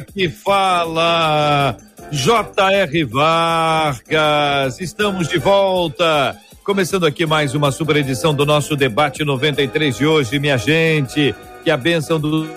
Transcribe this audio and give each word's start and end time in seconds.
Que 0.00 0.28
fala 0.28 1.76
J.R. 2.10 3.04
Vargas. 3.04 4.80
Estamos 4.80 5.28
de 5.28 5.38
volta. 5.38 6.36
Começando 6.62 7.04
aqui 7.06 7.26
mais 7.26 7.54
uma 7.54 7.72
super 7.72 7.96
edição 7.96 8.32
do 8.32 8.46
nosso 8.46 8.76
debate 8.76 9.24
93 9.24 9.96
de 9.96 10.06
hoje, 10.06 10.38
minha 10.38 10.56
gente. 10.56 11.34
Que 11.64 11.70
a 11.70 11.76
bênção 11.76 12.20
do, 12.20 12.48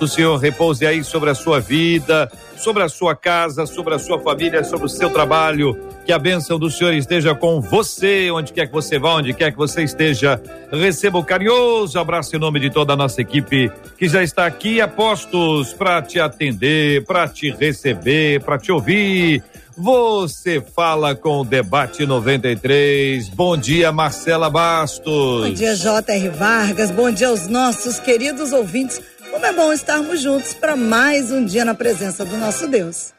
do 0.00 0.08
Senhor 0.08 0.36
repouse 0.36 0.84
aí 0.84 1.04
sobre 1.04 1.30
a 1.30 1.34
sua 1.34 1.60
vida, 1.60 2.30
sobre 2.60 2.82
a 2.82 2.88
sua 2.88 3.16
casa, 3.16 3.66
sobre 3.66 3.94
a 3.94 3.98
sua 3.98 4.20
família, 4.20 4.62
sobre 4.62 4.86
o 4.86 4.88
seu 4.88 5.10
trabalho. 5.10 5.78
Que 6.04 6.12
a 6.12 6.18
bênção 6.18 6.58
do 6.58 6.70
Senhor 6.70 6.92
esteja 6.92 7.34
com 7.34 7.60
você, 7.60 8.30
onde 8.30 8.52
quer 8.52 8.66
que 8.66 8.72
você 8.72 8.98
vá, 8.98 9.14
onde 9.14 9.32
quer 9.32 9.50
que 9.50 9.58
você 9.58 9.82
esteja. 9.82 10.40
Receba 10.70 11.18
o 11.18 11.22
um 11.22 11.24
carinhoso 11.24 11.98
abraço 11.98 12.36
em 12.36 12.38
nome 12.38 12.60
de 12.60 12.70
toda 12.70 12.92
a 12.92 12.96
nossa 12.96 13.20
equipe 13.20 13.70
que 13.96 14.08
já 14.08 14.22
está 14.22 14.46
aqui 14.46 14.80
a 14.80 14.88
postos 14.88 15.72
para 15.72 16.02
te 16.02 16.20
atender, 16.20 17.04
para 17.04 17.28
te 17.28 17.50
receber, 17.50 18.40
para 18.42 18.58
te 18.58 18.70
ouvir. 18.70 19.42
Você 19.76 20.60
fala 20.60 21.14
com 21.14 21.40
o 21.40 21.44
Debate 21.44 22.04
93. 22.04 23.30
Bom 23.30 23.56
dia, 23.56 23.90
Marcela 23.90 24.50
Bastos. 24.50 25.48
Bom 25.48 25.54
dia, 25.54 25.74
J.R. 25.74 26.28
Vargas. 26.28 26.90
Bom 26.90 27.10
dia 27.10 27.28
aos 27.28 27.46
nossos 27.46 27.98
queridos 27.98 28.52
ouvintes. 28.52 29.00
Como 29.30 29.46
é 29.46 29.52
bom 29.52 29.72
estarmos 29.72 30.20
juntos 30.20 30.54
para 30.54 30.74
mais 30.74 31.30
um 31.30 31.44
dia 31.44 31.64
na 31.64 31.74
presença 31.74 32.24
do 32.24 32.36
nosso 32.36 32.66
Deus. 32.66 33.12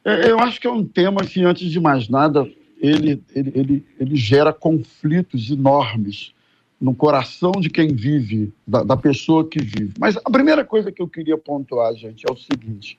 É, 0.04 0.30
eu 0.30 0.38
acho 0.38 0.60
que 0.60 0.66
é 0.66 0.70
um 0.70 0.84
tema 0.84 1.24
que, 1.24 1.42
antes 1.42 1.70
de 1.70 1.80
mais 1.80 2.08
nada, 2.08 2.46
ele, 2.78 3.22
ele, 3.34 3.52
ele, 3.54 3.86
ele 3.98 4.16
gera 4.16 4.52
conflitos 4.52 5.50
enormes 5.50 6.34
no 6.80 6.94
coração 6.94 7.52
de 7.52 7.68
quem 7.68 7.94
vive, 7.94 8.52
da, 8.66 8.82
da, 8.82 8.96
pessoa 8.96 9.46
que 9.46 9.62
vive. 9.62 9.92
Mas 9.98 10.16
a 10.16 10.30
primeira 10.30 10.64
coisa 10.64 10.90
que 10.90 11.02
eu 11.02 11.08
queria 11.08 11.36
pontuar, 11.36 11.94
gente, 11.94 12.24
é 12.28 12.32
o 12.32 12.36
seguinte: 12.36 12.98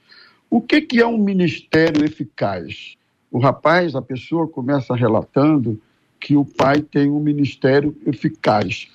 o 0.52 0.60
que, 0.60 0.82
que 0.82 1.00
é 1.00 1.08
um 1.08 1.18
ministério 1.18 2.04
eficaz? 2.04 2.98
O 3.32 3.40
rapaz, 3.40 3.96
a 3.96 4.02
pessoa 4.02 4.46
começa 4.46 4.94
relatando 4.94 5.82
que 6.20 6.36
o 6.36 6.44
pai 6.44 6.82
tem 6.82 7.10
um 7.10 7.22
ministério 7.22 7.96
eficaz. 8.06 8.90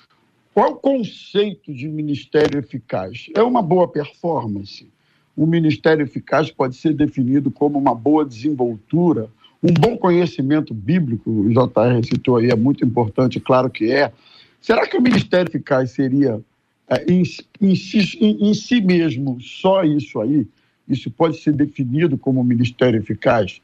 Qual 0.53 0.73
o 0.73 0.75
conceito 0.75 1.73
de 1.73 1.87
ministério 1.87 2.59
eficaz? 2.59 3.25
É 3.35 3.41
uma 3.41 3.63
boa 3.63 3.87
performance. 3.87 4.87
O 5.35 5.47
ministério 5.47 6.03
eficaz 6.03 6.51
pode 6.51 6.75
ser 6.75 6.93
definido 6.93 7.49
como 7.49 7.79
uma 7.79 7.95
boa 7.95 8.23
desenvoltura, 8.23 9.27
um 9.61 9.73
bom 9.73 9.97
conhecimento 9.97 10.75
bíblico, 10.75 11.31
o 11.31 11.49
JR 11.49 12.05
citou 12.05 12.35
aí, 12.35 12.51
é 12.51 12.55
muito 12.55 12.85
importante, 12.85 13.39
claro 13.39 13.67
que 13.67 13.91
é. 13.91 14.13
Será 14.61 14.85
que 14.85 14.95
o 14.95 15.01
ministério 15.01 15.49
eficaz 15.49 15.89
seria 15.89 16.39
é, 16.87 17.03
em, 17.11 17.23
em, 17.59 17.73
em, 18.21 18.49
em 18.49 18.53
si 18.53 18.79
mesmo 18.79 19.41
só 19.41 19.83
isso 19.83 20.21
aí? 20.21 20.47
Isso 20.87 21.11
pode 21.11 21.37
ser 21.37 21.53
definido 21.53 22.17
como 22.17 22.43
ministério 22.43 22.99
eficaz? 22.99 23.61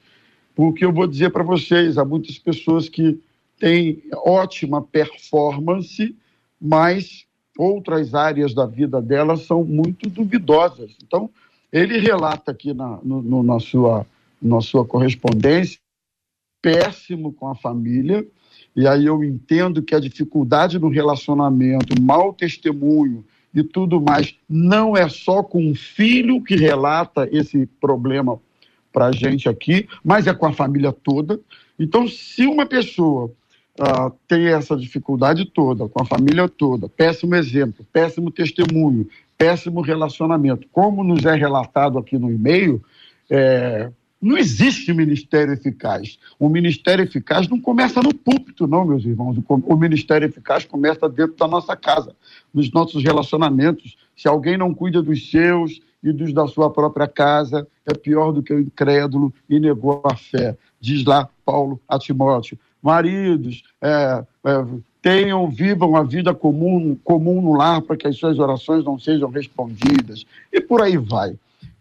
Porque 0.56 0.86
eu 0.86 0.92
vou 0.92 1.08
dizer 1.08 1.32
para 1.32 1.44
vocês, 1.44 1.98
há 1.98 2.06
muitas 2.06 2.38
pessoas 2.38 2.90
que 2.90 3.20
têm 3.60 4.04
ótima 4.26 4.82
performance, 4.82 6.16
mas 6.60 7.26
outras 7.58 8.14
áreas 8.14 8.54
da 8.54 8.66
vida 8.66 9.02
dela 9.02 9.38
são 9.38 9.64
muito 9.64 10.10
duvidosas. 10.10 10.96
Então, 11.04 11.30
ele 11.72 11.98
relata 11.98 12.52
aqui 12.52 12.74
na, 12.74 13.00
no, 13.04 13.42
na, 13.42 13.60
sua, 13.60 14.06
na 14.42 14.62
sua 14.62 14.86
correspondência, 14.86 15.80
péssimo 16.62 17.34
com 17.34 17.48
a 17.48 17.56
família, 17.56 18.26
e 18.76 18.88
aí 18.88 19.06
eu 19.06 19.24
entendo 19.24 19.82
que 19.82 19.94
a 19.94 20.00
dificuldade 20.00 20.80
no 20.80 20.90
relacionamento, 20.90 22.00
mau 22.02 22.34
testemunho 22.34 23.24
e 23.54 23.64
tudo 23.64 24.02
mais, 24.02 24.36
não 24.50 24.98
é 24.98 25.08
só 25.08 25.44
com 25.44 25.70
o 25.70 25.76
filho 25.76 26.44
que 26.44 26.56
relata 26.56 27.28
esse 27.32 27.66
problema 27.80 28.40
para 28.92 29.08
a 29.08 29.12
gente 29.12 29.50
aqui, 29.50 29.88
mas 30.04 30.28
é 30.28 30.34
com 30.34 30.46
a 30.46 30.54
família 30.54 30.92
toda. 30.92 31.40
Então, 31.78 32.08
se 32.08 32.46
uma 32.46 32.66
pessoa 32.66 33.32
uh, 33.80 34.12
tem 34.28 34.48
essa 34.48 34.76
dificuldade 34.76 35.46
toda, 35.46 35.88
com 35.88 36.02
a 36.02 36.06
família 36.06 36.48
toda, 36.48 36.88
péssimo 36.88 37.36
exemplo, 37.36 37.86
péssimo 37.92 38.32
testemunho, 38.32 39.08
péssimo 39.38 39.82
relacionamento, 39.82 40.68
como 40.72 41.04
nos 41.04 41.26
é 41.26 41.36
relatado 41.36 41.98
aqui 41.98 42.18
no 42.18 42.32
e-mail, 42.32 42.82
é, 43.30 43.92
não 44.24 44.38
existe 44.38 44.94
ministério 44.94 45.54
eficaz. 45.54 46.18
O 46.40 46.50
ministério 46.50 47.04
eficaz 47.04 47.48
não 47.48 47.60
começa 47.60 48.02
no 48.02 48.14
púlpito, 48.14 48.66
não, 48.66 48.86
meus 48.86 49.04
irmãos. 49.06 49.38
O 49.48 49.76
ministério 49.76 50.28
eficaz 50.28 50.66
começa 50.66 51.10
dentro 51.10 51.36
da 51.36 51.48
nossa 51.48 51.76
casa, 51.76 52.16
nos 52.54 52.72
nossos 52.72 53.04
relacionamentos. 53.04 53.98
Se 54.16 54.28
alguém 54.28 54.58
não 54.58 54.74
cuida 54.74 55.02
dos 55.02 55.30
seus 55.30 55.82
e 56.02 56.12
dos 56.12 56.34
da 56.34 56.48
sua 56.48 56.70
própria 56.70 57.08
casa, 57.08 57.68
é 57.86 57.94
pior 57.94 58.32
do 58.32 58.42
que 58.42 58.54
o 58.54 58.60
incrédulo 58.60 59.34
e 59.50 59.60
negou 59.60 60.02
a 60.06 60.16
fé. 60.16 60.58
Diz 60.80 61.06
lá 61.06 61.30
Paulo 61.46 61.80
a 61.88 62.00
Timóteo 62.00 62.58
maridos, 62.84 63.64
é, 63.82 64.26
é, 64.46 64.66
tenham, 65.02 65.50
vivam 65.50 65.96
a 65.96 66.04
vida 66.04 66.34
comum, 66.34 66.98
comum 67.02 67.42
no 67.42 67.54
lar 67.54 67.82
para 67.82 67.96
que 67.96 68.06
as 68.06 68.18
suas 68.18 68.38
orações 68.38 68.84
não 68.84 69.00
sejam 69.00 69.30
respondidas, 69.30 70.26
e 70.52 70.60
por 70.60 70.82
aí 70.82 70.98
vai. 70.98 71.34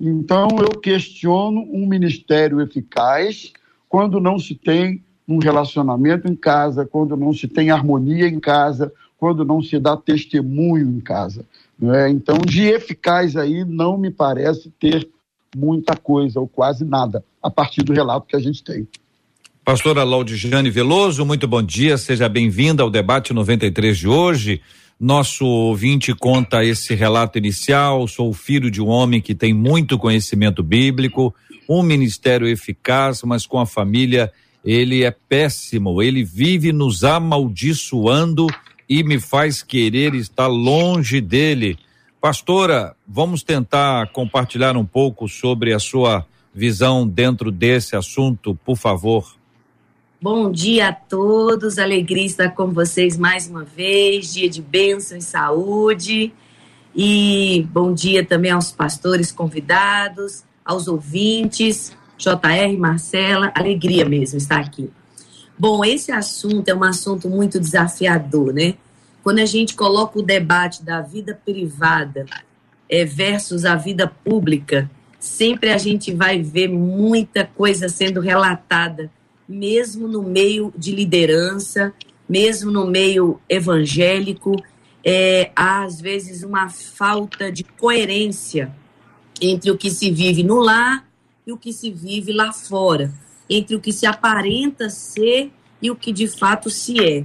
Então, 0.04 0.48
eu 0.58 0.80
questiono 0.80 1.60
um 1.72 1.86
ministério 1.86 2.60
eficaz 2.60 3.52
quando 3.88 4.18
não 4.18 4.36
se 4.36 4.52
tem 4.52 5.00
um 5.28 5.38
relacionamento 5.38 6.26
em 6.26 6.34
casa, 6.34 6.84
quando 6.84 7.16
não 7.16 7.32
se 7.32 7.46
tem 7.46 7.70
harmonia 7.70 8.26
em 8.26 8.40
casa, 8.40 8.92
quando 9.16 9.44
não 9.44 9.62
se 9.62 9.78
dá 9.78 9.96
testemunho 9.96 10.90
em 10.90 10.98
casa. 10.98 11.44
É? 11.80 12.08
Então, 12.08 12.36
de 12.38 12.62
eficaz 12.62 13.36
aí 13.36 13.64
não 13.64 13.96
me 13.96 14.10
parece 14.10 14.72
ter 14.80 15.08
muita 15.56 15.96
coisa, 15.96 16.40
ou 16.40 16.48
quase 16.48 16.84
nada, 16.84 17.24
a 17.40 17.48
partir 17.48 17.84
do 17.84 17.92
relato 17.92 18.26
que 18.26 18.34
a 18.34 18.40
gente 18.40 18.64
tem. 18.64 18.88
Pastora 19.64 20.02
Laudiane 20.02 20.68
Veloso, 20.68 21.24
muito 21.24 21.46
bom 21.46 21.62
dia, 21.62 21.96
seja 21.96 22.28
bem-vinda 22.28 22.82
ao 22.82 22.90
debate 22.90 23.32
93 23.32 23.96
de 23.96 24.08
hoje. 24.08 24.60
Nosso 25.02 25.44
ouvinte 25.44 26.14
conta 26.14 26.64
esse 26.64 26.94
relato 26.94 27.36
inicial. 27.36 28.06
Sou 28.06 28.32
filho 28.32 28.70
de 28.70 28.80
um 28.80 28.86
homem 28.86 29.20
que 29.20 29.34
tem 29.34 29.52
muito 29.52 29.98
conhecimento 29.98 30.62
bíblico, 30.62 31.34
um 31.68 31.82
ministério 31.82 32.46
eficaz, 32.46 33.20
mas 33.24 33.44
com 33.44 33.58
a 33.58 33.66
família 33.66 34.32
ele 34.64 35.02
é 35.02 35.10
péssimo. 35.10 36.00
Ele 36.00 36.22
vive 36.22 36.72
nos 36.72 37.02
amaldiçoando 37.02 38.46
e 38.88 39.02
me 39.02 39.18
faz 39.18 39.60
querer 39.60 40.14
estar 40.14 40.46
longe 40.46 41.20
dele. 41.20 41.76
Pastora, 42.20 42.94
vamos 43.04 43.42
tentar 43.42 44.06
compartilhar 44.12 44.76
um 44.76 44.86
pouco 44.86 45.28
sobre 45.28 45.72
a 45.72 45.80
sua 45.80 46.24
visão 46.54 47.08
dentro 47.08 47.50
desse 47.50 47.96
assunto, 47.96 48.54
por 48.64 48.76
favor. 48.76 49.34
Bom 50.22 50.52
dia 50.52 50.90
a 50.90 50.92
todos, 50.92 51.80
alegria 51.80 52.24
estar 52.24 52.50
com 52.50 52.68
vocês 52.70 53.18
mais 53.18 53.48
uma 53.48 53.64
vez, 53.64 54.32
dia 54.32 54.48
de 54.48 54.62
bênção 54.62 55.18
e 55.18 55.20
saúde. 55.20 56.32
E 56.94 57.66
bom 57.72 57.92
dia 57.92 58.24
também 58.24 58.52
aos 58.52 58.70
pastores 58.70 59.32
convidados, 59.32 60.44
aos 60.64 60.86
ouvintes, 60.86 61.92
JR, 62.16 62.78
Marcela, 62.78 63.50
alegria 63.52 64.04
mesmo 64.04 64.38
estar 64.38 64.60
aqui. 64.60 64.88
Bom, 65.58 65.84
esse 65.84 66.12
assunto 66.12 66.68
é 66.68 66.74
um 66.74 66.84
assunto 66.84 67.28
muito 67.28 67.58
desafiador, 67.58 68.52
né? 68.52 68.74
Quando 69.24 69.40
a 69.40 69.44
gente 69.44 69.74
coloca 69.74 70.20
o 70.20 70.22
debate 70.22 70.84
da 70.84 71.00
vida 71.00 71.36
privada 71.44 72.26
é, 72.88 73.04
versus 73.04 73.64
a 73.64 73.74
vida 73.74 74.06
pública, 74.06 74.88
sempre 75.18 75.70
a 75.70 75.78
gente 75.78 76.14
vai 76.14 76.40
ver 76.40 76.68
muita 76.68 77.44
coisa 77.44 77.88
sendo 77.88 78.20
relatada 78.20 79.10
mesmo 79.52 80.08
no 80.08 80.22
meio 80.22 80.72
de 80.76 80.92
liderança, 80.92 81.92
mesmo 82.28 82.70
no 82.70 82.86
meio 82.86 83.40
evangélico, 83.48 84.56
é, 85.04 85.50
há 85.54 85.84
às 85.84 86.00
vezes 86.00 86.42
uma 86.42 86.68
falta 86.68 87.50
de 87.50 87.62
coerência 87.64 88.74
entre 89.40 89.70
o 89.70 89.76
que 89.76 89.90
se 89.90 90.10
vive 90.10 90.42
no 90.42 90.60
lar 90.60 91.06
e 91.46 91.52
o 91.52 91.56
que 91.56 91.72
se 91.72 91.90
vive 91.90 92.32
lá 92.32 92.52
fora, 92.52 93.12
entre 93.50 93.74
o 93.74 93.80
que 93.80 93.92
se 93.92 94.06
aparenta 94.06 94.88
ser 94.88 95.50
e 95.80 95.90
o 95.90 95.96
que 95.96 96.12
de 96.12 96.28
fato 96.28 96.70
se 96.70 97.04
é. 97.04 97.24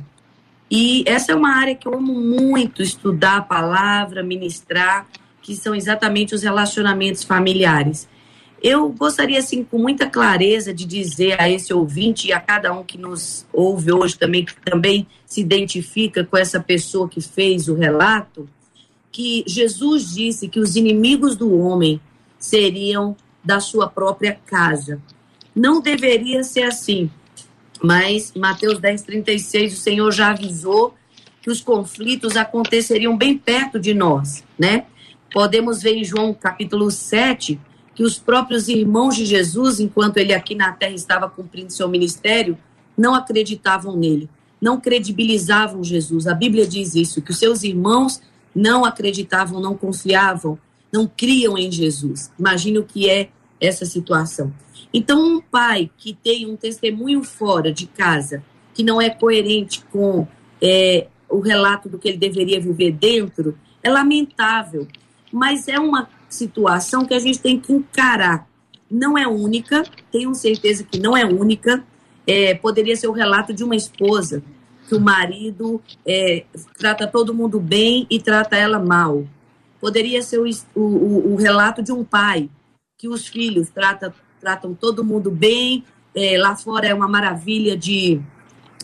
E 0.69 1.03
essa 1.06 1.31
é 1.31 1.35
uma 1.35 1.56
área 1.56 1.75
que 1.75 1.88
eu 1.88 1.94
amo 1.94 2.13
muito 2.13 2.81
estudar 2.81 3.38
a 3.38 3.41
palavra, 3.41 4.23
ministrar, 4.23 5.07
que 5.41 5.56
são 5.56 5.73
exatamente 5.73 6.35
os 6.35 6.44
relacionamentos 6.44 7.23
familiares. 7.23 8.07
Eu 8.62 8.89
gostaria, 8.89 9.38
assim, 9.38 9.63
com 9.63 9.77
muita 9.77 10.09
clareza 10.09 10.74
de 10.74 10.86
dizer 10.86 11.39
a 11.39 11.50
esse 11.50 11.74
ouvinte 11.74 12.27
e 12.27 12.33
a 12.33 12.39
cada 12.39 12.74
um 12.74 12.83
que 12.83 12.98
nos 12.98 13.45
ouve 13.54 13.92
hoje 13.92 14.18
também, 14.18 14.44
que 14.44 14.56
também 14.62 15.07
se 15.25 15.42
identifica 15.42 16.24
com 16.24 16.38
essa 16.38 16.59
pessoa 16.59 17.07
que 17.07 17.21
fez 17.21 17.68
o 17.68 17.75
relato, 17.75 18.50
que 19.12 19.44
Jesus 19.48 20.13
disse 20.13 20.48
que 20.48 20.59
os 20.59 20.75
inimigos 20.75 21.36
do 21.36 21.56
homem 21.56 22.01
seriam 22.40 23.16
da 23.44 23.59
sua 23.59 23.87
própria 23.87 24.40
casa. 24.45 25.02
Não 25.56 25.80
deveria 25.80 26.44
ser 26.44 26.64
assim, 26.64 27.09
mas 27.81 28.33
Mateus 28.35 28.80
10, 28.80 29.04
36, 29.04 29.73
o 29.73 29.78
Senhor 29.78 30.11
já 30.11 30.31
avisou 30.31 30.95
que 31.42 31.49
os 31.49 31.61
conflitos 31.61 32.35
aconteceriam 32.35 33.16
bem 33.16 33.37
perto 33.37 33.80
de 33.80 33.94
nós, 33.94 34.44
né? 34.57 34.85
Podemos 35.31 35.81
ver 35.81 35.95
em 35.95 36.04
João 36.04 36.33
capítulo 36.33 36.90
7 36.90 37.59
que 37.97 38.04
os 38.04 38.19
próprios 38.19 38.68
irmãos 38.68 39.16
de 39.16 39.25
Jesus, 39.25 39.80
enquanto 39.80 40.18
ele 40.18 40.31
aqui 40.31 40.54
na 40.54 40.71
terra 40.71 40.94
estava 40.94 41.27
cumprindo 41.27 41.73
seu 41.73 41.89
ministério, 41.89 42.56
não 42.95 43.16
acreditavam 43.16 43.97
nele, 43.97 44.30
não 44.61 44.80
credibilizavam 44.80 45.83
Jesus. 45.83 46.27
A 46.27 46.35
Bíblia 46.35 46.68
diz 46.68 46.94
isso, 46.94 47.23
que 47.23 47.31
os 47.31 47.39
seus 47.39 47.63
irmãos 47.63 48.21
não 48.54 48.85
acreditavam, 48.85 49.59
não 49.59 49.75
confiavam, 49.75 50.59
não 50.94 51.07
criam 51.07 51.57
em 51.57 51.71
Jesus. 51.71 52.31
Imagine 52.37 52.77
o 52.77 52.83
que 52.83 53.09
é 53.09 53.30
essa 53.59 53.83
situação. 53.83 54.54
Então, 54.94 55.19
um 55.19 55.42
pai 55.42 55.89
que 55.97 56.13
tem 56.13 56.45
um 56.45 56.56
testemunho 56.56 57.23
fora 57.23 57.73
de 57.73 57.87
casa, 57.87 58.44
que 58.75 58.83
não 58.83 59.01
é 59.01 59.09
coerente 59.09 59.83
com 59.92 60.27
é, 60.61 61.07
o 61.27 61.39
relato 61.39 61.89
do 61.89 61.97
que 61.97 62.09
ele 62.09 62.19
deveria 62.19 62.61
viver 62.61 62.92
dentro, 62.92 63.57
é 63.81 63.89
lamentável. 63.89 64.87
Mas 65.31 65.68
é 65.68 65.80
uma 65.80 66.07
situação 66.30 67.06
que 67.06 67.14
a 67.14 67.19
gente 67.19 67.40
tem 67.40 67.60
que 67.60 67.72
encarar. 67.72 68.48
Não 68.90 69.18
é 69.18 69.28
única, 69.28 69.84
tenho 70.12 70.34
certeza 70.34 70.84
que 70.84 71.00
não 71.00 71.16
é 71.16 71.26
única. 71.26 71.84
É, 72.26 72.54
poderia 72.54 72.96
ser 72.96 73.07
o 73.07 73.14
relato 73.14 73.54
de 73.54 73.64
uma 73.64 73.76
esposa, 73.76 74.44
que 74.88 74.96
o 74.96 75.00
marido 75.00 75.81
é, 76.06 76.46
trata 76.78 77.07
todo 77.07 77.34
mundo 77.34 77.60
bem 77.60 78.06
e 78.10 78.19
trata 78.19 78.56
ela 78.56 78.80
mal. 78.80 79.26
Poderia 79.80 80.22
ser 80.22 80.40
o, 80.40 80.50
o, 80.76 81.34
o 81.34 81.36
relato 81.36 81.81
de 81.81 81.92
um 81.92 82.04
pai, 82.04 82.50
que 82.98 83.07
os 83.07 83.28
filhos 83.28 83.69
trata, 83.69 84.14
tratam 84.40 84.74
todo 84.74 85.04
mundo 85.04 85.30
bem, 85.30 85.84
é, 86.16 86.38
lá 86.38 86.56
fora 86.56 86.88
é 86.88 86.94
uma 86.94 87.07
maravilha 87.07 87.78
de, 87.78 88.19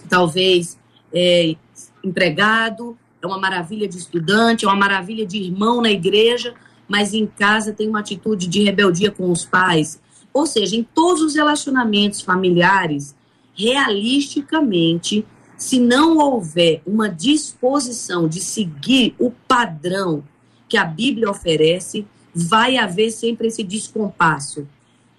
talvez, 0.07 0.77
é, 1.11 1.55
empregado, 2.03 2.97
é 3.21 3.25
uma 3.25 3.39
maravilha 3.39 3.87
de 3.87 3.97
estudante, 3.97 4.65
é 4.65 4.67
uma 4.67 4.75
maravilha 4.75 5.25
de 5.25 5.37
irmão 5.37 5.81
na 5.81 5.89
igreja, 5.89 6.53
mas 6.87 7.13
em 7.13 7.25
casa 7.25 7.73
tem 7.73 7.87
uma 7.87 7.99
atitude 7.99 8.47
de 8.47 8.63
rebeldia 8.63 9.11
com 9.11 9.31
os 9.31 9.45
pais. 9.45 9.99
Ou 10.33 10.45
seja, 10.45 10.75
em 10.75 10.83
todos 10.83 11.21
os 11.21 11.35
relacionamentos 11.35 12.21
familiares, 12.21 13.15
realisticamente, 13.55 15.25
se 15.57 15.79
não 15.79 16.17
houver 16.17 16.81
uma 16.85 17.07
disposição 17.07 18.27
de 18.27 18.39
seguir 18.39 19.15
o 19.19 19.31
padrão 19.47 20.23
que 20.67 20.77
a 20.77 20.83
Bíblia 20.83 21.29
oferece, 21.29 22.05
vai 22.33 22.77
haver 22.77 23.11
sempre 23.11 23.47
esse 23.47 23.63
descompasso. 23.63 24.67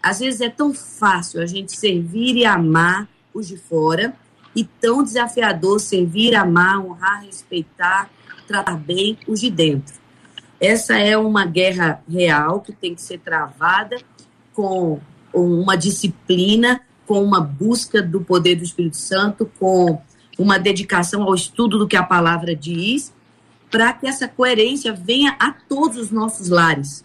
Às 0.03 0.19
vezes 0.19 0.41
é 0.41 0.51
tão 0.51 0.75
fácil 0.75 1.41
a 1.41 1.47
gente 1.47 1.77
servir 1.77 2.37
e 2.37 2.45
amar 2.45 3.09
os 3.33 3.49
de 3.49 3.57
fora, 3.57 4.15
e 4.55 4.63
tão 4.63 5.03
desafiador 5.03 5.81
servir, 5.81 6.35
amar, 6.35 6.79
honrar, 6.79 7.25
respeitar, 7.25 8.09
tratar 8.47 8.77
bem 8.77 9.19
os 9.27 9.41
de 9.41 9.51
dentro. 9.51 10.04
Essa 10.65 10.97
é 10.97 11.15
uma 11.15 11.45
guerra 11.45 12.03
real 12.11 12.63
que 12.63 12.73
tem 12.73 12.95
que 12.95 13.03
ser 13.03 13.19
travada 13.19 13.99
com 14.55 14.99
uma 15.31 15.77
disciplina, 15.77 16.81
com 17.07 17.23
uma 17.23 17.39
busca 17.39 18.01
do 18.01 18.23
poder 18.23 18.55
do 18.55 18.65
Espírito 18.65 18.97
Santo, 18.97 19.45
com 19.59 20.01
uma 20.39 20.59
dedicação 20.59 21.25
ao 21.25 21.35
estudo 21.35 21.79
do 21.79 21.87
que 21.87 21.99
a 21.99 22.03
palavra 22.03 22.57
diz, 22.57 23.13
para 23.71 23.93
que 23.93 24.07
essa 24.07 24.27
coerência 24.27 24.95
venha 24.95 25.37
a 25.39 25.53
todos 25.53 25.99
os 25.99 26.11
nossos 26.11 26.49
lares. 26.49 27.05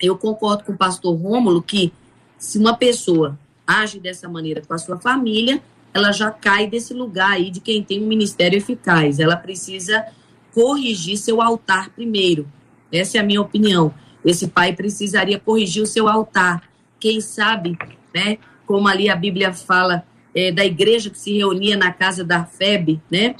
Eu 0.00 0.16
concordo 0.16 0.62
com 0.62 0.70
o 0.70 0.78
pastor 0.78 1.20
Rômulo 1.20 1.60
que 1.62 1.92
se 2.38 2.58
uma 2.58 2.76
pessoa 2.76 3.36
age 3.66 3.98
dessa 3.98 4.28
maneira 4.28 4.62
com 4.64 4.72
a 4.72 4.78
sua 4.78 5.00
família, 5.00 5.60
ela 5.92 6.12
já 6.12 6.30
cai 6.30 6.68
desse 6.68 6.94
lugar 6.94 7.32
aí 7.32 7.50
de 7.50 7.58
quem 7.58 7.82
tem 7.82 8.00
um 8.00 8.06
ministério 8.06 8.56
eficaz. 8.56 9.18
Ela 9.18 9.36
precisa 9.36 10.06
corrigir 10.52 11.16
seu 11.16 11.42
altar 11.42 11.90
primeiro. 11.90 12.46
Essa 12.92 13.18
é 13.18 13.20
a 13.20 13.24
minha 13.24 13.40
opinião. 13.40 13.92
Esse 14.24 14.48
pai 14.48 14.72
precisaria 14.72 15.38
corrigir 15.38 15.82
o 15.82 15.86
seu 15.86 16.08
altar. 16.08 16.62
Quem 16.98 17.20
sabe, 17.20 17.76
né? 18.14 18.38
Como 18.66 18.88
ali 18.88 19.10
a 19.10 19.16
Bíblia 19.16 19.52
fala 19.52 20.04
é, 20.34 20.50
da 20.50 20.64
igreja 20.64 21.10
que 21.10 21.18
se 21.18 21.36
reunia 21.36 21.76
na 21.76 21.92
casa 21.92 22.24
da 22.24 22.44
Febe, 22.44 23.00
né? 23.10 23.34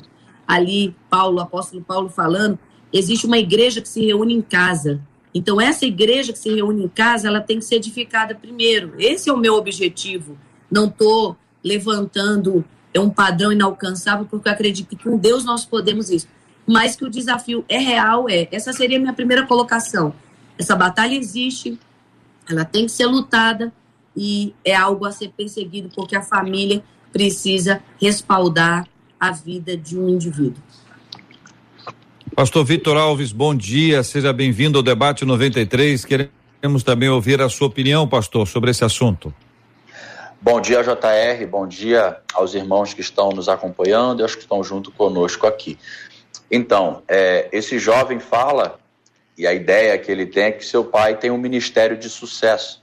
Ali, 0.46 0.94
Paulo, 1.08 1.40
apóstolo 1.40 1.82
Paulo 1.82 2.08
falando, 2.10 2.58
existe 2.92 3.26
uma 3.26 3.38
igreja 3.38 3.80
que 3.80 3.88
se 3.88 4.04
reúne 4.04 4.34
em 4.34 4.42
casa. 4.42 5.00
Então, 5.34 5.60
essa 5.60 5.86
igreja 5.86 6.32
que 6.32 6.38
se 6.38 6.54
reúne 6.54 6.84
em 6.84 6.88
casa, 6.88 7.26
ela 7.26 7.40
tem 7.40 7.58
que 7.58 7.64
ser 7.64 7.76
edificada 7.76 8.34
primeiro. 8.34 8.92
Esse 8.98 9.30
é 9.30 9.32
o 9.32 9.38
meu 9.38 9.54
objetivo. 9.54 10.38
Não 10.70 10.86
estou 10.86 11.36
levantando 11.62 12.64
é 12.94 13.00
um 13.00 13.10
padrão 13.10 13.50
inalcançável, 13.50 14.24
porque 14.24 14.48
eu 14.48 14.52
acredito 14.52 14.88
que 14.88 14.96
com 14.96 15.18
Deus 15.18 15.44
nós 15.44 15.64
podemos 15.64 16.10
isso. 16.10 16.28
Mas 16.66 16.96
que 16.96 17.04
o 17.04 17.10
desafio 17.10 17.64
é 17.68 17.78
real, 17.78 18.28
é. 18.28 18.48
Essa 18.50 18.72
seria 18.72 18.96
a 18.96 19.00
minha 19.00 19.12
primeira 19.12 19.46
colocação. 19.46 20.14
Essa 20.58 20.74
batalha 20.74 21.14
existe, 21.14 21.78
ela 22.48 22.64
tem 22.64 22.86
que 22.86 22.92
ser 22.92 23.06
lutada, 23.06 23.72
e 24.16 24.54
é 24.64 24.74
algo 24.74 25.04
a 25.04 25.12
ser 25.12 25.30
perseguido, 25.30 25.90
porque 25.94 26.16
a 26.16 26.22
família 26.22 26.82
precisa 27.12 27.82
respaldar 28.00 28.86
a 29.18 29.30
vida 29.30 29.76
de 29.76 29.98
um 29.98 30.08
indivíduo. 30.08 30.62
Pastor 32.34 32.64
Vitor 32.64 32.96
Alves, 32.96 33.32
bom 33.32 33.54
dia, 33.54 34.02
seja 34.02 34.32
bem-vindo 34.32 34.78
ao 34.78 34.82
debate 34.82 35.24
93. 35.24 36.04
Queremos 36.04 36.82
também 36.82 37.08
ouvir 37.08 37.40
a 37.40 37.48
sua 37.48 37.68
opinião, 37.68 38.08
pastor, 38.08 38.46
sobre 38.48 38.70
esse 38.70 38.84
assunto. 38.84 39.32
Bom 40.40 40.60
dia, 40.60 40.82
JR, 40.82 41.46
bom 41.48 41.66
dia 41.66 42.18
aos 42.34 42.54
irmãos 42.54 42.92
que 42.92 43.00
estão 43.00 43.30
nos 43.30 43.48
acompanhando 43.48 44.20
e 44.20 44.22
aos 44.22 44.34
que 44.34 44.42
estão 44.42 44.62
junto 44.62 44.90
conosco 44.90 45.46
aqui. 45.46 45.78
Então, 46.50 47.02
é, 47.08 47.48
esse 47.52 47.78
jovem 47.78 48.20
fala, 48.20 48.78
e 49.36 49.46
a 49.46 49.52
ideia 49.52 49.98
que 49.98 50.10
ele 50.10 50.26
tem 50.26 50.44
é 50.44 50.52
que 50.52 50.64
seu 50.64 50.84
pai 50.84 51.16
tem 51.16 51.30
um 51.30 51.38
ministério 51.38 51.96
de 51.96 52.08
sucesso. 52.08 52.82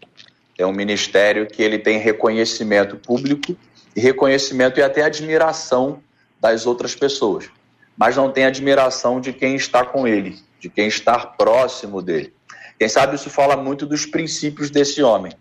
É 0.57 0.65
um 0.65 0.73
ministério 0.73 1.47
que 1.47 1.63
ele 1.63 1.79
tem 1.79 1.97
reconhecimento 1.97 2.97
público 2.97 3.55
e 3.95 3.99
reconhecimento 3.99 4.79
e 4.79 4.83
até 4.83 5.01
admiração 5.01 6.03
das 6.39 6.65
outras 6.65 6.95
pessoas, 6.95 7.49
mas 7.97 8.15
não 8.15 8.31
tem 8.31 8.45
admiração 8.45 9.21
de 9.21 9.31
quem 9.31 9.55
está 9.55 9.85
com 9.85 10.07
ele, 10.07 10.37
de 10.59 10.69
quem 10.69 10.87
está 10.87 11.19
próximo 11.19 12.01
dele. 12.01 12.33
Quem 12.77 12.89
sabe 12.89 13.15
isso 13.15 13.29
fala 13.29 13.55
muito 13.55 13.85
dos 13.85 14.05
princípios 14.05 14.69
desse 14.69 15.03
homem. 15.03 15.31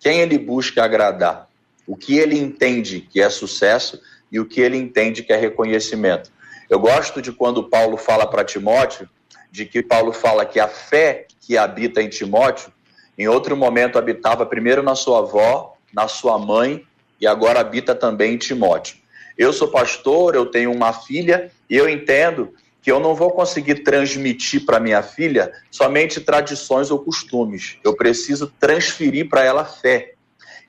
Quem 0.00 0.20
ele 0.20 0.38
busca 0.38 0.82
agradar, 0.82 1.48
o 1.86 1.96
que 1.96 2.16
ele 2.16 2.38
entende 2.38 3.00
que 3.00 3.20
é 3.20 3.28
sucesso 3.28 4.00
e 4.32 4.40
o 4.40 4.46
que 4.46 4.60
ele 4.60 4.76
entende 4.76 5.22
que 5.22 5.32
é 5.32 5.36
reconhecimento. 5.36 6.30
Eu 6.68 6.80
gosto 6.80 7.22
de 7.22 7.32
quando 7.32 7.68
Paulo 7.68 7.96
fala 7.96 8.26
para 8.26 8.44
Timóteo, 8.44 9.08
de 9.50 9.64
que 9.64 9.82
Paulo 9.82 10.12
fala 10.12 10.44
que 10.44 10.58
a 10.58 10.68
fé 10.68 11.26
que 11.40 11.56
habita 11.56 12.02
em 12.02 12.08
Timóteo 12.08 12.72
em 13.18 13.28
outro 13.28 13.56
momento 13.56 13.98
habitava 13.98 14.44
primeiro 14.44 14.82
na 14.82 14.94
sua 14.94 15.20
avó, 15.20 15.76
na 15.92 16.06
sua 16.06 16.38
mãe 16.38 16.84
e 17.20 17.26
agora 17.26 17.60
habita 17.60 17.94
também 17.94 18.34
em 18.34 18.38
Timóteo. 18.38 18.96
Eu 19.38 19.52
sou 19.52 19.68
pastor, 19.68 20.34
eu 20.34 20.46
tenho 20.46 20.72
uma 20.72 20.92
filha 20.92 21.50
e 21.68 21.76
eu 21.76 21.88
entendo 21.88 22.52
que 22.82 22.92
eu 22.92 23.00
não 23.00 23.14
vou 23.14 23.30
conseguir 23.30 23.76
transmitir 23.76 24.64
para 24.64 24.78
minha 24.78 25.02
filha 25.02 25.52
somente 25.70 26.20
tradições 26.20 26.90
ou 26.90 26.98
costumes. 26.98 27.78
Eu 27.82 27.96
preciso 27.96 28.52
transferir 28.60 29.28
para 29.28 29.42
ela 29.42 29.64
fé. 29.64 30.12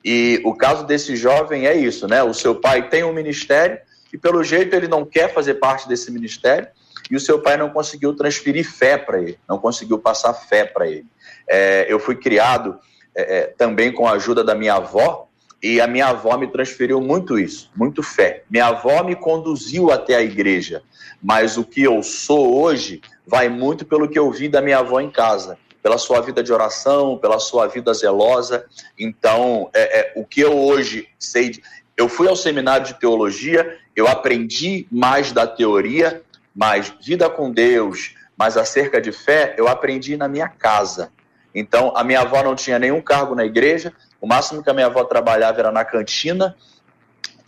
E 0.04 0.40
o 0.44 0.54
caso 0.54 0.86
desse 0.86 1.16
jovem 1.16 1.66
é 1.66 1.76
isso, 1.76 2.08
né? 2.08 2.22
O 2.22 2.32
seu 2.32 2.54
pai 2.54 2.88
tem 2.88 3.04
um 3.04 3.12
ministério 3.12 3.78
e 4.12 4.18
pelo 4.18 4.42
jeito 4.42 4.74
ele 4.74 4.88
não 4.88 5.04
quer 5.04 5.32
fazer 5.32 5.54
parte 5.54 5.88
desse 5.88 6.10
ministério 6.10 6.68
e 7.10 7.16
o 7.16 7.20
seu 7.20 7.40
pai 7.40 7.56
não 7.56 7.70
conseguiu 7.70 8.14
transferir 8.14 8.68
fé 8.68 8.98
para 8.98 9.20
ele, 9.20 9.38
não 9.48 9.58
conseguiu 9.58 9.98
passar 9.98 10.34
fé 10.34 10.64
para 10.64 10.86
ele. 10.86 11.06
É, 11.48 11.86
eu 11.88 11.98
fui 11.98 12.16
criado 12.16 12.78
é, 13.14 13.38
é, 13.38 13.46
também 13.46 13.92
com 13.92 14.06
a 14.06 14.12
ajuda 14.12 14.44
da 14.44 14.54
minha 14.54 14.74
avó, 14.74 15.28
e 15.62 15.80
a 15.80 15.86
minha 15.86 16.06
avó 16.06 16.36
me 16.36 16.46
transferiu 16.46 17.00
muito 17.00 17.38
isso, 17.38 17.70
muito 17.74 18.02
fé. 18.02 18.44
Minha 18.48 18.66
avó 18.66 19.02
me 19.02 19.16
conduziu 19.16 19.90
até 19.90 20.14
a 20.14 20.22
igreja, 20.22 20.82
mas 21.20 21.56
o 21.56 21.64
que 21.64 21.82
eu 21.82 22.02
sou 22.02 22.62
hoje 22.62 23.00
vai 23.26 23.48
muito 23.48 23.84
pelo 23.84 24.08
que 24.08 24.18
eu 24.18 24.30
vi 24.30 24.48
da 24.48 24.62
minha 24.62 24.78
avó 24.78 25.00
em 25.00 25.10
casa, 25.10 25.58
pela 25.82 25.98
sua 25.98 26.20
vida 26.20 26.42
de 26.42 26.52
oração, 26.52 27.18
pela 27.18 27.38
sua 27.40 27.66
vida 27.66 27.92
zelosa. 27.92 28.64
Então, 28.98 29.68
é, 29.74 30.00
é, 30.00 30.12
o 30.14 30.24
que 30.24 30.40
eu 30.40 30.56
hoje 30.56 31.08
sei, 31.18 31.52
eu 31.98 32.08
fui 32.08 32.28
ao 32.28 32.36
seminário 32.36 32.86
de 32.86 32.94
teologia, 32.94 33.76
eu 33.96 34.06
aprendi 34.06 34.86
mais 34.88 35.32
da 35.32 35.48
teoria, 35.48 36.22
mas 36.54 36.94
vida 37.02 37.28
com 37.28 37.50
Deus, 37.50 38.14
mas 38.36 38.56
acerca 38.56 39.00
de 39.00 39.10
fé, 39.10 39.56
eu 39.58 39.66
aprendi 39.66 40.16
na 40.16 40.28
minha 40.28 40.48
casa. 40.48 41.10
Então, 41.52 41.92
a 41.96 42.04
minha 42.04 42.20
avó 42.20 42.40
não 42.40 42.54
tinha 42.54 42.78
nenhum 42.78 43.00
cargo 43.00 43.34
na 43.34 43.44
igreja, 43.44 43.92
o 44.20 44.28
máximo 44.28 44.62
que 44.62 44.70
a 44.70 44.72
minha 44.72 44.86
avó 44.86 45.02
trabalhava 45.02 45.58
era 45.58 45.72
na 45.72 45.84
cantina, 45.84 46.54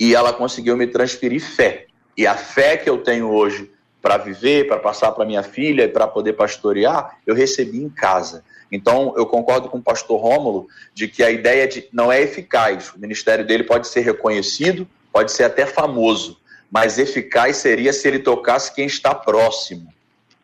e 0.00 0.16
ela 0.16 0.32
conseguiu 0.32 0.76
me 0.76 0.88
transferir 0.88 1.40
fé. 1.40 1.86
E 2.16 2.26
a 2.26 2.34
fé 2.34 2.76
que 2.76 2.90
eu 2.90 2.98
tenho 2.98 3.30
hoje 3.30 3.70
para 4.02 4.16
viver, 4.16 4.66
para 4.66 4.80
passar 4.80 5.12
para 5.12 5.24
minha 5.24 5.44
filha 5.44 5.84
e 5.84 5.88
para 5.88 6.08
poder 6.08 6.32
pastorear, 6.32 7.18
eu 7.24 7.36
recebi 7.36 7.78
em 7.78 7.88
casa. 7.88 8.42
Então, 8.70 9.14
eu 9.16 9.26
concordo 9.26 9.68
com 9.68 9.78
o 9.78 9.82
pastor 9.82 10.20
Rômulo 10.20 10.68
de 10.94 11.08
que 11.08 11.22
a 11.22 11.30
ideia 11.30 11.66
de 11.66 11.88
não 11.92 12.10
é 12.10 12.22
eficaz. 12.22 12.92
O 12.94 13.00
ministério 13.00 13.44
dele 13.44 13.64
pode 13.64 13.88
ser 13.88 14.00
reconhecido, 14.00 14.86
pode 15.12 15.32
ser 15.32 15.44
até 15.44 15.66
famoso, 15.66 16.38
mas 16.70 16.98
eficaz 16.98 17.56
seria 17.56 17.92
se 17.92 18.06
ele 18.06 18.20
tocasse 18.20 18.72
quem 18.74 18.86
está 18.86 19.14
próximo. 19.14 19.92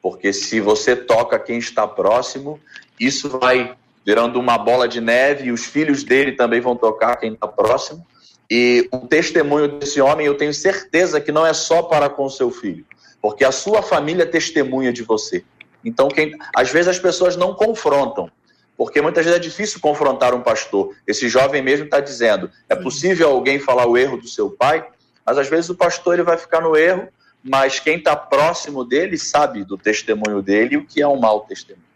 Porque 0.03 0.33
se 0.33 0.61
você 0.61 0.97
toca 0.97 1.39
quem 1.39 1.59
está 1.59 1.87
próximo, 1.87 2.61
isso 2.99 3.29
vai 3.29 3.77
virando 4.05 4.39
uma 4.39 4.57
bola 4.57 4.87
de 4.87 5.01
neve 5.01 5.47
e 5.47 5.53
os 5.53 5.65
filhos 5.65 6.05
dele 6.05 6.33
também 6.33 6.61
vão 6.61 6.77
tocar 6.77 7.17
quem 7.17 7.33
está 7.33 7.49
próximo. 7.49 8.07
E 8.49 8.89
o 8.93 8.99
testemunho 8.99 9.67
desse 9.79 10.01
homem, 10.01 10.27
eu 10.27 10.37
tenho 10.37 10.55
certeza 10.55 11.21
que 11.21 11.33
não 11.33 11.45
é 11.45 11.53
só 11.53 11.83
para 11.83 12.09
com 12.09 12.29
seu 12.31 12.51
filho, 12.51 12.85
porque 13.21 13.45
a 13.45 13.51
sua 13.51 13.83
família 13.83 14.25
testemunha 14.25 14.93
de 14.93 15.03
você. 15.03 15.45
Então, 15.85 16.09
quem, 16.09 16.33
às 16.55 16.71
vezes 16.71 16.89
as 16.89 16.99
pessoas 16.99 17.37
não 17.37 17.55
confrontam, 17.55 18.31
porque 18.77 19.01
muitas 19.01 19.25
vezes 19.25 19.39
é 19.39 19.43
difícil 19.43 19.81
confrontar 19.81 20.35
um 20.35 20.43
pastor. 20.43 20.95
Esse 21.07 21.29
jovem 21.29 21.63
mesmo 21.63 21.87
está 21.87 22.01
dizendo: 22.01 22.51
é 22.69 22.75
possível 22.75 23.31
alguém 23.31 23.59
falar 23.59 23.87
o 23.87 23.97
erro 23.97 24.17
do 24.17 24.29
seu 24.29 24.51
pai, 24.51 24.87
mas 25.25 25.39
às 25.39 25.49
vezes 25.49 25.71
o 25.71 25.75
pastor 25.75 26.15
ele 26.15 26.23
vai 26.23 26.37
ficar 26.37 26.61
no 26.61 26.77
erro, 26.77 27.09
mas 27.43 27.81
quem 27.81 27.99
está 27.99 28.15
próximo 28.15 28.85
dele 28.85 29.17
sabe 29.17 29.65
do 29.65 29.79
testemunho 29.79 30.43
dele 30.43 30.77
o 30.77 30.85
que 30.85 31.01
é 31.01 31.09
um 31.09 31.19
mau 31.19 31.41
testemunho. 31.41 31.87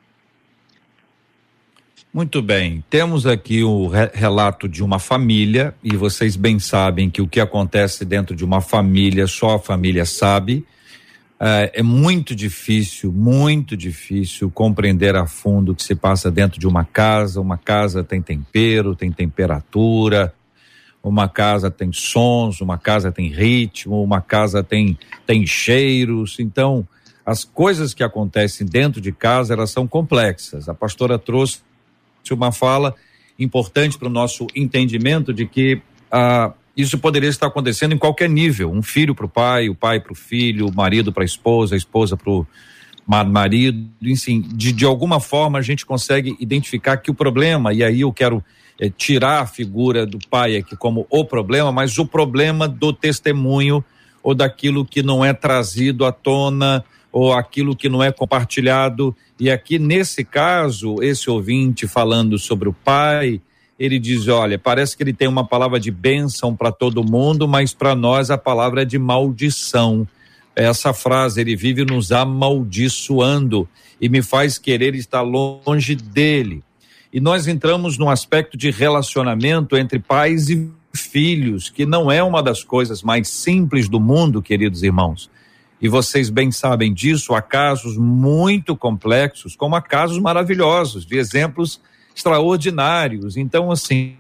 Muito 2.13 2.43
bem, 2.43 2.83
temos 2.91 3.25
aqui 3.25 3.63
o 3.63 3.87
re 3.87 4.11
relato 4.13 4.69
de 4.69 4.83
uma 4.83 4.99
família 4.99 5.73
e 5.81 5.97
vocês 5.97 6.35
bem 6.35 6.59
sabem 6.59 7.09
que 7.09 7.23
o 7.23 7.29
que 7.29 7.39
acontece 7.39 8.05
dentro 8.05 8.35
de 8.35 8.45
uma 8.45 8.61
família 8.61 9.29
só 9.29 9.55
a 9.55 9.59
família 9.61 10.05
sabe. 10.05 10.67
Uh, 11.41 11.73
é 11.73 11.83
muito 11.83 12.37
difícil, 12.37 13.11
muito 13.11 13.75
difícil 13.75 14.51
compreender 14.51 15.17
a 15.17 15.27
fundo 15.27 15.73
o 15.73 15.75
que 15.75 15.83
se 15.83 15.95
passa 15.95 16.31
dentro 16.31 16.61
de 16.61 16.67
uma 16.67 16.85
casa. 16.85 17.41
Uma 17.41 17.57
casa 17.57 18.05
tem 18.05 18.21
tempero, 18.21 18.95
tem 18.95 19.11
temperatura, 19.11 20.35
uma 21.03 21.31
casa 21.31 21.71
tem 21.71 21.91
sons, 21.95 22.61
uma 22.61 22.77
casa 22.77 23.11
tem 23.11 23.29
ritmo, 23.29 24.03
uma 24.03 24.21
casa 24.21 24.63
tem, 24.63 24.99
tem 25.27 25.47
cheiros. 25.47 26.37
Então, 26.39 26.87
as 27.25 27.43
coisas 27.43 27.95
que 27.95 28.03
acontecem 28.03 28.67
dentro 28.67 29.01
de 29.01 29.11
casa, 29.11 29.55
elas 29.55 29.71
são 29.71 29.89
complexas. 29.89 30.69
A 30.69 30.75
pastora 30.75 31.19
trouxe 31.19 31.61
uma 32.31 32.53
fala 32.53 32.95
importante 33.39 33.99
para 33.99 34.09
o 34.09 34.11
nosso 34.11 34.47
entendimento 34.55 35.33
de 35.33 35.47
que 35.47 35.81
a, 36.13 36.53
Isso 36.77 36.99
poderia 36.99 37.29
estar 37.29 37.49
acontecendo 37.49 37.95
em 37.95 37.99
qualquer 37.99 38.29
nível, 38.29 38.71
um 38.71 38.83
filho 38.83 39.15
para 39.15 39.27
o 39.27 39.29
pai, 39.29 39.69
o 39.69 39.75
pai 39.75 40.01
para 40.01 40.13
o 40.13 40.15
filho, 40.15 40.69
o 40.69 40.75
marido 40.75 41.13
para 41.13 41.23
a 41.23 41.27
esposa, 41.27 41.75
a 41.75 41.79
esposa 41.79 42.17
para 42.17 42.31
o 42.31 42.47
marido, 43.27 43.89
enfim, 44.03 44.41
de, 44.41 44.73
de 44.73 44.85
alguma 44.85 45.19
forma 45.19 45.59
a 45.59 45.63
gente 45.63 45.85
consegue 45.85 46.37
identificar 46.39 46.97
que 46.97 47.11
o 47.11 47.15
problema, 47.15 47.73
e 47.73 47.83
aí 47.83 48.03
eu 48.03 48.13
quero 48.13 48.43
é, 48.79 48.89
tirar 48.89 49.41
a 49.41 49.47
figura 49.47 50.07
do 50.07 50.19
pai 50.31 50.57
aqui 50.57 50.77
como 50.77 51.07
o 51.11 51.25
problema, 51.25 51.73
mas 51.73 51.99
o 51.99 52.07
problema 52.07 52.69
do 52.69 52.93
testemunho 52.93 53.85
ou 54.23 54.35
daquilo 54.35 54.85
que 54.85 55.03
não 55.03 55.25
é 55.25 55.33
trazido 55.33 56.05
à 56.05 56.13
tona 56.13 56.85
ou 57.13 57.33
aquilo 57.33 57.75
que 57.75 57.89
não 57.89 58.03
é 58.03 58.13
compartilhado. 58.13 59.15
E 59.39 59.51
aqui, 59.51 59.79
nesse 59.79 60.25
caso, 60.25 61.03
esse 61.03 61.29
ouvinte 61.29 61.89
falando 61.89 62.39
sobre 62.39 62.69
o 62.69 62.73
pai, 62.73 63.41
ele 63.81 63.99
diz: 63.99 64.29
olha, 64.29 64.59
parece 64.59 64.95
que 64.95 65.03
ele 65.03 65.15
tem 65.15 65.27
uma 65.27 65.47
palavra 65.47 65.81
de 65.81 65.91
bênção 65.91 66.55
para 66.55 66.71
todo 66.71 67.03
mundo, 67.03 67.49
mas 67.49 67.73
para 67.73 67.95
nós 67.95 68.31
a 68.31 68.37
palavra 68.37 68.83
é 68.83 68.85
de 68.85 68.99
maldição. 68.99 70.07
Essa 70.55 70.93
frase, 70.93 71.41
ele 71.41 71.57
vive 71.57 71.87
nos 71.87 72.13
amaldiçoando 72.13 73.67
e 73.99 74.11
me 74.11 74.21
faz 74.21 74.59
querer 74.59 74.95
estar 74.95 75.23
longe 75.23 75.95
dele. 75.95 76.63
E 77.11 77.21
nós 77.21 77.49
entramos 77.49 77.97
num 77.97 78.11
aspecto 78.11 78.59
de 78.59 78.71
relacionamento 78.71 79.77
entre 79.77 79.99
pais 79.99 80.51
e 80.51 80.71
filhos, 80.93 81.71
que 81.71 81.87
não 81.87 82.11
é 82.13 82.23
uma 82.23 82.43
das 82.43 82.63
coisas 82.63 83.03
mais 83.03 83.29
simples 83.29 83.89
do 83.89 83.99
mundo, 83.99 84.43
queridos 84.43 84.83
irmãos. 84.83 85.31
E 85.81 85.89
vocês 85.89 86.29
bem 86.29 86.53
sabem 86.53 86.93
disso, 86.93 87.33
há 87.33 87.41
casos 87.41 87.97
muito 87.97 88.77
complexos, 88.77 89.57
como 89.57 89.75
há 89.75 89.81
casos 89.81 90.19
maravilhosos, 90.19 91.07
de 91.07 91.17
exemplos 91.17 91.81
extraordinários. 92.21 93.37
Então, 93.37 93.71
assim, 93.71 94.15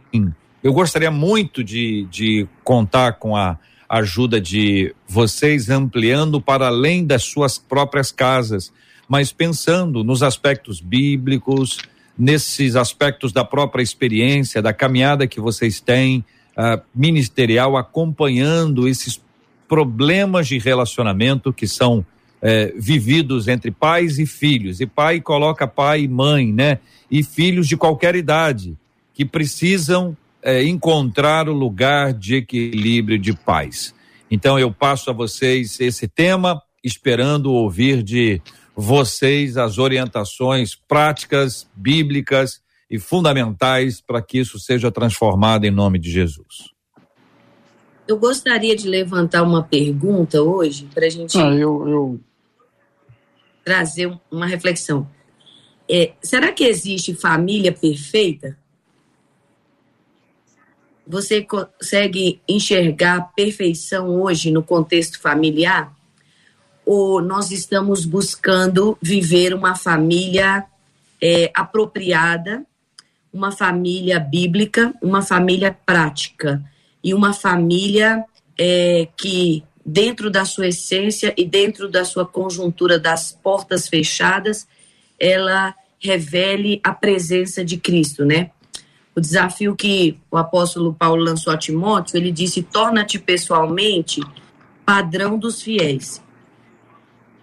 eu 0.63 0.73
gostaria 0.73 1.11
muito 1.11 1.63
de, 1.63 2.07
de 2.11 2.49
contar 2.65 3.13
com 3.13 3.37
a 3.37 3.59
ajuda 3.89 4.41
de 4.41 4.95
vocês 5.07 5.69
ampliando 5.69 6.41
para 6.41 6.69
além 6.69 7.05
das 7.05 7.25
suas 7.25 7.59
próprias 7.59 8.11
casas, 8.11 8.73
mas 9.07 9.33
pensando 9.33 10.03
nos 10.03 10.23
aspectos 10.23 10.81
bíblicos, 10.81 11.79
nesses 12.17 12.75
aspectos 12.75 13.33
da 13.33 13.45
própria 13.45 13.83
experiência, 13.83 14.63
da 14.63 14.73
caminhada 14.73 15.27
que 15.27 15.41
vocês 15.41 15.81
têm 15.81 16.25
uh, 16.57 16.81
ministerial, 16.95 17.77
acompanhando 17.77 18.89
esses 18.89 19.21
problemas 19.69 20.49
de 20.49 20.59
relacionamento 20.59 21.53
que 21.53 21.67
são 21.67 22.05
eh, 22.43 22.73
vividos 22.77 23.49
entre 23.49 23.71
pais 23.71 24.19
e 24.19 24.25
filhos. 24.27 24.81
E 24.81 24.87
pai 24.87 25.21
coloca 25.21 25.67
pai 25.67 26.05
e 26.05 26.09
mãe, 26.09 26.51
né? 26.53 26.79
E 27.11 27.23
filhos 27.23 27.67
de 27.67 27.77
qualquer 27.77 28.15
idade 28.15 28.77
que 29.13 29.25
precisam 29.25 30.17
eh, 30.43 30.65
encontrar 30.65 31.49
o 31.49 31.53
lugar 31.53 32.13
de 32.13 32.37
equilíbrio 32.37 33.19
de 33.19 33.33
paz. 33.33 33.95
Então 34.31 34.59
eu 34.59 34.73
passo 34.73 35.11
a 35.11 35.13
vocês 35.13 35.81
esse 35.81 36.07
tema, 36.07 36.63
esperando 36.83 37.53
ouvir 37.53 38.03
de 38.03 38.41
vocês 38.75 39.57
as 39.57 39.79
orientações 39.79 40.75
práticas, 40.75 41.69
bíblicas 41.75 42.63
e 42.91 42.99
fundamentais 42.99 44.01
para 44.01 44.23
que 44.23 44.39
isso 44.39 44.59
seja 44.59 44.91
transformado 44.91 45.65
em 45.65 45.71
nome 45.71 45.99
de 45.99 46.11
Jesus. 46.11 46.71
Eu 48.09 48.19
gostaria 48.19 48.75
de 48.75 48.89
levantar 48.89 49.43
uma 49.43 49.63
pergunta 49.63 50.43
hoje 50.43 50.89
para 50.93 51.07
a 51.07 51.11
gente 51.11 51.39
ah, 51.39 51.55
eu, 51.55 51.89
eu... 51.89 52.21
trazer 53.65 54.13
uma 54.31 54.47
reflexão. 54.47 55.07
É, 55.91 56.13
será 56.23 56.53
que 56.53 56.65
existe 56.65 57.15
família 57.15 57.73
perfeita? 57.73 58.57
Você 61.07 61.43
consegue 61.43 62.41
enxergar 62.49 63.33
perfeição 63.35 64.21
hoje 64.21 64.51
no 64.51 64.63
contexto 64.63 65.19
familiar? 65.19 65.93
Ou 66.87 67.21
nós 67.21 67.51
estamos 67.51 68.05
buscando 68.05 68.97
viver 69.03 69.53
uma 69.53 69.75
família 69.75 70.65
é, 71.21 71.51
apropriada, 71.55 72.65
uma 73.33 73.51
família 73.51 74.21
bíblica, 74.21 74.95
uma 75.03 75.23
família 75.23 75.77
prática? 75.85 76.63
e 77.03 77.15
uma 77.15 77.33
família 77.33 78.25
é, 78.59 79.09
que, 79.17 79.65
dentro 79.85 80.31
da 80.31 80.45
sua 80.45 80.69
essência 80.69 81.33
e 81.37 81.45
dentro 81.45 81.89
da 81.89 82.05
sua 82.05 82.27
conjuntura 82.27 82.99
das 82.99 83.33
portas 83.33 83.89
fechadas, 83.89 84.67
ela 85.19 85.75
revele 86.01 86.81
a 86.83 86.93
presença 86.93 87.65
de 87.65 87.77
Cristo, 87.77 88.25
né? 88.25 88.51
O 89.15 89.21
desafio 89.21 89.77
que 89.77 90.19
o 90.31 90.37
apóstolo 90.37 90.95
Paulo 90.95 91.23
lançou 91.23 91.53
a 91.53 91.59
Timóteo, 91.59 92.17
ele 92.17 92.33
disse: 92.33 92.63
torna-te 92.63 93.19
pessoalmente 93.19 94.21
padrão 94.85 95.39
dos 95.39 95.61
fiéis. 95.61 96.23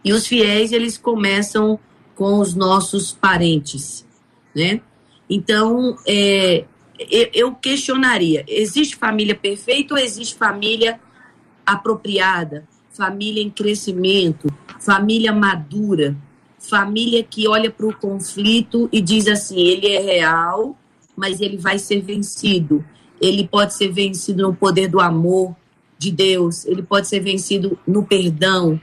E 0.03 0.11
os 0.11 0.25
fiéis, 0.25 0.71
eles 0.71 0.97
começam 0.97 1.79
com 2.15 2.39
os 2.39 2.55
nossos 2.55 3.11
parentes, 3.11 4.05
né? 4.55 4.81
Então, 5.29 5.97
é, 6.07 6.65
eu 7.33 7.53
questionaria: 7.53 8.43
existe 8.47 8.95
família 8.95 9.35
perfeita 9.35 9.93
ou 9.93 9.99
existe 9.99 10.35
família 10.35 10.99
apropriada? 11.65 12.67
Família 12.91 13.43
em 13.43 13.49
crescimento, 13.51 14.47
família 14.79 15.31
madura, 15.31 16.17
família 16.67 17.23
que 17.23 17.47
olha 17.47 17.71
para 17.71 17.87
o 17.87 17.95
conflito 17.95 18.89
e 18.91 19.01
diz 19.01 19.27
assim: 19.27 19.59
ele 19.59 19.87
é 19.87 19.99
real, 19.99 20.77
mas 21.15 21.41
ele 21.41 21.57
vai 21.57 21.79
ser 21.79 22.01
vencido. 22.01 22.83
Ele 23.19 23.47
pode 23.47 23.73
ser 23.73 23.91
vencido 23.91 24.43
no 24.43 24.53
poder 24.53 24.87
do 24.87 24.99
amor 24.99 25.55
de 25.97 26.11
Deus, 26.11 26.65
ele 26.65 26.83
pode 26.83 27.07
ser 27.07 27.19
vencido 27.19 27.77
no 27.87 28.03
perdão, 28.03 28.79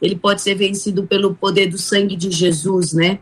ele 0.00 0.16
pode 0.16 0.40
ser 0.40 0.54
vencido 0.54 1.06
pelo 1.06 1.34
poder 1.34 1.66
do 1.66 1.76
sangue 1.76 2.16
de 2.16 2.30
Jesus, 2.30 2.94
né? 2.94 3.18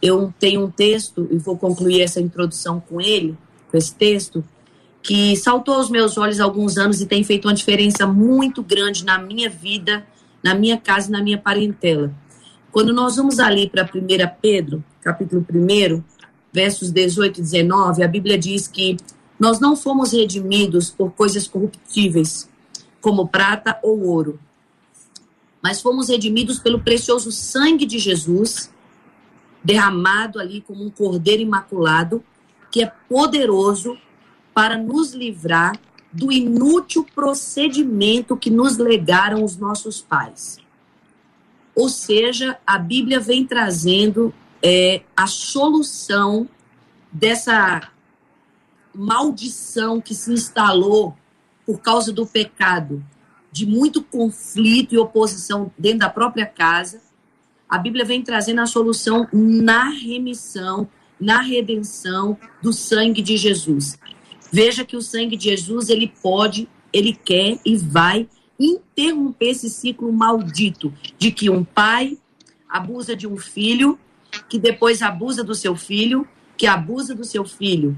Eu 0.00 0.32
tenho 0.38 0.64
um 0.64 0.70
texto, 0.70 1.28
e 1.30 1.36
vou 1.36 1.56
concluir 1.56 2.00
essa 2.00 2.20
introdução 2.20 2.80
com 2.80 3.00
ele, 3.00 3.36
com 3.70 3.76
esse 3.76 3.94
texto, 3.94 4.42
que 5.02 5.36
saltou 5.36 5.74
aos 5.74 5.90
meus 5.90 6.16
olhos 6.16 6.40
há 6.40 6.44
alguns 6.44 6.78
anos 6.78 7.00
e 7.00 7.06
tem 7.06 7.22
feito 7.22 7.46
uma 7.46 7.54
diferença 7.54 8.06
muito 8.06 8.62
grande 8.62 9.04
na 9.04 9.18
minha 9.18 9.50
vida, 9.50 10.06
na 10.42 10.54
minha 10.54 10.78
casa 10.78 11.08
e 11.08 11.12
na 11.12 11.22
minha 11.22 11.38
parentela. 11.38 12.12
Quando 12.72 12.90
nós 12.90 13.16
vamos 13.16 13.38
ali 13.38 13.68
para 13.68 13.84
1 13.84 13.88
Pedro, 14.40 14.82
capítulo 15.02 15.44
1, 15.52 16.02
versos 16.50 16.90
18 16.90 17.38
e 17.38 17.42
19, 17.42 18.02
a 18.02 18.08
Bíblia 18.08 18.38
diz 18.38 18.66
que 18.66 18.96
nós 19.38 19.60
não 19.60 19.76
fomos 19.76 20.12
redimidos 20.12 20.88
por 20.88 21.12
coisas 21.12 21.46
corruptíveis, 21.46 22.48
como 22.98 23.28
prata 23.28 23.78
ou 23.82 24.06
ouro, 24.06 24.40
mas 25.62 25.82
fomos 25.82 26.08
redimidos 26.08 26.58
pelo 26.58 26.80
precioso 26.80 27.30
sangue 27.30 27.84
de 27.84 27.98
Jesus, 27.98 28.72
derramado 29.62 30.40
ali 30.40 30.62
como 30.62 30.82
um 30.82 30.90
cordeiro 30.90 31.42
imaculado, 31.42 32.24
que 32.70 32.82
é 32.82 32.90
poderoso 33.06 33.98
para 34.54 34.78
nos 34.78 35.12
livrar 35.12 35.78
do 36.10 36.32
inútil 36.32 37.06
procedimento 37.14 38.34
que 38.34 38.48
nos 38.48 38.78
legaram 38.78 39.44
os 39.44 39.58
nossos 39.58 40.00
pais. 40.00 40.61
Ou 41.74 41.88
seja, 41.88 42.58
a 42.66 42.78
Bíblia 42.78 43.18
vem 43.18 43.46
trazendo 43.46 44.34
é, 44.62 45.02
a 45.16 45.26
solução 45.26 46.48
dessa 47.10 47.90
maldição 48.94 50.00
que 50.00 50.14
se 50.14 50.32
instalou 50.32 51.16
por 51.64 51.80
causa 51.80 52.12
do 52.12 52.26
pecado, 52.26 53.02
de 53.50 53.64
muito 53.66 54.02
conflito 54.02 54.94
e 54.94 54.98
oposição 54.98 55.72
dentro 55.78 56.00
da 56.00 56.10
própria 56.10 56.46
casa. 56.46 57.00
A 57.68 57.78
Bíblia 57.78 58.04
vem 58.04 58.22
trazendo 58.22 58.60
a 58.60 58.66
solução 58.66 59.26
na 59.32 59.88
remissão 59.88 60.88
na 61.22 61.40
redenção 61.40 62.36
do 62.60 62.72
sangue 62.72 63.22
de 63.22 63.36
Jesus. 63.36 63.96
Veja 64.50 64.84
que 64.84 64.96
o 64.96 65.00
sangue 65.00 65.36
de 65.36 65.44
Jesus, 65.50 65.88
ele 65.88 66.12
pode, 66.20 66.68
ele 66.92 67.14
quer 67.14 67.58
e 67.64 67.76
vai 67.76 68.28
interromper 68.58 69.50
esse 69.50 69.68
ciclo 69.68 70.12
maldito 70.12 70.92
de 71.18 71.30
que 71.30 71.50
um 71.50 71.64
pai 71.64 72.16
abusa 72.68 73.14
de 73.14 73.26
um 73.26 73.36
filho, 73.36 73.98
que 74.48 74.58
depois 74.58 75.02
abusa 75.02 75.44
do 75.44 75.54
seu 75.54 75.76
filho, 75.76 76.26
que 76.56 76.66
abusa 76.66 77.14
do 77.14 77.24
seu 77.24 77.44
filho. 77.44 77.96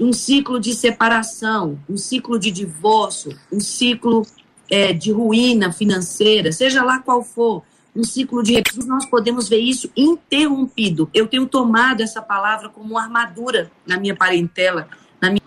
Um 0.00 0.12
ciclo 0.12 0.60
de 0.60 0.74
separação, 0.74 1.78
um 1.88 1.96
ciclo 1.96 2.38
de 2.38 2.50
divórcio, 2.50 3.36
um 3.52 3.60
ciclo 3.60 4.24
é, 4.70 4.92
de 4.92 5.10
ruína 5.10 5.72
financeira, 5.72 6.52
seja 6.52 6.82
lá 6.84 7.00
qual 7.00 7.24
for, 7.24 7.62
um 7.94 8.04
ciclo 8.04 8.42
de 8.42 8.54
recursos, 8.54 8.86
nós 8.86 9.04
podemos 9.04 9.48
ver 9.48 9.58
isso 9.58 9.90
interrompido. 9.96 11.10
Eu 11.12 11.26
tenho 11.26 11.46
tomado 11.46 12.02
essa 12.02 12.22
palavra 12.22 12.68
como 12.68 12.92
uma 12.92 13.02
armadura 13.02 13.70
na 13.84 13.98
minha 13.98 14.14
parentela 14.14 14.88
na 15.20 15.28
minha... 15.28 15.42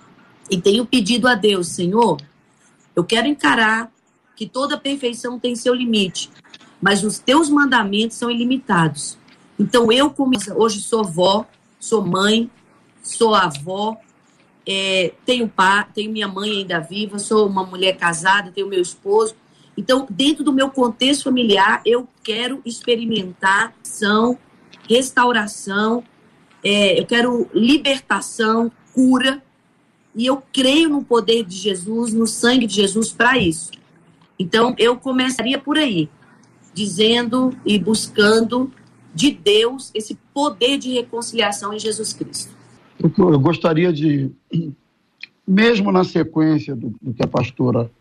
e 0.52 0.60
tenho 0.60 0.86
pedido 0.86 1.28
a 1.28 1.36
Deus, 1.36 1.70
Senhor, 1.70 2.18
eu 2.96 3.04
quero 3.04 3.28
encarar 3.28 3.93
que 4.36 4.48
toda 4.48 4.78
perfeição 4.78 5.40
tem 5.40 5.56
seu 5.56 5.74
limite, 5.74 6.30
mas 6.82 7.04
os 7.04 7.20
teus 7.20 7.50
mandamentos 7.50 8.18
são 8.18 8.30
ilimitados. 8.30 9.18
Então 9.60 9.92
eu, 9.92 10.10
como 10.10 10.34
hoje 10.56 10.82
sou 10.82 11.04
vó, 11.04 11.46
sou 11.80 12.06
mãe, 12.06 12.50
sou 13.02 13.36
avó, 13.36 13.98
é, 14.66 15.14
tenho 15.26 15.48
pai, 15.48 15.86
tenho 15.94 16.12
minha 16.12 16.28
mãe 16.28 16.50
ainda 16.60 16.80
viva, 16.80 17.20
sou 17.20 17.48
uma 17.48 17.66
mulher 17.66 17.98
casada, 17.98 18.52
tenho 18.52 18.68
meu 18.68 18.82
esposo. 18.82 19.36
Então, 19.76 20.08
dentro 20.10 20.44
do 20.44 20.54
meu 20.54 20.70
contexto 20.70 21.24
familiar, 21.24 21.82
eu 21.86 22.08
quero 22.24 22.62
experimentar 22.64 23.74
são 23.82 24.38
restauração, 24.88 26.04
é, 26.64 27.00
eu 27.00 27.06
quero 27.06 27.50
libertação, 27.54 28.72
cura, 28.94 29.42
e 30.16 30.26
eu 30.26 30.42
creio 30.54 30.90
no 30.90 31.04
poder 31.04 31.44
de 31.44 31.56
Jesus, 31.56 32.14
no 32.14 32.28
sangue 32.28 32.68
de 32.68 32.76
Jesus 32.76 33.12
para 33.12 33.38
isso. 33.38 33.72
Então, 34.38 34.76
eu 34.78 34.98
começaria 34.98 35.60
por 35.60 35.78
aí, 35.78 36.10
dizendo 36.74 37.56
e 37.66 37.78
buscando 37.78 38.72
de 39.14 39.32
Deus 39.32 39.92
esse 39.94 40.18
poder 40.34 40.78
de 40.78 40.92
reconciliação 40.92 41.74
em 41.74 41.80
Jesus 41.80 42.14
Cristo. 42.14 42.52
Eu 43.00 43.40
gostaria 43.40 43.94
de, 43.94 44.32
mesmo 45.48 45.92
na 45.92 46.04
sequência 46.04 46.76
do, 46.76 46.94
do 47.02 47.14
que 47.14 47.24
a 47.24 47.28
pastora 47.28 47.92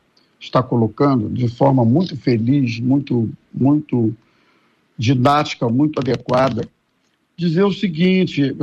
está 0.40 0.62
colocando, 0.62 1.28
de 1.28 1.48
forma 1.48 1.84
muito 1.84 2.16
feliz, 2.16 2.80
muito, 2.80 3.30
muito 3.52 4.14
didática, 4.96 5.68
muito 5.68 5.98
adequada, 5.98 6.68
dizer 7.36 7.64
o 7.64 7.72
seguinte: 7.72 8.54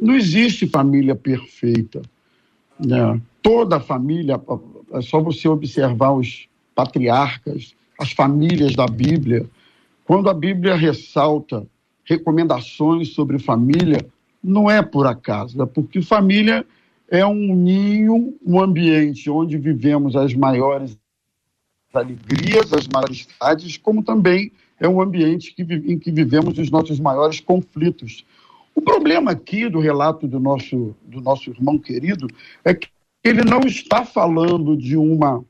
não 0.00 0.14
existe 0.14 0.66
família 0.66 1.14
perfeita. 1.14 2.02
Né? 2.78 3.20
Toda 3.42 3.80
família, 3.80 4.40
é 4.92 5.00
só 5.00 5.20
você 5.20 5.48
observar 5.48 6.12
os 6.12 6.47
patriarcas, 6.78 7.74
as 7.98 8.12
famílias 8.12 8.76
da 8.76 8.86
Bíblia. 8.86 9.44
Quando 10.04 10.30
a 10.30 10.34
Bíblia 10.34 10.76
ressalta 10.76 11.66
recomendações 12.04 13.08
sobre 13.14 13.36
família, 13.40 14.06
não 14.40 14.70
é 14.70 14.80
por 14.80 15.04
acaso, 15.04 15.60
é 15.60 15.66
porque 15.66 16.00
família 16.00 16.64
é 17.10 17.26
um 17.26 17.52
ninho, 17.56 18.38
um 18.46 18.60
ambiente 18.60 19.28
onde 19.28 19.58
vivemos 19.58 20.14
as 20.14 20.32
maiores 20.34 20.96
alegrias, 21.92 22.72
as 22.72 22.86
maiores 22.86 23.26
como 23.78 24.04
também 24.04 24.52
é 24.78 24.88
um 24.88 25.00
ambiente 25.00 25.52
que, 25.52 25.62
em 25.62 25.98
que 25.98 26.12
vivemos 26.12 26.56
os 26.58 26.70
nossos 26.70 27.00
maiores 27.00 27.40
conflitos. 27.40 28.24
O 28.72 28.80
problema 28.80 29.32
aqui 29.32 29.68
do 29.68 29.80
relato 29.80 30.28
do 30.28 30.38
nosso, 30.38 30.94
do 31.02 31.20
nosso 31.20 31.50
irmão 31.50 31.76
querido 31.76 32.28
é 32.64 32.72
que 32.72 32.86
ele 33.24 33.42
não 33.42 33.62
está 33.62 34.04
falando 34.04 34.76
de 34.76 34.96
uma 34.96 35.44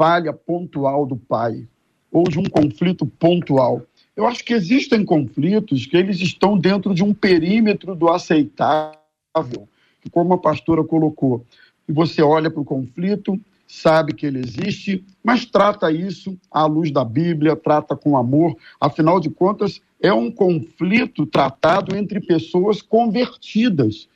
falha 0.00 0.32
pontual 0.32 1.04
do 1.04 1.14
pai 1.14 1.68
ou 2.10 2.24
de 2.24 2.38
um 2.38 2.44
conflito 2.44 3.04
pontual. 3.04 3.82
Eu 4.16 4.26
acho 4.26 4.42
que 4.42 4.54
existem 4.54 5.04
conflitos 5.04 5.84
que 5.84 5.94
eles 5.94 6.18
estão 6.22 6.56
dentro 6.56 6.94
de 6.94 7.04
um 7.04 7.12
perímetro 7.12 7.94
do 7.94 8.08
aceitável, 8.08 9.68
que 10.00 10.08
como 10.08 10.32
a 10.32 10.38
pastora 10.38 10.82
colocou, 10.82 11.44
e 11.86 11.92
você 11.92 12.22
olha 12.22 12.50
para 12.50 12.62
o 12.62 12.64
conflito, 12.64 13.38
sabe 13.68 14.14
que 14.14 14.24
ele 14.24 14.38
existe, 14.38 15.04
mas 15.22 15.44
trata 15.44 15.92
isso 15.92 16.34
à 16.50 16.64
luz 16.64 16.90
da 16.90 17.04
Bíblia, 17.04 17.54
trata 17.54 17.94
com 17.94 18.16
amor. 18.16 18.56
Afinal 18.80 19.20
de 19.20 19.28
contas, 19.28 19.82
é 20.00 20.14
um 20.14 20.30
conflito 20.30 21.26
tratado 21.26 21.94
entre 21.94 22.20
pessoas 22.20 22.80
convertidas. 22.80 24.08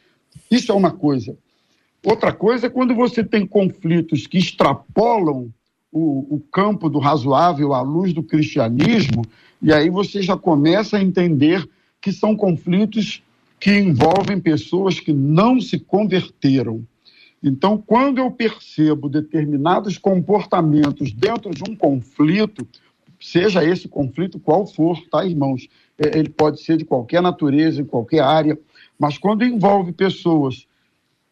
Isso 0.50 0.72
é 0.72 0.74
uma 0.74 0.92
coisa. 0.92 1.36
Outra 2.02 2.32
coisa 2.32 2.68
é 2.68 2.70
quando 2.70 2.94
você 2.94 3.22
tem 3.22 3.46
conflitos 3.46 4.26
que 4.26 4.38
extrapolam 4.38 5.52
o, 5.94 6.34
o 6.34 6.40
campo 6.40 6.90
do 6.90 6.98
razoável 6.98 7.72
à 7.72 7.80
luz 7.80 8.12
do 8.12 8.20
cristianismo, 8.20 9.24
e 9.62 9.72
aí 9.72 9.88
você 9.88 10.20
já 10.20 10.36
começa 10.36 10.96
a 10.96 11.02
entender 11.02 11.64
que 12.00 12.10
são 12.10 12.36
conflitos 12.36 13.22
que 13.60 13.70
envolvem 13.70 14.40
pessoas 14.40 14.98
que 14.98 15.12
não 15.12 15.60
se 15.60 15.78
converteram. 15.78 16.84
Então, 17.40 17.78
quando 17.78 18.18
eu 18.18 18.28
percebo 18.28 19.08
determinados 19.08 19.96
comportamentos 19.96 21.12
dentro 21.12 21.52
de 21.52 21.62
um 21.62 21.76
conflito, 21.76 22.66
seja 23.20 23.64
esse 23.64 23.86
conflito 23.86 24.40
qual 24.40 24.66
for, 24.66 25.00
tá, 25.08 25.24
irmãos? 25.24 25.68
É, 25.96 26.18
ele 26.18 26.28
pode 26.28 26.60
ser 26.60 26.76
de 26.76 26.84
qualquer 26.84 27.22
natureza, 27.22 27.80
em 27.80 27.84
qualquer 27.84 28.20
área, 28.20 28.58
mas 28.98 29.16
quando 29.16 29.44
envolve 29.44 29.92
pessoas 29.92 30.66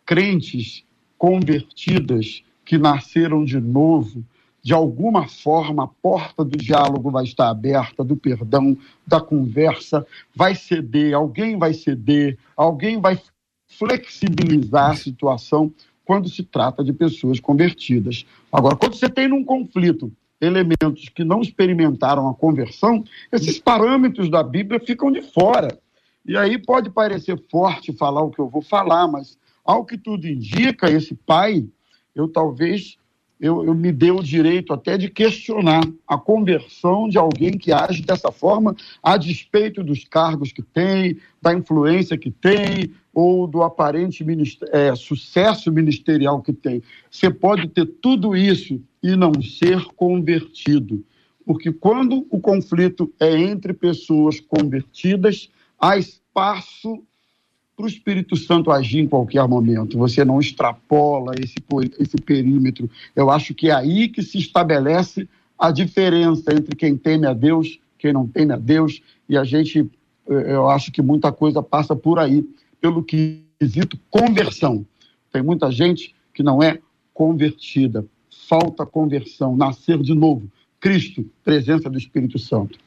crentes, 0.06 0.84
convertidas, 1.18 2.44
que 2.64 2.78
nasceram 2.78 3.44
de 3.44 3.58
novo, 3.58 4.24
de 4.62 4.72
alguma 4.72 5.26
forma 5.26 5.84
a 5.84 5.88
porta 5.88 6.44
do 6.44 6.56
diálogo 6.56 7.10
vai 7.10 7.24
estar 7.24 7.48
aberta, 7.48 8.04
do 8.04 8.16
perdão, 8.16 8.76
da 9.04 9.20
conversa, 9.20 10.06
vai 10.34 10.54
ceder, 10.54 11.14
alguém 11.14 11.58
vai 11.58 11.74
ceder, 11.74 12.38
alguém 12.56 13.00
vai 13.00 13.20
flexibilizar 13.66 14.92
a 14.92 14.96
situação 14.96 15.72
quando 16.04 16.28
se 16.28 16.44
trata 16.44 16.84
de 16.84 16.92
pessoas 16.92 17.40
convertidas. 17.40 18.24
Agora, 18.52 18.76
quando 18.76 18.94
você 18.94 19.08
tem 19.08 19.28
num 19.28 19.44
conflito 19.44 20.12
elementos 20.40 21.08
que 21.08 21.24
não 21.24 21.40
experimentaram 21.40 22.28
a 22.28 22.34
conversão, 22.34 23.04
esses 23.32 23.58
parâmetros 23.58 24.28
da 24.28 24.42
Bíblia 24.42 24.80
ficam 24.80 25.10
de 25.10 25.22
fora. 25.22 25.78
E 26.24 26.36
aí 26.36 26.58
pode 26.58 26.90
parecer 26.90 27.40
forte 27.50 27.92
falar 27.92 28.22
o 28.22 28.30
que 28.30 28.40
eu 28.40 28.48
vou 28.48 28.62
falar, 28.62 29.08
mas 29.08 29.38
ao 29.64 29.84
que 29.84 29.96
tudo 29.96 30.26
indica, 30.26 30.90
esse 30.90 31.14
pai, 31.14 31.66
eu 32.14 32.28
talvez 32.28 32.96
eu, 33.42 33.64
eu, 33.64 33.74
me 33.74 33.90
dei 33.90 34.12
o 34.12 34.22
direito 34.22 34.72
até 34.72 34.96
de 34.96 35.10
questionar 35.10 35.82
a 36.06 36.16
conversão 36.16 37.08
de 37.08 37.18
alguém 37.18 37.58
que 37.58 37.72
age 37.72 38.00
dessa 38.00 38.30
forma, 38.30 38.76
a 39.02 39.16
despeito 39.16 39.82
dos 39.82 40.04
cargos 40.04 40.52
que 40.52 40.62
tem, 40.62 41.18
da 41.42 41.52
influência 41.52 42.16
que 42.16 42.30
tem, 42.30 42.92
ou 43.12 43.48
do 43.48 43.64
aparente 43.64 44.24
é, 44.70 44.94
sucesso 44.94 45.72
ministerial 45.72 46.40
que 46.40 46.52
tem. 46.52 46.84
Você 47.10 47.30
pode 47.30 47.66
ter 47.66 47.84
tudo 48.00 48.36
isso 48.36 48.80
e 49.02 49.16
não 49.16 49.32
ser 49.42 49.86
convertido. 49.96 51.04
Porque 51.44 51.72
quando 51.72 52.24
o 52.30 52.38
conflito 52.38 53.12
é 53.18 53.36
entre 53.36 53.72
pessoas 53.72 54.38
convertidas, 54.38 55.50
há 55.80 55.98
espaço 55.98 57.02
para 57.76 57.84
o 57.84 57.88
Espírito 57.88 58.36
Santo 58.36 58.70
agir 58.70 59.00
em 59.00 59.08
qualquer 59.08 59.46
momento. 59.48 59.98
Você 59.98 60.24
não 60.24 60.40
extrapola 60.40 61.34
esse, 61.40 61.56
esse 61.98 62.16
perímetro. 62.16 62.90
Eu 63.16 63.30
acho 63.30 63.54
que 63.54 63.70
é 63.70 63.72
aí 63.72 64.08
que 64.08 64.22
se 64.22 64.38
estabelece 64.38 65.28
a 65.58 65.70
diferença 65.70 66.52
entre 66.52 66.76
quem 66.76 66.96
teme 66.96 67.26
a 67.26 67.32
Deus, 67.32 67.78
quem 67.98 68.12
não 68.12 68.26
teme 68.26 68.52
a 68.52 68.56
Deus, 68.56 69.00
e 69.28 69.36
a 69.36 69.44
gente, 69.44 69.88
eu 70.26 70.68
acho 70.68 70.90
que 70.90 71.00
muita 71.00 71.32
coisa 71.32 71.62
passa 71.62 71.94
por 71.94 72.18
aí, 72.18 72.44
pelo 72.80 73.02
quesito 73.02 73.98
conversão. 74.10 74.84
Tem 75.32 75.42
muita 75.42 75.70
gente 75.70 76.14
que 76.34 76.42
não 76.42 76.62
é 76.62 76.78
convertida. 77.14 78.04
Falta 78.48 78.84
conversão, 78.84 79.56
nascer 79.56 79.98
de 79.98 80.14
novo. 80.14 80.50
Cristo, 80.80 81.24
presença 81.44 81.88
do 81.88 81.96
Espírito 81.96 82.38
Santo. 82.38 82.78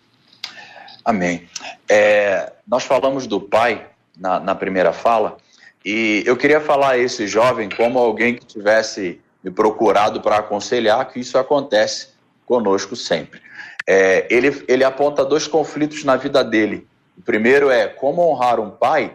Amém. 1.04 1.44
É, 1.90 2.52
nós 2.68 2.84
falamos 2.84 3.26
do 3.26 3.40
Pai 3.40 3.88
na, 4.18 4.40
na 4.40 4.56
primeira 4.56 4.94
fala, 4.94 5.38
e 5.86 6.24
eu 6.26 6.36
queria 6.36 6.60
falar 6.60 6.92
a 6.92 6.98
esse 6.98 7.28
jovem 7.28 7.70
como 7.70 8.00
alguém 8.00 8.36
que 8.36 8.46
tivesse 8.46 9.22
me 9.44 9.52
procurado 9.52 10.20
para 10.20 10.38
aconselhar 10.38 11.08
que 11.12 11.20
isso 11.20 11.38
acontece 11.38 12.08
conosco 12.46 12.96
sempre. 12.96 13.40
É, 13.86 14.26
ele, 14.30 14.64
ele 14.68 14.84
aponta 14.84 15.24
dois 15.24 15.48
conflitos 15.48 16.04
na 16.04 16.16
vida 16.16 16.44
dele. 16.44 16.88
O 17.16 17.22
primeiro 17.22 17.70
é 17.70 17.88
como 17.88 18.28
honrar 18.28 18.60
um 18.60 18.72
pai 18.72 19.14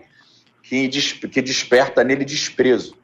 que, 0.63 0.89
que 0.89 1.43
desperta 1.43 2.05
nele 2.05 2.25
desprezo. 2.25 2.97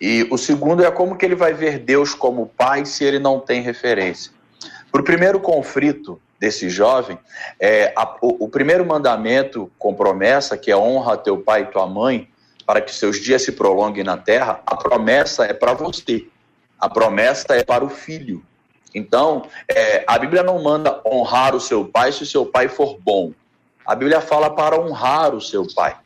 E 0.00 0.26
o 0.30 0.38
segundo 0.38 0.84
é 0.84 0.90
como 0.90 1.16
que 1.16 1.24
ele 1.24 1.34
vai 1.34 1.52
ver 1.52 1.80
Deus 1.80 2.14
como 2.14 2.46
pai 2.46 2.84
se 2.84 3.04
ele 3.04 3.18
não 3.18 3.40
tem 3.40 3.60
referência. 3.60 4.30
Para 4.92 5.00
o 5.00 5.04
primeiro 5.04 5.40
conflito, 5.40 6.20
desse 6.44 6.68
jovem, 6.68 7.18
é, 7.58 7.90
a, 7.96 8.16
o, 8.20 8.44
o, 8.44 8.48
primeiro 8.50 8.84
mandamento 8.84 9.72
com 9.78 9.94
promessa, 9.94 10.58
que 10.58 10.70
é 10.70 10.76
honra 10.76 11.16
teu 11.16 11.38
pai 11.38 11.62
e 11.62 11.66
tua 11.66 11.86
mãe, 11.86 12.28
para 12.66 12.82
que 12.82 12.94
seus 12.94 13.18
dias 13.18 13.40
se 13.40 13.52
prolonguem 13.52 14.04
na 14.04 14.18
terra, 14.18 14.60
a 14.66 14.76
promessa 14.76 15.46
é 15.46 15.54
para 15.54 15.72
você, 15.72 16.26
a 16.78 16.86
promessa 16.86 17.46
é 17.54 17.64
para 17.64 17.82
o 17.82 17.88
filho. 17.88 18.44
Então, 18.94 19.48
é, 19.66 20.04
a 20.06 20.18
Bíblia 20.18 20.42
não 20.42 20.62
manda 20.62 21.00
honrar 21.06 21.54
o 21.54 21.60
seu 21.60 21.86
pai 21.86 22.12
se 22.12 22.22
o 22.22 22.26
seu 22.26 22.44
pai 22.44 22.68
for 22.68 22.98
bom. 23.00 23.32
A 23.86 23.94
Bíblia 23.94 24.20
fala 24.20 24.50
para 24.50 24.78
honrar 24.78 25.34
o 25.34 25.40
seu 25.40 25.66
pai. 25.74 25.96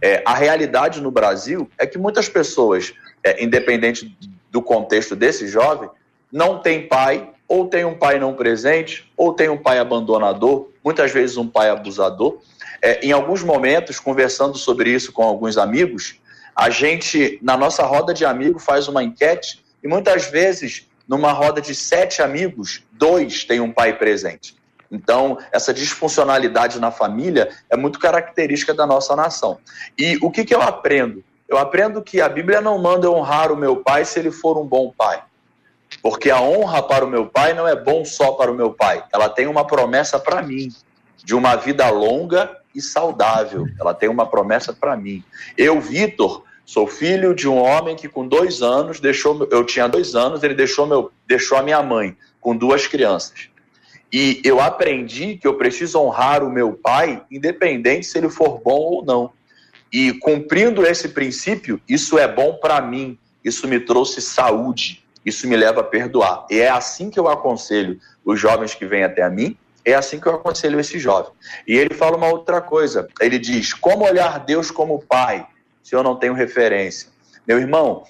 É, 0.00 0.22
a 0.24 0.34
realidade 0.34 1.00
no 1.00 1.10
Brasil 1.10 1.68
é 1.76 1.84
que 1.84 1.98
muitas 1.98 2.28
pessoas, 2.28 2.94
é, 3.24 3.42
independente 3.42 4.16
do 4.52 4.62
contexto 4.62 5.16
desse 5.16 5.48
jovem, 5.48 5.90
não 6.30 6.60
têm 6.60 6.86
pai 6.86 7.28
ou 7.50 7.66
tem 7.66 7.84
um 7.84 7.98
pai 7.98 8.16
não 8.16 8.32
presente, 8.32 9.10
ou 9.16 9.34
tem 9.34 9.48
um 9.48 9.58
pai 9.58 9.80
abandonador, 9.80 10.68
muitas 10.84 11.10
vezes 11.10 11.36
um 11.36 11.48
pai 11.48 11.68
abusador. 11.68 12.38
É, 12.80 13.04
em 13.04 13.10
alguns 13.10 13.42
momentos, 13.42 13.98
conversando 13.98 14.56
sobre 14.56 14.88
isso 14.88 15.12
com 15.12 15.24
alguns 15.24 15.58
amigos, 15.58 16.14
a 16.54 16.70
gente, 16.70 17.40
na 17.42 17.56
nossa 17.56 17.82
roda 17.82 18.14
de 18.14 18.24
amigos, 18.24 18.64
faz 18.64 18.86
uma 18.86 19.02
enquete 19.02 19.64
e 19.82 19.88
muitas 19.88 20.26
vezes, 20.26 20.86
numa 21.08 21.32
roda 21.32 21.60
de 21.60 21.74
sete 21.74 22.22
amigos, 22.22 22.84
dois 22.92 23.42
têm 23.42 23.58
um 23.58 23.72
pai 23.72 23.98
presente. 23.98 24.54
Então, 24.88 25.36
essa 25.50 25.74
disfuncionalidade 25.74 26.78
na 26.78 26.92
família 26.92 27.50
é 27.68 27.76
muito 27.76 27.98
característica 27.98 28.72
da 28.72 28.86
nossa 28.86 29.16
nação. 29.16 29.58
E 29.98 30.16
o 30.22 30.30
que, 30.30 30.44
que 30.44 30.54
eu 30.54 30.62
aprendo? 30.62 31.24
Eu 31.48 31.58
aprendo 31.58 32.00
que 32.00 32.20
a 32.20 32.28
Bíblia 32.28 32.60
não 32.60 32.78
manda 32.78 33.10
honrar 33.10 33.50
o 33.50 33.56
meu 33.56 33.78
pai 33.78 34.04
se 34.04 34.20
ele 34.20 34.30
for 34.30 34.56
um 34.56 34.64
bom 34.64 34.94
pai. 34.96 35.20
Porque 36.02 36.30
a 36.30 36.40
honra 36.40 36.82
para 36.82 37.04
o 37.04 37.08
meu 37.08 37.26
pai 37.26 37.52
não 37.52 37.68
é 37.68 37.76
bom 37.76 38.04
só 38.04 38.32
para 38.32 38.50
o 38.50 38.54
meu 38.54 38.72
pai. 38.72 39.04
Ela 39.12 39.28
tem 39.28 39.46
uma 39.46 39.66
promessa 39.66 40.18
para 40.18 40.42
mim 40.42 40.72
de 41.22 41.34
uma 41.34 41.56
vida 41.56 41.88
longa 41.90 42.56
e 42.74 42.80
saudável. 42.80 43.66
Ela 43.78 43.92
tem 43.92 44.08
uma 44.08 44.26
promessa 44.26 44.72
para 44.72 44.96
mim. 44.96 45.22
Eu, 45.56 45.80
Vitor, 45.80 46.44
sou 46.64 46.86
filho 46.86 47.34
de 47.34 47.48
um 47.48 47.58
homem 47.58 47.96
que 47.96 48.08
com 48.08 48.26
dois 48.26 48.62
anos 48.62 49.00
deixou. 49.00 49.46
Eu 49.50 49.64
tinha 49.64 49.88
dois 49.88 50.14
anos, 50.14 50.42
ele 50.42 50.54
deixou, 50.54 50.86
meu, 50.86 51.10
deixou 51.26 51.58
a 51.58 51.62
minha 51.62 51.82
mãe 51.82 52.16
com 52.40 52.56
duas 52.56 52.86
crianças. 52.86 53.50
E 54.12 54.40
eu 54.44 54.60
aprendi 54.60 55.36
que 55.36 55.46
eu 55.46 55.54
preciso 55.54 56.00
honrar 56.00 56.42
o 56.42 56.50
meu 56.50 56.72
pai, 56.72 57.22
independente 57.30 58.06
se 58.06 58.18
ele 58.18 58.28
for 58.28 58.60
bom 58.60 58.78
ou 58.78 59.04
não. 59.04 59.30
E 59.92 60.12
cumprindo 60.14 60.86
esse 60.86 61.08
princípio, 61.08 61.80
isso 61.88 62.18
é 62.18 62.26
bom 62.26 62.54
para 62.54 62.80
mim. 62.80 63.18
Isso 63.44 63.68
me 63.68 63.78
trouxe 63.78 64.20
saúde. 64.20 65.04
Isso 65.24 65.46
me 65.46 65.56
leva 65.56 65.80
a 65.80 65.84
perdoar. 65.84 66.46
E 66.50 66.60
é 66.60 66.70
assim 66.70 67.10
que 67.10 67.18
eu 67.18 67.28
aconselho 67.28 67.98
os 68.24 68.38
jovens 68.38 68.74
que 68.74 68.86
vêm 68.86 69.04
até 69.04 69.22
a 69.22 69.30
mim 69.30 69.56
é 69.84 69.94
assim 69.94 70.20
que 70.20 70.26
eu 70.26 70.34
aconselho 70.34 70.78
esse 70.78 70.98
jovem. 70.98 71.32
E 71.66 71.76
ele 71.76 71.94
fala 71.94 72.16
uma 72.16 72.28
outra 72.28 72.60
coisa. 72.60 73.08
Ele 73.20 73.38
diz: 73.38 73.72
Como 73.72 74.04
olhar 74.04 74.38
Deus 74.40 74.70
como 74.70 75.02
pai, 75.02 75.46
se 75.82 75.94
eu 75.94 76.02
não 76.02 76.16
tenho 76.16 76.34
referência? 76.34 77.08
Meu 77.46 77.58
irmão, 77.58 78.04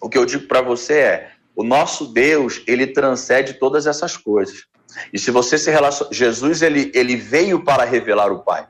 o 0.00 0.08
que 0.08 0.18
eu 0.18 0.26
digo 0.26 0.46
para 0.46 0.60
você 0.60 0.94
é: 0.94 1.30
o 1.54 1.62
nosso 1.62 2.06
Deus, 2.06 2.62
ele 2.66 2.86
transcende 2.86 3.54
todas 3.54 3.86
essas 3.86 4.16
coisas. 4.16 4.66
E 5.12 5.18
se 5.18 5.30
você 5.30 5.58
se 5.58 5.70
relaciona. 5.70 6.12
Jesus, 6.12 6.62
ele, 6.62 6.90
ele 6.94 7.16
veio 7.16 7.62
para 7.64 7.84
revelar 7.84 8.32
o 8.32 8.42
Pai. 8.42 8.66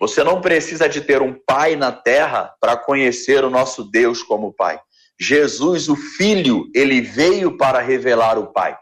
Você 0.00 0.24
não 0.24 0.40
precisa 0.40 0.88
de 0.88 1.00
ter 1.00 1.22
um 1.22 1.32
pai 1.32 1.76
na 1.76 1.92
terra 1.92 2.52
para 2.60 2.76
conhecer 2.76 3.44
o 3.44 3.50
nosso 3.50 3.84
Deus 3.84 4.22
como 4.22 4.52
Pai. 4.52 4.78
Jesus, 5.20 5.88
o 5.88 5.96
Filho, 5.96 6.70
ele 6.74 7.00
veio 7.00 7.56
para 7.56 7.80
revelar 7.80 8.38
o 8.38 8.52
Pai. 8.52 8.76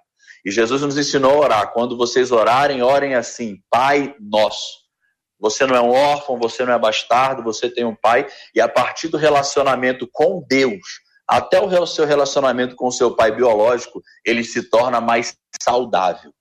E 0.45 0.51
Jesus 0.51 0.83
nos 0.83 0.99
ensinou 0.99 1.33
a 1.33 1.45
orar. 1.45 1.73
Quando 1.73 1.97
vocês 1.97 2.33
orarem, 2.33 2.83
orem 2.83 3.15
assim: 3.15 3.59
Pai 3.71 4.15
nosso. 4.19 4.83
Você 5.43 5.67
não 5.67 5.75
é 5.75 5.81
um 5.81 5.91
órfão, 5.91 6.39
você 6.39 6.65
não 6.65 6.73
é 6.73 6.79
bastardo, 6.79 7.43
você 7.43 7.69
tem 7.69 7.85
um 7.85 7.97
pai. 7.97 8.29
E 8.55 8.61
a 8.61 8.69
partir 8.69 9.09
do 9.09 9.17
relacionamento 9.17 10.09
com 10.11 10.41
Deus, 10.49 11.01
até 11.27 11.61
o 11.61 11.87
seu 11.87 12.07
relacionamento 12.07 12.77
com 12.77 12.87
o 12.87 12.93
seu 12.93 13.17
pai 13.17 13.33
biológico, 13.33 14.01
ele 14.25 14.45
se 14.45 14.63
torna 14.63 15.01
mais 15.01 15.37
saudável. 15.61 16.33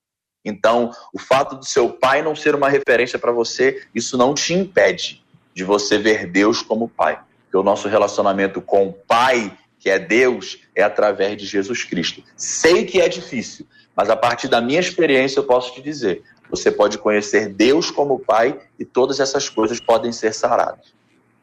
Então, 0.44 0.92
o 1.12 1.18
fato 1.18 1.56
do 1.56 1.64
seu 1.64 1.90
pai 1.90 2.22
não 2.22 2.36
ser 2.36 2.54
uma 2.54 2.68
referência 2.68 3.18
para 3.18 3.32
você, 3.32 3.84
isso 3.92 4.16
não 4.16 4.34
te 4.34 4.54
impede 4.54 5.24
de 5.52 5.64
você 5.64 5.98
ver 5.98 6.30
Deus 6.30 6.62
como 6.62 6.88
pai. 6.88 7.20
Porque 7.42 7.56
o 7.56 7.62
nosso 7.64 7.88
relacionamento 7.88 8.62
com 8.62 8.88
o 8.88 8.92
pai, 8.92 9.56
que 9.82 9.90
é 9.90 9.98
Deus, 9.98 10.58
é 10.76 10.82
através 10.82 11.36
de 11.36 11.44
Jesus 11.44 11.82
Cristo. 11.82 12.22
Sei 12.36 12.84
que 12.84 13.00
é 13.00 13.08
difícil, 13.08 13.66
mas 13.96 14.08
a 14.08 14.16
partir 14.16 14.46
da 14.46 14.60
minha 14.60 14.78
experiência, 14.78 15.40
eu 15.40 15.44
posso 15.44 15.74
te 15.74 15.82
dizer: 15.82 16.22
você 16.48 16.70
pode 16.70 16.98
conhecer 16.98 17.48
Deus 17.48 17.90
como 17.90 18.20
Pai 18.20 18.56
e 18.78 18.84
todas 18.84 19.18
essas 19.18 19.48
coisas 19.48 19.80
podem 19.80 20.12
ser 20.12 20.32
saradas. 20.32 20.92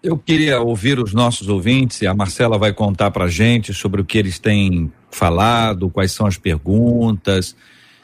Eu 0.02 0.18
queria 0.18 0.62
ouvir 0.62 0.98
os 0.98 1.14
nossos 1.14 1.50
ouvintes, 1.50 2.02
e 2.02 2.08
a 2.08 2.14
Marcela 2.14 2.58
vai 2.58 2.72
contar 2.72 3.12
para 3.12 3.28
gente 3.28 3.74
sobre 3.74 4.00
o 4.00 4.06
que 4.06 4.18
eles 4.18 4.40
têm 4.40 4.90
falado, 5.12 5.90
quais 5.90 6.14
são 6.14 6.26
as 6.26 6.38
perguntas, 6.38 7.54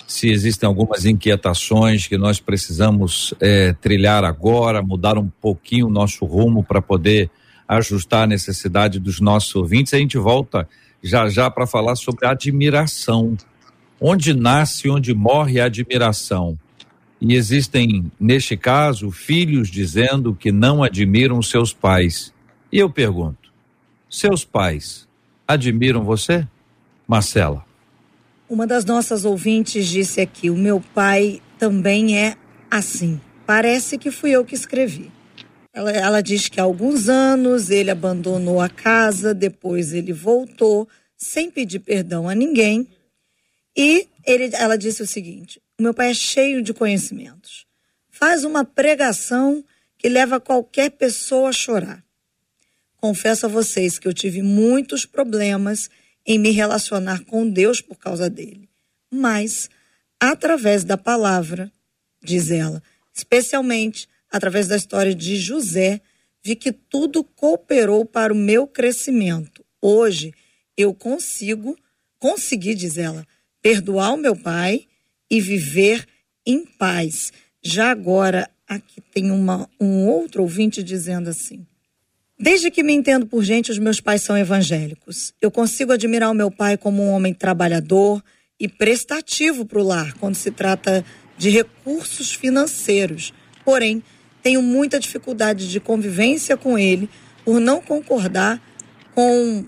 se 0.06 0.30
existem 0.30 0.68
algumas 0.68 1.06
inquietações 1.06 2.08
que 2.08 2.18
nós 2.18 2.42
precisamos 2.42 3.34
é, 3.40 3.72
trilhar 3.72 4.26
agora, 4.26 4.82
mudar 4.82 5.18
um 5.18 5.30
pouquinho 5.42 5.88
o 5.88 5.90
nosso 5.90 6.26
rumo 6.26 6.62
para 6.62 6.82
poder 6.82 7.30
ajustar 7.68 8.24
a 8.24 8.28
necessidade 8.28 9.00
dos 9.00 9.20
nossos 9.20 9.56
ouvintes. 9.56 9.94
A 9.94 9.98
gente 9.98 10.18
volta 10.18 10.68
já 11.02 11.30
já 11.30 11.50
para 11.50 11.68
falar 11.68 11.96
sobre 11.96 12.26
admiração 12.26 13.38
onde 14.00 14.34
nasce, 14.34 14.90
onde 14.90 15.14
morre 15.14 15.60
a 15.60 15.66
admiração. 15.66 16.58
E 17.20 17.34
existem, 17.34 18.12
neste 18.20 18.58
caso, 18.58 19.10
filhos 19.10 19.70
dizendo 19.70 20.36
que 20.36 20.52
não 20.52 20.84
admiram 20.84 21.42
seus 21.42 21.74
pais. 21.74 22.34
E 22.72 22.78
eu 22.78 22.90
pergunto: 22.90 23.52
seus 24.10 24.44
pais 24.44 25.08
admiram 25.48 26.04
você? 26.04 26.48
Marcela. 27.08 27.66
Uma 28.50 28.68
das 28.68 28.86
nossas 28.86 29.26
ouvintes 29.26 29.88
disse 29.88 30.22
aqui: 30.22 30.50
o 30.50 30.58
meu 30.58 30.84
pai 30.94 31.42
também 31.58 32.18
é 32.18 32.36
assim. 32.70 33.20
Parece 33.46 33.98
que 33.98 34.12
fui 34.12 34.32
eu 34.32 34.44
que 34.44 34.56
escrevi. 34.56 35.12
Ela, 35.76 35.92
ela 35.92 36.22
diz 36.22 36.48
que 36.48 36.58
há 36.58 36.64
alguns 36.64 37.10
anos 37.10 37.70
ele 37.70 37.92
abandonou 37.92 38.62
a 38.62 38.70
casa, 38.70 39.34
depois 39.34 39.92
ele 39.92 40.14
voltou, 40.14 40.88
sem 41.18 41.52
pedir 41.52 41.80
perdão 41.80 42.30
a 42.30 42.34
ninguém, 42.34 42.88
e 43.76 44.08
ele, 44.26 44.52
ela 44.54 44.78
disse 44.78 45.04
o 45.04 45.08
seguinte: 45.08 45.62
o 45.78 45.84
meu 45.84 45.94
pai 45.94 46.12
é 46.12 46.14
cheio 46.14 46.62
de 46.62 46.74
conhecimentos. 46.74 47.66
Faz 48.10 48.46
uma 48.46 48.64
pregação 48.64 49.62
que 49.98 50.08
leva 50.08 50.40
qualquer 50.40 50.92
pessoa 50.92 51.50
a 51.50 51.54
chorar. 51.54 52.02
Confesso 52.96 53.46
a 53.46 53.50
vocês 53.50 54.00
que 54.00 54.08
eu 54.08 54.14
tive 54.14 54.42
muitos 54.42 55.06
problemas 55.06 55.90
em 56.26 56.40
me 56.40 56.52
relacionar 56.52 57.26
com 57.26 57.50
Deus 57.50 57.82
por 57.82 57.98
causa 57.98 58.30
dele. 58.30 58.70
Mas, 59.12 59.70
através 60.22 60.86
da 60.86 60.98
palavra, 60.98 61.70
diz 62.24 62.50
ela, 62.50 62.82
especialmente 63.14 64.08
através 64.36 64.68
da 64.68 64.76
história 64.76 65.16
de 65.16 65.38
José, 65.38 66.02
vi 66.44 66.58
que 66.58 66.74
tudo 66.74 67.24
cooperou 67.24 68.06
para 68.06 68.34
o 68.34 68.36
meu 68.36 68.68
crescimento. 68.68 69.64
Hoje 69.82 70.34
eu 70.76 70.94
consigo, 70.94 71.74
consegui, 72.20 72.76
diz 72.76 72.98
ela, 72.98 73.26
perdoar 73.62 74.14
o 74.14 74.18
meu 74.18 74.36
pai 74.36 74.88
e 75.32 75.40
viver 75.40 76.06
em 76.46 76.66
paz. 76.66 77.32
Já 77.64 77.90
agora, 77.90 78.50
aqui 78.68 79.00
tem 79.00 79.32
uma, 79.32 79.70
um 79.80 80.06
outro 80.06 80.42
ouvinte 80.42 80.84
dizendo 80.84 81.30
assim. 81.30 81.66
Desde 82.38 82.70
que 82.70 82.84
me 82.84 82.92
entendo 82.92 83.26
por 83.26 83.42
gente, 83.42 83.72
os 83.72 83.80
meus 83.80 84.02
pais 84.02 84.22
são 84.22 84.38
evangélicos. 84.38 85.34
Eu 85.42 85.50
consigo 85.50 85.94
admirar 85.94 86.30
o 86.30 86.36
meu 86.36 86.52
pai 86.52 86.78
como 86.78 87.02
um 87.02 87.12
homem 87.12 87.34
trabalhador 87.34 88.22
e 88.60 88.68
prestativo 88.68 89.66
para 89.66 89.80
o 89.80 89.84
lar 89.84 90.14
quando 90.16 90.36
se 90.36 90.52
trata 90.52 91.06
de 91.38 91.50
recursos 91.50 92.34
financeiros. 92.34 93.34
Porém, 93.64 94.04
tenho 94.46 94.62
muita 94.62 95.00
dificuldade 95.00 95.72
de 95.72 95.80
convivência 95.80 96.56
com 96.56 96.78
ele 96.78 97.10
por 97.44 97.60
não 97.60 97.82
concordar 97.82 98.62
com 99.16 99.66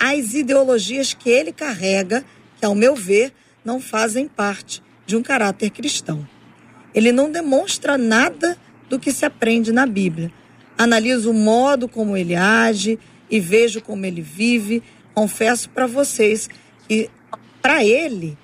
as 0.00 0.32
ideologias 0.32 1.12
que 1.12 1.28
ele 1.28 1.52
carrega 1.52 2.24
que, 2.56 2.64
ao 2.64 2.74
meu 2.74 2.96
ver, 2.96 3.34
não 3.62 3.78
fazem 3.78 4.26
parte 4.26 4.82
de 5.04 5.14
um 5.14 5.22
caráter 5.22 5.68
cristão. 5.68 6.26
Ele 6.94 7.12
não 7.12 7.30
demonstra 7.30 7.98
nada 7.98 8.56
do 8.88 8.98
que 8.98 9.12
se 9.12 9.26
aprende 9.26 9.70
na 9.72 9.84
Bíblia. 9.84 10.32
Analiso 10.78 11.30
o 11.30 11.34
modo 11.34 11.86
como 11.86 12.16
ele 12.16 12.34
age 12.34 12.98
e 13.30 13.38
vejo 13.38 13.82
como 13.82 14.06
ele 14.06 14.22
vive. 14.22 14.82
Confesso 15.12 15.68
para 15.68 15.86
vocês 15.86 16.48
que, 16.88 17.10
para 17.60 17.84
ele, 17.84 18.38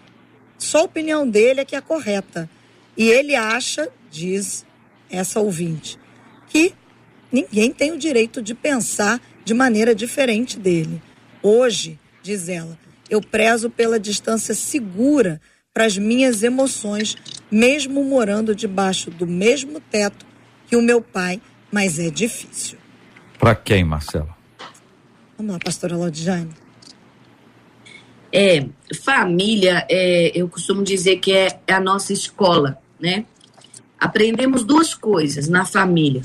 só 0.58 0.80
a 0.80 0.84
opinião 0.84 1.26
dele 1.26 1.60
é 1.60 1.64
que 1.64 1.74
é 1.74 1.80
correta. 1.80 2.50
E 2.98 3.08
ele 3.08 3.34
acha, 3.34 3.88
diz 4.10 4.66
essa 5.10 5.40
ouvinte, 5.40 5.98
que 6.48 6.74
ninguém 7.32 7.72
tem 7.72 7.92
o 7.92 7.98
direito 7.98 8.42
de 8.42 8.54
pensar 8.54 9.20
de 9.44 9.54
maneira 9.54 9.94
diferente 9.94 10.58
dele. 10.58 11.02
Hoje, 11.42 11.98
diz 12.22 12.48
ela, 12.48 12.78
eu 13.08 13.20
prezo 13.20 13.68
pela 13.68 13.98
distância 13.98 14.54
segura 14.54 15.40
para 15.72 15.84
as 15.84 15.96
minhas 15.96 16.42
emoções, 16.42 17.16
mesmo 17.50 18.04
morando 18.04 18.54
debaixo 18.54 19.10
do 19.10 19.26
mesmo 19.26 19.80
teto 19.80 20.26
que 20.66 20.76
o 20.76 20.82
meu 20.82 21.00
pai, 21.00 21.40
mas 21.70 21.98
é 21.98 22.10
difícil. 22.10 22.78
Para 23.38 23.54
quem, 23.54 23.84
Marcela? 23.84 24.36
Vamos 25.36 25.54
lá, 25.54 25.58
pastora 25.58 25.96
Lodjane. 25.96 26.50
É, 28.32 28.66
família, 29.02 29.84
é, 29.88 30.30
eu 30.34 30.48
costumo 30.48 30.84
dizer 30.84 31.16
que 31.16 31.32
é, 31.32 31.60
é 31.66 31.72
a 31.72 31.80
nossa 31.80 32.12
escola, 32.12 32.78
né? 33.00 33.24
Aprendemos 34.00 34.64
duas 34.64 34.94
coisas 34.94 35.46
na 35.46 35.66
família 35.66 36.22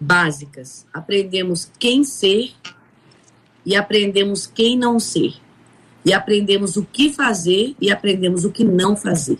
básicas. 0.00 0.86
Aprendemos 0.92 1.70
quem 1.78 2.02
ser 2.02 2.52
e 3.66 3.76
aprendemos 3.76 4.46
quem 4.46 4.78
não 4.78 4.98
ser 4.98 5.34
e 6.04 6.12
aprendemos 6.12 6.76
o 6.76 6.84
que 6.84 7.12
fazer 7.12 7.74
e 7.80 7.90
aprendemos 7.90 8.44
o 8.44 8.50
que 8.50 8.64
não 8.64 8.96
fazer. 8.96 9.38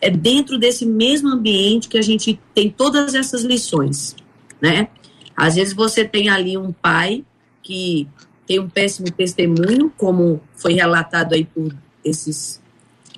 É 0.00 0.10
dentro 0.10 0.58
desse 0.58 0.86
mesmo 0.86 1.28
ambiente 1.28 1.88
que 1.88 1.98
a 1.98 2.02
gente 2.02 2.40
tem 2.54 2.70
todas 2.70 3.14
essas 3.14 3.42
lições, 3.42 4.16
né? 4.60 4.88
Às 5.36 5.54
vezes 5.54 5.74
você 5.74 6.04
tem 6.04 6.28
ali 6.28 6.56
um 6.56 6.72
pai 6.72 7.24
que 7.62 8.08
tem 8.46 8.58
um 8.58 8.68
péssimo 8.68 9.10
testemunho, 9.10 9.92
como 9.96 10.40
foi 10.56 10.72
relatado 10.72 11.34
aí 11.34 11.44
por 11.44 11.74
esses 12.04 12.60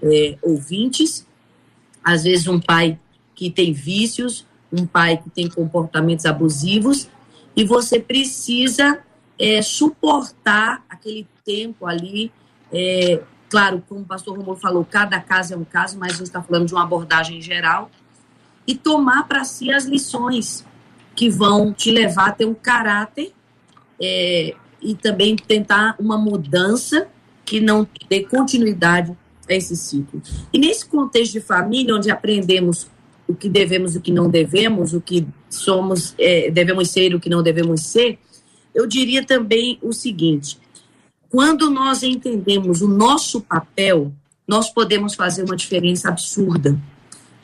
é, 0.02 0.36
ouvintes. 0.42 1.26
Às 2.02 2.24
vezes 2.24 2.46
um 2.46 2.60
pai 2.60 2.98
que 3.34 3.50
tem 3.50 3.72
vícios, 3.72 4.46
um 4.72 4.86
pai 4.86 5.16
que 5.16 5.30
tem 5.30 5.48
comportamentos 5.48 6.26
abusivos, 6.26 7.08
e 7.56 7.64
você 7.64 8.00
precisa 8.00 9.00
é, 9.38 9.62
suportar 9.62 10.84
aquele 10.88 11.26
tempo 11.44 11.86
ali. 11.86 12.32
É, 12.72 13.22
claro, 13.48 13.82
como 13.88 14.00
o 14.00 14.04
pastor 14.04 14.36
Romulo 14.36 14.56
falou, 14.56 14.84
cada 14.84 15.20
caso 15.20 15.54
é 15.54 15.56
um 15.56 15.64
caso, 15.64 15.98
mas 15.98 16.12
a 16.12 16.16
gente 16.16 16.26
está 16.26 16.42
falando 16.42 16.66
de 16.66 16.74
uma 16.74 16.82
abordagem 16.82 17.40
geral. 17.40 17.90
E 18.66 18.74
tomar 18.74 19.28
para 19.28 19.44
si 19.44 19.70
as 19.70 19.84
lições 19.84 20.64
que 21.14 21.28
vão 21.28 21.72
te 21.72 21.90
levar 21.90 22.28
a 22.28 22.32
ter 22.32 22.46
um 22.46 22.54
caráter 22.54 23.32
é, 24.00 24.54
e 24.82 24.94
também 24.94 25.36
tentar 25.36 25.94
uma 25.98 26.18
mudança 26.18 27.06
que 27.44 27.60
não 27.60 27.86
dê 28.08 28.24
continuidade 28.24 29.16
a 29.48 29.54
esse 29.54 29.76
ciclo. 29.76 30.20
E 30.52 30.58
nesse 30.58 30.86
contexto 30.86 31.32
de 31.32 31.40
família, 31.40 31.94
onde 31.94 32.10
aprendemos 32.10 32.88
o 33.26 33.34
que 33.34 33.48
devemos 33.48 33.94
e 33.94 33.98
o 33.98 34.00
que 34.00 34.12
não 34.12 34.28
devemos, 34.28 34.92
o 34.92 35.00
que 35.00 35.26
somos, 35.48 36.14
é, 36.18 36.50
devemos 36.50 36.90
ser 36.90 37.12
e 37.12 37.14
o 37.14 37.20
que 37.20 37.30
não 37.30 37.42
devemos 37.42 37.82
ser, 37.82 38.18
eu 38.74 38.86
diria 38.86 39.24
também 39.24 39.78
o 39.82 39.92
seguinte: 39.92 40.58
quando 41.30 41.70
nós 41.70 42.02
entendemos 42.02 42.80
o 42.80 42.88
nosso 42.88 43.40
papel, 43.40 44.12
nós 44.46 44.70
podemos 44.70 45.14
fazer 45.14 45.44
uma 45.44 45.56
diferença 45.56 46.08
absurda. 46.08 46.78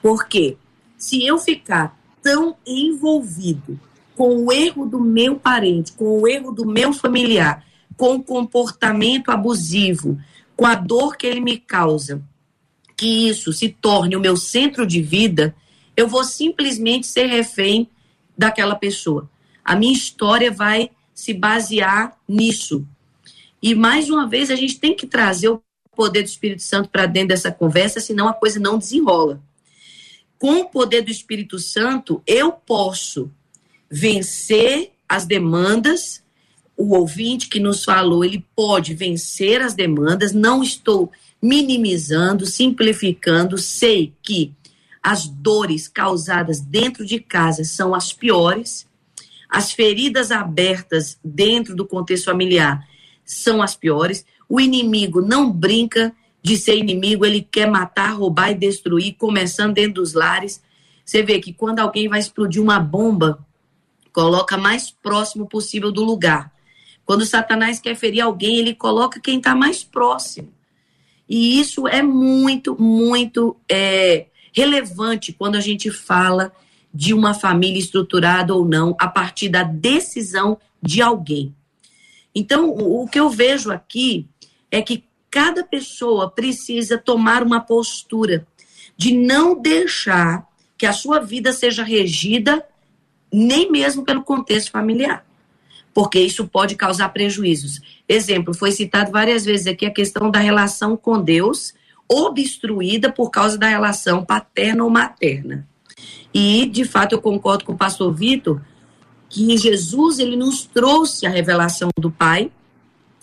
Porque 0.03 0.57
se 0.97 1.27
eu 1.27 1.39
ficar 1.39 1.99
tão 2.23 2.57
envolvido 2.67 3.79
com 4.15 4.45
o 4.45 4.53
erro 4.53 4.87
do 4.87 5.01
meu 5.01 5.37
parente, 5.37 5.93
com 5.93 6.21
o 6.21 6.29
erro 6.29 6.53
do 6.53 6.67
meu 6.67 6.93
familiar, 6.93 7.65
com 7.97 8.17
o 8.17 8.23
comportamento 8.23 9.31
abusivo, 9.31 10.19
com 10.57 10.67
a 10.67 10.75
dor 10.75 11.17
que 11.17 11.27
ele 11.27 11.41
me 11.41 11.57
causa, 11.57 12.23
que 12.97 13.29
isso 13.29 13.53
se 13.53 13.71
torne 13.71 14.15
o 14.15 14.21
meu 14.21 14.37
centro 14.37 14.87
de 14.87 15.01
vida, 15.01 15.55
eu 16.01 16.09
vou 16.09 16.25
simplesmente 16.25 17.07
ser 17.07 17.27
refém 17.27 17.89
daquela 18.37 18.75
pessoa. 18.75 19.29
A 19.65 19.77
minha 19.77 19.93
história 19.93 20.51
vai 20.51 20.91
se 21.15 21.35
basear 21.35 22.17
nisso. 22.27 22.87
E 23.63 23.75
mais 23.75 24.09
uma 24.09 24.27
vez 24.27 24.51
a 24.51 24.57
gente 24.57 24.79
tem 24.79 24.97
que 24.97 25.07
trazer 25.07 25.49
o 25.49 25.63
poder 25.95 26.23
do 26.23 26.29
Espírito 26.29 26.63
Santo 26.63 26.89
para 26.89 27.05
dentro 27.05 27.29
dessa 27.29 27.53
conversa, 27.53 28.01
senão 28.01 28.27
a 28.27 28.33
coisa 28.33 28.59
não 28.59 28.79
desenrola. 28.79 29.43
Com 30.39 30.61
o 30.61 30.65
poder 30.65 31.03
do 31.03 31.11
Espírito 31.11 31.59
Santo, 31.59 32.23
eu 32.27 32.51
posso 32.51 33.31
vencer 33.91 34.93
as 35.07 35.27
demandas. 35.27 36.23
O 36.75 36.97
ouvinte 36.97 37.49
que 37.49 37.61
nos 37.61 37.85
falou, 37.85 38.25
ele 38.25 38.47
pode 38.57 38.95
vencer 38.95 39.61
as 39.61 39.75
demandas. 39.75 40.33
Não 40.33 40.63
estou 40.63 41.13
minimizando, 41.43 42.47
simplificando. 42.47 43.59
Sei 43.59 44.15
que 44.23 44.55
as 45.03 45.27
dores 45.27 45.89
causadas 45.89 46.61
dentro 46.61 47.05
de 47.07 47.21
casa 47.21 47.65
são 47.65 47.95
as 47.95 48.13
piores, 48.13 48.87
as 49.49 49.73
feridas 49.73 50.31
abertas 50.31 51.19
dentro 51.25 51.75
do 51.75 51.87
contexto 51.87 52.27
familiar 52.27 52.87
são 53.25 53.63
as 53.63 53.75
piores. 53.75 54.25
O 54.49 54.61
inimigo 54.61 55.21
não 55.21 55.51
brinca 55.51 56.15
de 56.43 56.57
ser 56.57 56.77
inimigo, 56.77 57.25
ele 57.25 57.43
quer 57.43 57.69
matar, 57.69 58.13
roubar 58.13 58.51
e 58.51 58.55
destruir, 58.55 59.15
começando 59.17 59.75
dentro 59.75 59.95
dos 59.95 60.15
lares. 60.15 60.63
Você 61.05 61.23
vê 61.23 61.41
que 61.41 61.53
quando 61.53 61.81
alguém 61.81 62.09
vai 62.09 62.21
explodir 62.21 62.63
uma 62.63 62.79
bomba, 62.79 63.45
coloca 64.13 64.57
mais 64.57 64.91
próximo 64.91 65.47
possível 65.47 65.91
do 65.91 66.05
lugar. 66.05 66.53
Quando 67.05 67.27
Satanás 67.27 67.81
quer 67.81 67.97
ferir 67.97 68.21
alguém, 68.21 68.59
ele 68.59 68.75
coloca 68.75 69.21
quem 69.21 69.39
está 69.39 69.55
mais 69.55 69.83
próximo. 69.83 70.53
E 71.29 71.61
isso 71.61 71.87
é 71.87 72.03
muito, 72.03 72.81
muito 72.81 73.57
é, 73.69 74.27
relevante 74.53 75.33
quando 75.33 75.57
a 75.57 75.61
gente 75.61 75.91
fala 75.91 76.53
de 76.93 77.15
uma 77.15 77.35
família 77.35 77.79
estruturada 77.79 78.55
ou 78.55 78.65
não, 78.65 78.97
a 78.99 79.07
partir 79.09 79.49
da 79.49 79.63
decisão 79.63 80.59
de 80.83 81.01
alguém. 81.01 81.55
Então, 82.35 82.71
o 82.71 83.07
que 83.09 83.19
eu 83.19 83.29
vejo 83.29 83.71
aqui 83.71 84.27
é 84.71 84.83
que 84.83 85.05
cada 85.31 85.63
pessoa 85.63 86.31
precisa 86.31 86.99
tomar 86.99 87.43
uma 87.43 87.61
postura 87.61 88.47
de 88.97 89.15
não 89.15 89.61
deixar 89.61 90.47
que 90.77 90.87
a 90.87 90.93
sua 90.93 91.21
vida 91.21 91.53
seja 91.53 91.83
regida 91.85 92.65
nem 93.33 93.71
mesmo 93.71 94.05
pelo 94.05 94.25
contexto 94.25 94.71
familiar, 94.71 95.25
porque 95.95 96.19
isso 96.19 96.49
pode 96.49 96.75
causar 96.75 97.09
prejuízos. 97.11 97.81
Exemplo, 98.09 98.53
foi 98.53 98.73
citado 98.73 99.13
várias 99.13 99.45
vezes 99.45 99.67
aqui 99.67 99.87
a 99.87 99.93
questão 99.93 100.31
da 100.31 100.41
relação 100.41 100.97
com 100.97 101.21
Deus 101.23 101.75
obstruída 102.11 103.13
por 103.13 103.31
causa 103.31 103.57
da 103.57 103.69
relação 103.69 104.25
paterna 104.25 104.83
ou 104.83 104.91
materna. 104.91 105.67
E, 106.35 106.67
de 106.67 106.85
fato, 106.85 107.15
eu 107.15 107.21
concordo 107.21 107.65
com 107.65 107.73
o 107.73 107.79
pastor 107.79 108.13
Vitor 108.13 108.61
que 109.29 109.57
Jesus 109.57 110.19
ele 110.19 110.37
nos 110.37 110.65
trouxe 110.65 111.25
a 111.25 111.31
revelação 111.31 111.89
do 111.97 112.11
Pai 112.11 112.51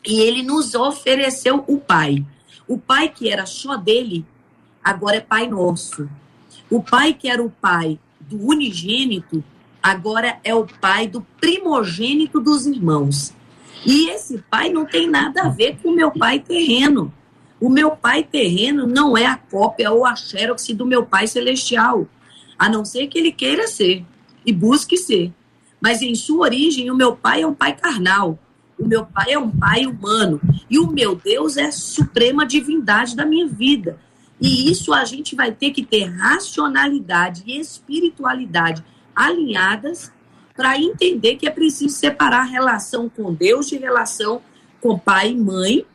e 0.05 0.21
ele 0.21 0.41
nos 0.41 0.73
ofereceu 0.73 1.65
o 1.67 1.77
Pai. 1.77 2.25
O 2.65 2.77
Pai 2.77 3.09
que 3.09 3.29
era 3.29 3.45
só 3.45 3.75
dele, 3.75 4.25
agora 4.81 5.17
é 5.17 5.21
Pai 5.21 5.47
nosso. 5.47 6.09
O 6.69 6.81
Pai 6.81 7.13
que 7.13 7.29
era 7.29 7.43
o 7.43 7.49
Pai 7.49 7.99
do 8.21 8.41
unigênito, 8.47 9.43
agora 9.83 10.39
é 10.43 10.55
o 10.55 10.65
Pai 10.65 11.07
do 11.07 11.21
primogênito 11.39 12.39
dos 12.39 12.65
irmãos. 12.65 13.33
E 13.85 14.09
esse 14.09 14.37
Pai 14.49 14.69
não 14.69 14.85
tem 14.85 15.09
nada 15.09 15.43
a 15.43 15.49
ver 15.49 15.77
com 15.81 15.89
o 15.89 15.95
meu 15.95 16.11
Pai 16.11 16.39
terreno. 16.39 17.13
O 17.59 17.69
meu 17.69 17.91
pai 17.91 18.23
terreno 18.23 18.85
não 18.85 19.17
é 19.17 19.25
a 19.25 19.35
cópia 19.35 19.91
ou 19.91 20.05
a 20.05 20.15
xerox 20.15 20.67
do 20.69 20.85
meu 20.85 21.05
pai 21.05 21.27
celestial, 21.27 22.07
a 22.57 22.69
não 22.69 22.85
ser 22.85 23.07
que 23.07 23.17
ele 23.17 23.31
queira 23.31 23.67
ser 23.67 24.05
e 24.45 24.53
busque 24.53 24.95
ser. 24.95 25.33
Mas 25.81 26.01
em 26.01 26.13
sua 26.13 26.45
origem, 26.45 26.91
o 26.91 26.95
meu 26.95 27.15
pai 27.15 27.41
é 27.41 27.47
um 27.47 27.53
pai 27.53 27.75
carnal, 27.75 28.37
o 28.77 28.85
meu 28.85 29.05
pai 29.05 29.33
é 29.33 29.39
um 29.39 29.49
pai 29.49 29.87
humano 29.87 30.39
e 30.69 30.77
o 30.77 30.87
meu 30.87 31.15
Deus 31.15 31.57
é 31.57 31.65
a 31.65 31.71
suprema 31.71 32.45
divindade 32.45 33.15
da 33.15 33.25
minha 33.25 33.47
vida. 33.47 33.99
E 34.39 34.69
isso 34.71 34.93
a 34.93 35.03
gente 35.03 35.35
vai 35.35 35.51
ter 35.51 35.71
que 35.71 35.83
ter 35.83 36.05
racionalidade 36.05 37.43
e 37.47 37.59
espiritualidade 37.59 38.83
alinhadas 39.15 40.11
para 40.55 40.77
entender 40.77 41.37
que 41.37 41.47
é 41.47 41.51
preciso 41.51 41.95
separar 41.95 42.43
relação 42.43 43.09
com 43.09 43.33
Deus 43.33 43.67
de 43.67 43.77
relação 43.77 44.41
com 44.79 44.97
pai 44.97 45.31
e 45.31 45.35
mãe 45.35 45.85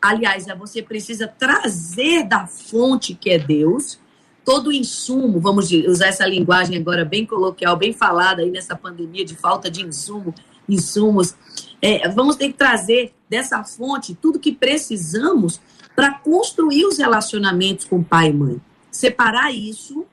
Aliás, 0.00 0.48
é 0.48 0.54
você 0.54 0.82
precisa 0.82 1.26
trazer 1.26 2.24
da 2.24 2.46
fonte 2.46 3.14
que 3.14 3.30
é 3.30 3.38
Deus 3.38 3.98
todo 4.44 4.68
o 4.68 4.72
insumo, 4.72 5.38
vamos 5.38 5.70
usar 5.70 6.06
essa 6.06 6.26
linguagem 6.26 6.78
agora 6.78 7.04
bem 7.04 7.26
coloquial, 7.26 7.76
bem 7.76 7.92
falada 7.92 8.42
aí 8.42 8.50
nessa 8.50 8.74
pandemia 8.74 9.24
de 9.24 9.36
falta 9.36 9.70
de 9.70 9.82
insumo, 9.82 10.34
insumos. 10.68 11.34
É, 11.80 12.08
vamos 12.08 12.36
ter 12.36 12.48
que 12.48 12.54
trazer 12.54 13.14
dessa 13.28 13.62
fonte 13.64 14.14
tudo 14.14 14.40
que 14.40 14.52
precisamos 14.52 15.60
para 15.94 16.14
construir 16.14 16.84
os 16.86 16.98
relacionamentos 16.98 17.84
com 17.84 18.02
pai 18.02 18.30
e 18.30 18.32
mãe. 18.32 18.60
Separar 18.90 19.52
isso 19.52 20.06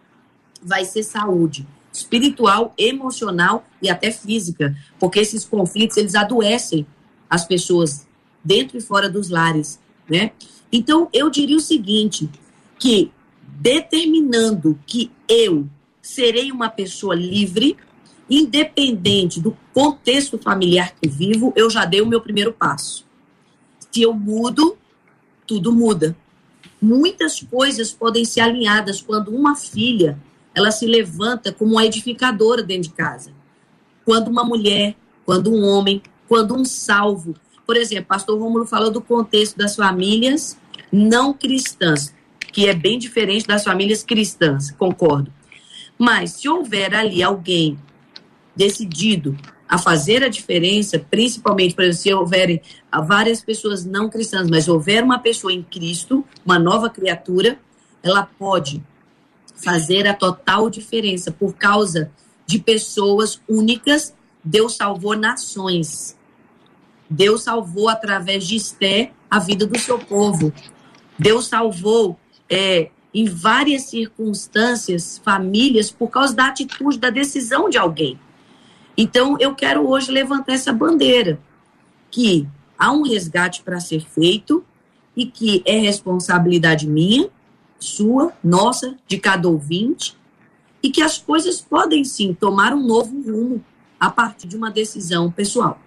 vai 0.62 0.86
ser 0.86 1.04
saúde 1.04 1.68
espiritual, 1.92 2.74
emocional 2.78 3.66
e 3.82 3.90
até 3.90 4.12
física, 4.12 4.76
porque 5.00 5.20
esses 5.20 5.46
conflitos 5.46 5.98
eles 5.98 6.14
adoecem 6.14 6.86
as 7.30 7.46
pessoas 7.46 8.07
dentro 8.48 8.78
e 8.78 8.82
fora 8.82 9.10
dos 9.10 9.30
lares, 9.30 9.78
né? 10.10 10.32
Então, 10.72 11.10
eu 11.12 11.30
diria 11.30 11.58
o 11.58 11.62
seguinte, 11.62 12.30
que 12.80 13.12
determinando 13.44 14.80
que 14.86 15.12
eu 15.28 15.68
serei 16.02 16.52
uma 16.52 16.70
pessoa 16.70 17.14
livre, 17.14 17.76
independente 18.30 19.42
do 19.42 19.56
contexto 19.74 20.38
familiar 20.38 20.94
que 20.96 21.10
vivo, 21.10 21.52
eu 21.56 21.70
já 21.70 21.84
dei 21.84 22.02
o 22.02 22.08
meu 22.08 22.22
primeiro 22.22 22.54
passo. 22.54 23.06
Se 23.92 24.02
eu 24.02 24.14
mudo, 24.14 24.78
tudo 25.46 25.74
muda. 25.74 26.16
Muitas 26.82 27.42
coisas 27.42 27.92
podem 27.92 28.24
ser 28.24 28.42
alinhadas 28.42 29.02
quando 29.02 29.30
uma 29.30 29.56
filha 29.56 30.18
ela 30.56 30.72
se 30.72 30.86
levanta 30.86 31.52
como 31.52 31.74
uma 31.74 31.86
edificadora 31.86 32.64
dentro 32.64 32.90
de 32.90 32.96
casa. 32.96 33.32
Quando 34.06 34.30
uma 34.30 34.44
mulher, 34.44 34.96
quando 35.26 35.52
um 35.52 35.64
homem, 35.64 36.02
quando 36.28 36.56
um 36.56 36.64
salvo 36.64 37.36
por 37.68 37.76
exemplo, 37.76 38.06
pastor 38.06 38.40
Rômulo 38.40 38.66
falou 38.66 38.90
do 38.90 39.02
contexto 39.02 39.58
das 39.58 39.76
famílias 39.76 40.58
não 40.92 41.34
cristãs, 41.34 42.16
que 42.54 42.68
é 42.68 42.74
bem 42.74 42.98
diferente 42.98 43.46
das 43.46 43.64
famílias 43.64 44.04
cristãs, 44.04 44.72
concordo. 44.72 45.32
Mas 46.00 46.32
se 46.32 46.48
houver 46.48 46.96
ali 46.96 47.22
alguém 47.22 47.78
decidido 48.56 49.38
a 49.68 49.78
fazer 49.78 50.24
a 50.24 50.30
diferença, 50.30 50.98
principalmente, 50.98 51.76
por 51.76 51.84
exemplo, 51.84 52.02
se 52.02 52.14
houver 52.14 52.62
várias 53.06 53.42
pessoas 53.42 53.84
não 53.84 54.10
cristãs, 54.10 54.50
mas 54.50 54.68
houver 54.68 55.04
uma 55.04 55.20
pessoa 55.20 55.52
em 55.52 55.62
Cristo, 55.62 56.24
uma 56.46 56.58
nova 56.58 56.90
criatura, 56.90 57.60
ela 58.02 58.24
pode 58.24 58.82
fazer 59.56 60.08
a 60.08 60.14
total 60.14 60.70
diferença 60.70 61.32
por 61.32 61.54
causa 61.54 62.12
de 62.46 62.60
pessoas 62.60 63.42
únicas. 63.48 64.16
Deus 64.44 64.76
salvou 64.76 65.18
nações. 65.18 66.17
Deus 67.10 67.44
salvou 67.44 67.90
através 67.90 68.46
de 68.46 68.56
Esté 68.56 69.12
a 69.30 69.40
vida 69.40 69.66
do 69.66 69.78
seu 69.80 70.00
povo. 70.00 70.54
Deus 71.18 71.48
salvou 71.48 72.20
é, 72.50 72.90
em 73.14 73.26
várias 73.26 73.84
circunstâncias 73.84 75.20
famílias 75.24 75.90
por 75.92 76.10
causa 76.10 76.36
da 76.36 76.48
atitude, 76.48 77.00
da 77.00 77.10
decisão 77.10 77.70
de 77.70 77.78
alguém. 77.78 78.20
Então, 78.98 79.38
eu 79.40 79.54
quero 79.56 79.88
hoje 79.88 80.12
levantar 80.12 80.54
essa 80.54 80.74
bandeira 80.74 81.40
que 82.10 82.48
há 82.78 82.92
um 82.92 83.04
resgate 83.04 83.62
para 83.64 83.80
ser 83.80 84.06
feito 84.06 84.64
e 85.16 85.26
que 85.26 85.64
é 85.66 85.78
responsabilidade 85.78 86.88
minha, 86.88 87.30
sua, 87.80 88.34
nossa, 88.44 88.96
de 89.08 89.18
cada 89.18 89.48
ouvinte, 89.48 90.18
e 90.82 90.90
que 90.90 91.02
as 91.02 91.18
coisas 91.18 91.60
podem 91.60 92.04
sim 92.04 92.34
tomar 92.34 92.74
um 92.74 92.86
novo 92.86 93.20
rumo 93.22 93.64
a 94.00 94.10
partir 94.10 94.48
de 94.48 94.56
uma 94.56 94.70
decisão 94.70 95.32
pessoal. 95.32 95.80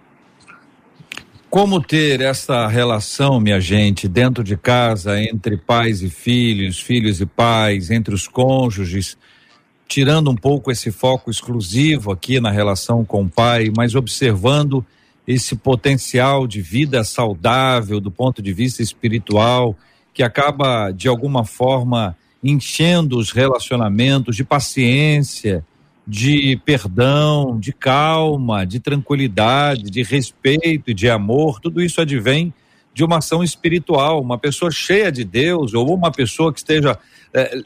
Como 1.51 1.81
ter 1.81 2.21
essa 2.21 2.65
relação, 2.65 3.37
minha 3.37 3.59
gente, 3.59 4.07
dentro 4.07 4.41
de 4.41 4.55
casa, 4.55 5.21
entre 5.21 5.57
pais 5.57 6.01
e 6.01 6.09
filhos, 6.09 6.79
filhos 6.79 7.19
e 7.19 7.25
pais, 7.25 7.91
entre 7.91 8.15
os 8.15 8.25
cônjuges, 8.25 9.17
tirando 9.85 10.31
um 10.31 10.35
pouco 10.35 10.71
esse 10.71 10.93
foco 10.93 11.29
exclusivo 11.29 12.09
aqui 12.09 12.39
na 12.39 12.49
relação 12.49 13.03
com 13.03 13.23
o 13.23 13.29
pai, 13.29 13.69
mas 13.75 13.95
observando 13.95 14.85
esse 15.27 15.57
potencial 15.57 16.47
de 16.47 16.61
vida 16.61 17.03
saudável 17.03 17.99
do 17.99 18.09
ponto 18.09 18.41
de 18.41 18.53
vista 18.53 18.81
espiritual, 18.81 19.75
que 20.13 20.23
acaba, 20.23 20.89
de 20.91 21.09
alguma 21.09 21.43
forma, 21.43 22.15
enchendo 22.41 23.17
os 23.17 23.31
relacionamentos 23.33 24.37
de 24.37 24.45
paciência, 24.45 25.65
de 26.11 26.59
perdão, 26.65 27.57
de 27.57 27.71
calma, 27.71 28.65
de 28.65 28.81
tranquilidade, 28.81 29.83
de 29.83 30.03
respeito 30.03 30.91
e 30.91 30.93
de 30.93 31.09
amor, 31.09 31.61
tudo 31.61 31.81
isso 31.81 32.01
advém 32.01 32.53
de 32.93 33.01
uma 33.01 33.19
ação 33.19 33.41
espiritual. 33.41 34.19
Uma 34.19 34.37
pessoa 34.37 34.69
cheia 34.71 35.09
de 35.09 35.23
Deus, 35.23 35.73
ou 35.73 35.95
uma 35.95 36.11
pessoa 36.11 36.51
que 36.51 36.59
esteja 36.59 36.99
é, 37.33 37.57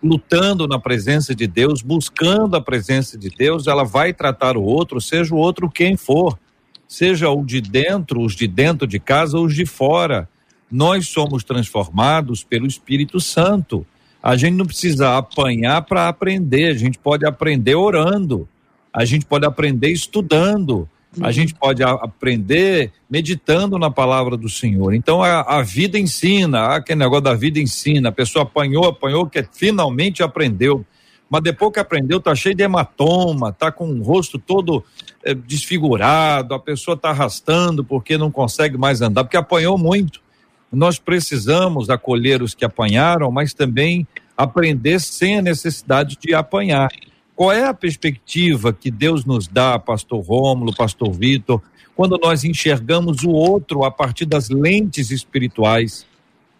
lutando 0.00 0.68
na 0.68 0.78
presença 0.78 1.34
de 1.34 1.48
Deus, 1.48 1.82
buscando 1.82 2.54
a 2.54 2.60
presença 2.60 3.18
de 3.18 3.28
Deus, 3.28 3.66
ela 3.66 3.82
vai 3.82 4.12
tratar 4.12 4.56
o 4.56 4.62
outro, 4.62 5.00
seja 5.00 5.34
o 5.34 5.38
outro 5.38 5.68
quem 5.68 5.96
for, 5.96 6.38
seja 6.86 7.30
o 7.30 7.44
de 7.44 7.60
dentro, 7.60 8.22
os 8.22 8.36
de 8.36 8.46
dentro 8.46 8.86
de 8.86 9.00
casa 9.00 9.36
ou 9.36 9.46
os 9.46 9.56
de 9.56 9.66
fora. 9.66 10.28
Nós 10.70 11.08
somos 11.08 11.42
transformados 11.42 12.44
pelo 12.44 12.68
Espírito 12.68 13.18
Santo. 13.18 13.84
A 14.22 14.36
gente 14.36 14.54
não 14.54 14.66
precisa 14.66 15.16
apanhar 15.16 15.82
para 15.82 16.08
aprender, 16.08 16.70
a 16.70 16.78
gente 16.78 16.98
pode 16.98 17.26
aprender 17.26 17.74
orando, 17.74 18.48
a 18.92 19.04
gente 19.04 19.26
pode 19.26 19.44
aprender 19.44 19.88
estudando, 19.88 20.88
a 21.20 21.32
gente 21.32 21.54
pode 21.54 21.82
aprender 21.82 22.92
meditando 23.10 23.78
na 23.78 23.90
palavra 23.90 24.36
do 24.36 24.48
Senhor. 24.48 24.94
Então 24.94 25.22
a, 25.22 25.58
a 25.58 25.62
vida 25.62 25.98
ensina, 25.98 26.76
aquele 26.76 27.00
negócio 27.00 27.24
da 27.24 27.34
vida 27.34 27.58
ensina. 27.58 28.08
A 28.08 28.12
pessoa 28.12 28.44
apanhou, 28.44 28.86
apanhou, 28.86 29.26
que 29.26 29.44
finalmente 29.52 30.22
aprendeu. 30.22 30.86
Mas 31.28 31.42
depois 31.42 31.72
que 31.72 31.80
aprendeu, 31.80 32.20
tá 32.20 32.34
cheio 32.34 32.54
de 32.54 32.62
hematoma, 32.62 33.52
tá 33.52 33.72
com 33.72 33.86
o 33.86 34.02
rosto 34.02 34.38
todo 34.38 34.84
é, 35.24 35.34
desfigurado, 35.34 36.54
a 36.54 36.58
pessoa 36.58 36.96
tá 36.96 37.10
arrastando 37.10 37.82
porque 37.82 38.16
não 38.16 38.30
consegue 38.30 38.78
mais 38.78 39.00
andar, 39.00 39.24
porque 39.24 39.36
apanhou 39.36 39.76
muito. 39.76 40.20
Nós 40.72 40.98
precisamos 40.98 41.90
acolher 41.90 42.42
os 42.42 42.54
que 42.54 42.64
apanharam, 42.64 43.30
mas 43.30 43.52
também 43.52 44.06
aprender 44.36 45.00
sem 45.00 45.38
a 45.38 45.42
necessidade 45.42 46.16
de 46.18 46.34
apanhar. 46.34 46.88
Qual 47.36 47.52
é 47.52 47.64
a 47.64 47.74
perspectiva 47.74 48.72
que 48.72 48.90
Deus 48.90 49.24
nos 49.24 49.46
dá, 49.46 49.78
pastor 49.78 50.24
Rômulo, 50.24 50.74
pastor 50.74 51.12
Vitor, 51.12 51.60
quando 51.94 52.18
nós 52.18 52.42
enxergamos 52.42 53.22
o 53.22 53.30
outro 53.30 53.84
a 53.84 53.90
partir 53.90 54.24
das 54.24 54.48
lentes 54.48 55.10
espirituais? 55.10 56.06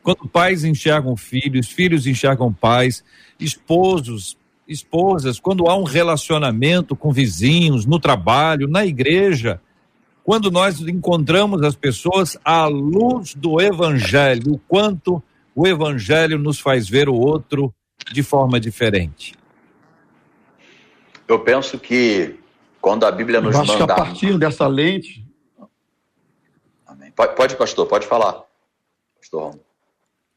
Quando 0.02 0.28
pais 0.28 0.64
enxergam 0.64 1.16
filhos, 1.16 1.68
filhos 1.68 2.06
enxergam 2.06 2.52
pais, 2.52 3.02
esposos, 3.40 4.36
esposas, 4.68 5.40
quando 5.40 5.68
há 5.68 5.76
um 5.76 5.84
relacionamento 5.84 6.94
com 6.94 7.12
vizinhos, 7.12 7.86
no 7.86 7.98
trabalho, 7.98 8.68
na 8.68 8.84
igreja, 8.84 9.60
quando 10.24 10.50
nós 10.50 10.80
encontramos 10.80 11.62
as 11.62 11.74
pessoas 11.74 12.38
à 12.44 12.66
luz 12.66 13.34
do 13.34 13.60
Evangelho, 13.60 14.54
o 14.54 14.58
quanto 14.58 15.22
o 15.54 15.66
Evangelho 15.66 16.38
nos 16.38 16.60
faz 16.60 16.88
ver 16.88 17.08
o 17.08 17.14
outro 17.14 17.74
de 18.12 18.22
forma 18.22 18.60
diferente. 18.60 19.34
Eu 21.26 21.40
penso 21.40 21.78
que 21.78 22.38
quando 22.80 23.04
a 23.04 23.10
Bíblia 23.10 23.40
nos 23.40 23.54
Eu 23.54 23.62
acho 23.62 23.72
manda... 23.72 23.86
que 23.86 23.92
a 23.92 23.94
partir 23.94 24.38
dessa 24.38 24.66
lente... 24.66 25.24
Amém. 26.86 27.10
Pode, 27.12 27.34
pode, 27.34 27.56
pastor, 27.56 27.86
pode 27.86 28.06
falar. 28.06 28.42
Pastor 29.18 29.58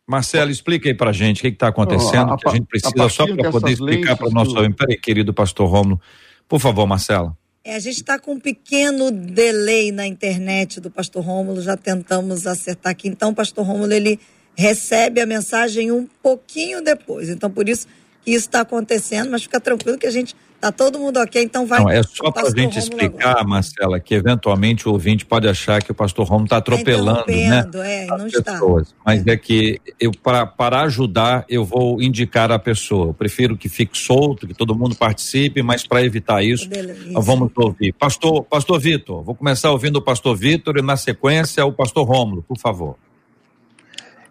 Marcelo, 0.07 0.51
explica 0.51 0.87
aí 0.87 0.93
pra 0.93 1.11
gente 1.11 1.39
o 1.39 1.41
que 1.41 1.47
está 1.47 1.69
acontecendo, 1.69 2.33
a, 2.33 2.37
que 2.37 2.47
a 2.47 2.51
gente 2.51 2.67
precisa 2.67 3.09
só 3.09 3.25
para 3.25 3.49
poder 3.49 3.71
explicar 3.71 4.15
para 4.15 4.27
o 4.27 4.31
nosso... 4.31 4.53
Do... 4.53 4.75
Peraí, 4.75 4.97
querido 4.99 5.33
pastor 5.33 5.67
Romulo. 5.67 5.99
Por 6.47 6.59
favor, 6.59 6.85
Marcela. 6.85 7.35
É, 7.67 7.73
a 7.73 7.79
gente 7.79 7.95
está 7.95 8.19
com 8.19 8.33
um 8.33 8.39
pequeno 8.39 9.09
delay 9.09 9.91
na 9.91 10.05
internet 10.05 10.79
do 10.79 10.91
pastor 10.91 11.25
Rômulo, 11.25 11.63
já 11.63 11.75
tentamos 11.75 12.45
acertar 12.45 12.91
aqui. 12.91 13.07
Então, 13.07 13.31
o 13.31 13.33
pastor 13.33 13.65
Rômulo, 13.65 13.91
ele 13.91 14.19
recebe 14.55 15.19
a 15.19 15.25
mensagem 15.25 15.91
um 15.91 16.07
pouquinho 16.21 16.79
depois. 16.79 17.27
Então, 17.27 17.49
por 17.49 17.67
isso 17.67 17.87
que 18.25 18.31
isso 18.31 18.47
está 18.47 18.61
acontecendo, 18.61 19.31
mas 19.31 19.43
fica 19.43 19.59
tranquilo 19.59 19.97
que 19.97 20.07
a 20.07 20.11
gente 20.11 20.35
Tá 20.65 20.71
todo 20.71 20.97
mundo 20.97 21.17
ok, 21.17 21.43
então 21.43 21.67
vai. 21.67 21.79
Não, 21.79 21.89
é 21.91 22.01
só 22.01 22.31
para 22.31 22.47
a 22.47 22.49
gente 22.49 22.79
explicar, 22.79 23.31
agora. 23.31 23.47
Marcela, 23.47 23.99
que 23.99 24.15
eventualmente 24.15 24.89
o 24.89 24.93
ouvinte 24.93 25.23
pode 25.23 25.47
achar 25.47 25.83
que 25.83 25.91
o 25.91 25.93
pastor 25.93 26.25
Romo 26.25 26.45
está 26.45 26.57
atropelando, 26.57 27.25
tá 27.25 27.31
né? 27.31 27.69
É, 27.83 28.07
não 28.07 28.25
está. 28.25 28.53
Pessoas. 28.53 28.95
Mas 29.05 29.27
é. 29.27 29.33
é 29.33 29.37
que 29.37 29.79
eu 29.99 30.11
para 30.11 30.43
para 30.45 30.81
ajudar 30.81 31.45
eu 31.47 31.63
vou 31.63 32.01
indicar 32.01 32.51
a 32.51 32.57
pessoa. 32.57 33.09
Eu 33.09 33.13
prefiro 33.13 33.55
que 33.55 33.69
fique 33.69 33.95
solto, 33.95 34.47
que 34.47 34.55
todo 34.55 34.73
mundo 34.73 34.95
participe, 34.95 35.61
mas 35.61 35.85
para 35.85 36.03
evitar 36.03 36.43
isso, 36.43 36.67
Beleza. 36.67 37.19
vamos 37.19 37.51
ouvir. 37.55 37.93
Pastor, 37.93 38.43
Pastor 38.43 38.79
Vitor, 38.79 39.21
vou 39.21 39.35
começar 39.35 39.69
ouvindo 39.69 39.97
o 39.97 40.01
Pastor 40.01 40.35
Vitor 40.35 40.77
e 40.77 40.81
na 40.81 40.97
sequência 40.97 41.63
o 41.63 41.73
Pastor 41.73 42.07
Rômulo, 42.07 42.41
por 42.41 42.57
favor. 42.57 42.95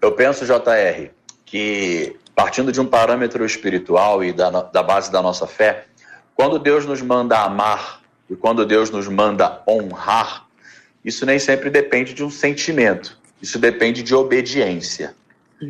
Eu 0.02 0.10
penso, 0.12 0.44
JR, 0.44 1.10
que 1.44 2.16
partindo 2.34 2.72
de 2.72 2.80
um 2.80 2.86
parâmetro 2.86 3.44
espiritual 3.44 4.24
e 4.24 4.32
da, 4.32 4.50
da 4.50 4.82
base 4.82 5.10
da 5.10 5.22
nossa 5.22 5.46
fé, 5.46 5.86
quando 6.34 6.58
Deus 6.58 6.84
nos 6.84 7.00
manda 7.00 7.38
amar 7.38 8.00
e 8.28 8.34
quando 8.34 8.66
Deus 8.66 8.90
nos 8.90 9.06
manda 9.06 9.62
honrar, 9.68 10.46
isso 11.04 11.24
nem 11.24 11.38
sempre 11.38 11.70
depende 11.70 12.14
de 12.14 12.24
um 12.24 12.30
sentimento, 12.30 13.18
isso 13.40 13.58
depende 13.58 14.02
de 14.02 14.14
obediência. 14.14 15.14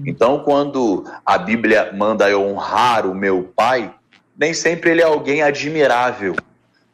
Então, 0.07 0.41
quando 0.41 1.05
a 1.25 1.37
Bíblia 1.37 1.93
manda 1.93 2.29
eu 2.29 2.43
honrar 2.43 3.07
o 3.07 3.15
meu 3.15 3.53
pai, 3.55 3.95
nem 4.37 4.55
sempre 4.55 4.91
ele 4.91 5.03
é 5.03 5.05
alguém 5.05 5.43
admirável, 5.43 6.35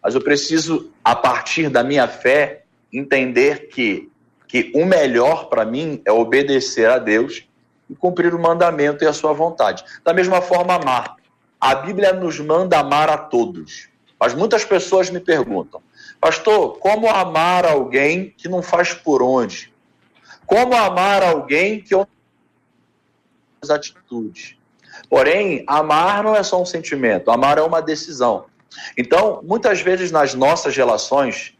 mas 0.02 0.14
eu 0.14 0.20
preciso, 0.20 0.90
a 1.04 1.14
partir 1.14 1.68
da 1.68 1.84
minha 1.84 2.08
fé, 2.08 2.64
entender 2.92 3.68
que, 3.68 4.10
que 4.48 4.72
o 4.74 4.84
melhor 4.84 5.48
para 5.48 5.64
mim 5.64 6.02
é 6.04 6.10
obedecer 6.10 6.88
a 6.88 6.98
Deus 6.98 7.46
e 7.90 7.94
cumprir 7.96 8.34
o 8.34 8.38
mandamento 8.38 9.02
e 9.02 9.06
a 9.06 9.12
sua 9.12 9.32
vontade. 9.32 9.84
Da 10.04 10.14
mesma 10.14 10.40
forma, 10.40 10.74
amar. 10.74 11.16
A 11.60 11.74
Bíblia 11.74 12.12
nos 12.12 12.38
manda 12.38 12.78
amar 12.78 13.10
a 13.10 13.18
todos. 13.18 13.88
Mas 14.18 14.34
muitas 14.34 14.64
pessoas 14.64 15.10
me 15.10 15.18
perguntam, 15.18 15.82
pastor, 16.20 16.78
como 16.78 17.08
amar 17.08 17.64
alguém 17.64 18.34
que 18.36 18.48
não 18.48 18.62
faz 18.62 18.92
por 18.92 19.22
onde? 19.22 19.72
Como 20.46 20.74
amar 20.74 21.22
alguém 21.22 21.80
que 21.80 21.94
eu 21.94 22.06
as 23.62 23.70
atitudes? 23.70 24.56
Porém, 25.08 25.64
amar 25.66 26.22
não 26.22 26.36
é 26.36 26.42
só 26.42 26.60
um 26.60 26.66
sentimento, 26.66 27.30
amar 27.30 27.56
é 27.56 27.62
uma 27.62 27.80
decisão. 27.80 28.46
Então, 28.96 29.40
muitas 29.42 29.80
vezes 29.80 30.10
nas 30.10 30.34
nossas 30.34 30.76
relações, 30.76 31.54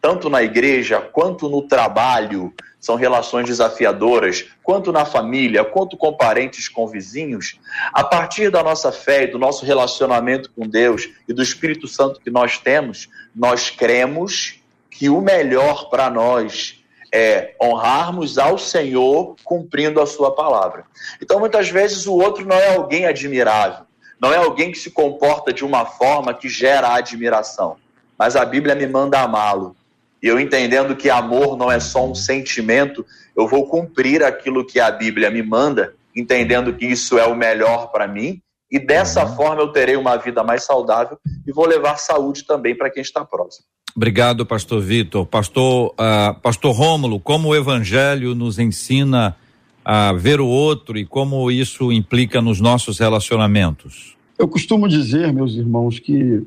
tanto 0.00 0.30
na 0.30 0.42
igreja 0.42 1.00
quanto 1.00 1.48
no 1.48 1.62
trabalho, 1.62 2.52
são 2.80 2.94
relações 2.96 3.46
desafiadoras, 3.46 4.46
quanto 4.62 4.90
na 4.90 5.04
família, 5.04 5.62
quanto 5.62 5.96
com 5.96 6.14
parentes, 6.14 6.68
com 6.68 6.86
vizinhos, 6.86 7.60
a 7.92 8.02
partir 8.02 8.50
da 8.50 8.62
nossa 8.62 8.90
fé 8.90 9.24
e 9.24 9.26
do 9.26 9.38
nosso 9.38 9.66
relacionamento 9.66 10.50
com 10.50 10.66
Deus 10.66 11.08
e 11.28 11.32
do 11.34 11.42
Espírito 11.42 11.86
Santo 11.86 12.20
que 12.20 12.30
nós 12.30 12.58
temos, 12.58 13.08
nós 13.36 13.68
cremos 13.68 14.60
que 14.90 15.10
o 15.10 15.20
melhor 15.20 15.90
para 15.90 16.08
nós 16.08 16.82
é 17.12 17.54
honrarmos 17.62 18.38
ao 18.38 18.56
Senhor 18.56 19.36
cumprindo 19.44 20.00
a 20.00 20.06
sua 20.06 20.34
palavra. 20.34 20.84
Então, 21.20 21.38
muitas 21.38 21.68
vezes, 21.68 22.06
o 22.06 22.14
outro 22.14 22.46
não 22.46 22.56
é 22.56 22.74
alguém 22.74 23.04
admirável, 23.04 23.84
não 24.18 24.32
é 24.32 24.36
alguém 24.36 24.72
que 24.72 24.78
se 24.78 24.90
comporta 24.90 25.52
de 25.52 25.64
uma 25.64 25.84
forma 25.84 26.32
que 26.32 26.48
gera 26.48 26.94
admiração, 26.94 27.76
mas 28.16 28.36
a 28.36 28.44
Bíblia 28.44 28.74
me 28.74 28.86
manda 28.86 29.20
amá-lo 29.20 29.76
e 30.22 30.26
eu 30.26 30.38
entendendo 30.38 30.94
que 30.96 31.08
amor 31.08 31.56
não 31.56 31.70
é 31.70 31.80
só 31.80 32.08
um 32.08 32.14
sentimento, 32.14 33.04
eu 33.36 33.48
vou 33.48 33.66
cumprir 33.66 34.22
aquilo 34.22 34.66
que 34.66 34.78
a 34.78 34.90
Bíblia 34.90 35.30
me 35.30 35.42
manda, 35.42 35.94
entendendo 36.14 36.72
que 36.74 36.86
isso 36.86 37.18
é 37.18 37.26
o 37.26 37.34
melhor 37.34 37.90
para 37.90 38.06
mim, 38.06 38.40
e 38.70 38.78
dessa 38.78 39.24
uhum. 39.24 39.36
forma 39.36 39.62
eu 39.62 39.68
terei 39.68 39.96
uma 39.96 40.16
vida 40.16 40.44
mais 40.44 40.64
saudável 40.64 41.18
e 41.46 41.52
vou 41.52 41.66
levar 41.66 41.96
saúde 41.96 42.44
também 42.44 42.74
para 42.74 42.90
quem 42.90 43.02
está 43.02 43.24
próximo. 43.24 43.64
Obrigado, 43.96 44.46
pastor 44.46 44.80
Vitor. 44.80 45.26
Pastor, 45.26 45.92
uh, 45.94 46.38
pastor 46.40 46.72
Rômulo, 46.72 47.18
como 47.18 47.48
o 47.48 47.56
evangelho 47.56 48.34
nos 48.34 48.58
ensina 48.58 49.36
a 49.84 50.12
ver 50.12 50.40
o 50.40 50.46
outro 50.46 50.96
e 50.96 51.04
como 51.04 51.50
isso 51.50 51.90
implica 51.90 52.40
nos 52.40 52.60
nossos 52.60 53.00
relacionamentos? 53.00 54.16
Eu 54.38 54.46
costumo 54.46 54.88
dizer, 54.88 55.32
meus 55.32 55.54
irmãos, 55.54 55.98
que 55.98 56.42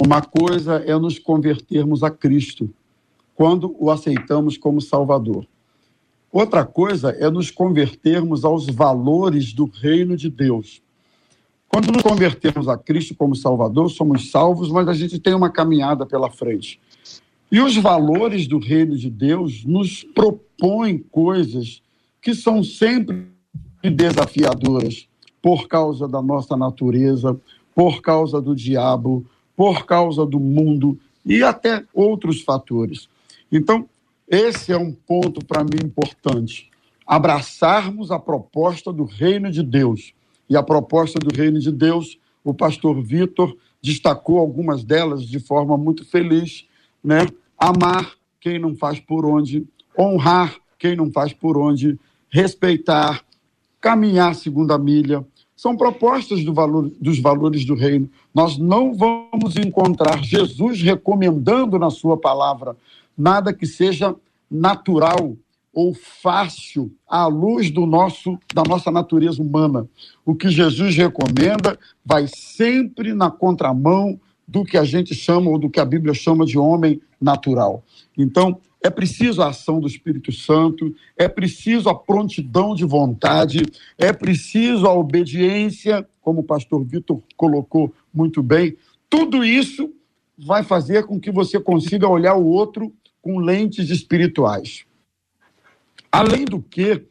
uma 0.00 0.20
coisa 0.20 0.76
é 0.76 0.98
nos 0.98 1.18
convertermos 1.18 2.02
a 2.02 2.10
Cristo, 2.10 2.68
quando 3.34 3.74
o 3.78 3.90
aceitamos 3.90 4.56
como 4.56 4.80
Salvador. 4.80 5.46
Outra 6.32 6.64
coisa 6.64 7.10
é 7.10 7.30
nos 7.30 7.50
convertermos 7.50 8.44
aos 8.44 8.66
valores 8.66 9.52
do 9.52 9.66
reino 9.66 10.16
de 10.16 10.28
Deus. 10.28 10.82
Quando 11.68 11.92
nos 11.92 12.02
convertemos 12.02 12.68
a 12.68 12.76
Cristo 12.76 13.14
como 13.14 13.36
Salvador, 13.36 13.90
somos 13.90 14.30
salvos, 14.30 14.70
mas 14.70 14.88
a 14.88 14.94
gente 14.94 15.18
tem 15.18 15.34
uma 15.34 15.50
caminhada 15.50 16.04
pela 16.04 16.30
frente. 16.30 16.80
E 17.50 17.60
os 17.60 17.76
valores 17.76 18.48
do 18.48 18.58
reino 18.58 18.96
de 18.96 19.08
Deus 19.08 19.64
nos 19.64 20.02
propõem 20.02 20.98
coisas 20.98 21.82
que 22.20 22.34
são 22.34 22.64
sempre 22.64 23.28
desafiadoras 23.82 25.08
por 25.40 25.68
causa 25.68 26.08
da 26.08 26.22
nossa 26.22 26.56
natureza, 26.56 27.38
por 27.74 28.00
causa 28.00 28.40
do 28.40 28.56
diabo, 28.56 29.24
por 29.56 29.86
causa 29.86 30.26
do 30.26 30.40
mundo 30.40 30.98
e 31.24 31.42
até 31.42 31.84
outros 31.92 32.42
fatores. 32.42 33.08
Então, 33.50 33.88
esse 34.28 34.72
é 34.72 34.76
um 34.76 34.92
ponto 34.92 35.44
para 35.44 35.62
mim 35.62 35.78
importante. 35.84 36.70
Abraçarmos 37.06 38.10
a 38.10 38.18
proposta 38.18 38.92
do 38.92 39.04
reino 39.04 39.50
de 39.50 39.62
Deus. 39.62 40.14
E 40.48 40.56
a 40.56 40.62
proposta 40.62 41.18
do 41.18 41.34
reino 41.34 41.58
de 41.58 41.70
Deus, 41.70 42.18
o 42.42 42.52
pastor 42.52 43.02
Vitor 43.02 43.56
destacou 43.82 44.38
algumas 44.38 44.84
delas 44.84 45.24
de 45.26 45.38
forma 45.38 45.76
muito 45.76 46.04
feliz, 46.04 46.66
né? 47.02 47.26
Amar 47.58 48.14
quem 48.40 48.58
não 48.58 48.74
faz 48.74 48.98
por 48.98 49.24
onde, 49.24 49.66
honrar 49.98 50.56
quem 50.78 50.96
não 50.96 51.10
faz 51.10 51.32
por 51.32 51.56
onde, 51.56 51.98
respeitar, 52.28 53.24
caminhar 53.80 54.34
segundo 54.34 54.72
a 54.72 54.78
milha, 54.78 55.24
são 55.56 55.76
propostas 55.76 56.44
do 56.44 56.52
valor, 56.52 56.90
dos 57.00 57.18
valores 57.18 57.64
do 57.64 57.74
reino. 57.74 58.08
Nós 58.34 58.58
não 58.58 58.94
vamos 58.94 59.56
encontrar 59.56 60.22
Jesus 60.22 60.82
recomendando 60.82 61.78
na 61.78 61.90
sua 61.90 62.16
palavra 62.16 62.76
nada 63.16 63.52
que 63.52 63.66
seja 63.66 64.14
natural 64.50 65.36
ou 65.72 65.92
fácil 65.94 66.92
à 67.08 67.26
luz 67.26 67.70
do 67.70 67.84
nosso 67.84 68.38
da 68.52 68.62
nossa 68.62 68.90
natureza 68.90 69.42
humana. 69.42 69.88
O 70.24 70.34
que 70.34 70.48
Jesus 70.48 70.96
recomenda 70.96 71.78
vai 72.04 72.26
sempre 72.28 73.12
na 73.12 73.30
contramão 73.30 74.18
do 74.46 74.64
que 74.64 74.76
a 74.76 74.84
gente 74.84 75.14
chama 75.14 75.50
ou 75.50 75.58
do 75.58 75.70
que 75.70 75.80
a 75.80 75.84
Bíblia 75.84 76.14
chama 76.14 76.44
de 76.44 76.58
homem 76.58 77.00
natural. 77.20 77.82
Então, 78.16 78.60
é 78.84 78.90
preciso 78.90 79.40
a 79.40 79.48
ação 79.48 79.80
do 79.80 79.86
Espírito 79.86 80.30
Santo, 80.30 80.94
é 81.16 81.26
preciso 81.26 81.88
a 81.88 81.94
prontidão 81.94 82.74
de 82.74 82.84
vontade, 82.84 83.62
é 83.96 84.12
preciso 84.12 84.86
a 84.86 84.92
obediência, 84.92 86.06
como 86.20 86.40
o 86.40 86.44
pastor 86.44 86.84
Vitor 86.84 87.22
colocou 87.34 87.94
muito 88.12 88.42
bem. 88.42 88.76
Tudo 89.08 89.42
isso 89.42 89.90
vai 90.36 90.62
fazer 90.62 91.06
com 91.06 91.18
que 91.18 91.32
você 91.32 91.58
consiga 91.58 92.06
olhar 92.06 92.34
o 92.34 92.44
outro 92.44 92.92
com 93.22 93.38
lentes 93.38 93.88
espirituais. 93.88 94.84
Além 96.12 96.44
do 96.44 96.60
que, 96.60 97.06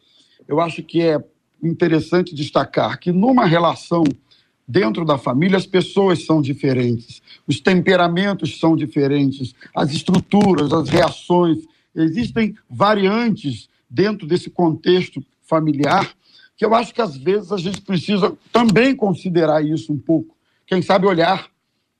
eu 0.48 0.62
acho 0.62 0.84
que 0.84 1.02
é 1.02 1.18
interessante 1.64 2.36
destacar 2.36 3.00
que 3.00 3.12
numa 3.12 3.48
relação 3.48 4.04
dentro 4.68 5.06
da 5.06 5.18
família 5.18 5.58
as 5.58 5.66
pessoas 5.66 6.26
são 6.26 6.42
diferentes, 6.42 7.22
os 7.48 7.60
temperamentos 7.60 8.60
são 8.60 8.76
diferentes, 8.76 9.54
as 9.76 9.92
estruturas, 9.92 10.72
as 10.72 10.90
reações, 10.90 11.60
existem 11.96 12.56
variantes 12.70 13.70
dentro 13.90 14.26
desse 14.26 14.50
contexto 14.50 15.24
familiar 15.42 16.14
que 16.56 16.66
eu 16.66 16.74
acho 16.74 16.94
que 16.94 17.02
às 17.02 17.18
vezes 17.18 17.52
a 17.52 17.58
gente 17.58 17.82
precisa 17.82 18.38
também 18.52 18.96
considerar 18.96 19.66
isso 19.66 19.92
um 19.92 19.98
pouco. 19.98 20.36
Quem 20.66 20.82
sabe 20.82 21.06
olhar 21.06 21.50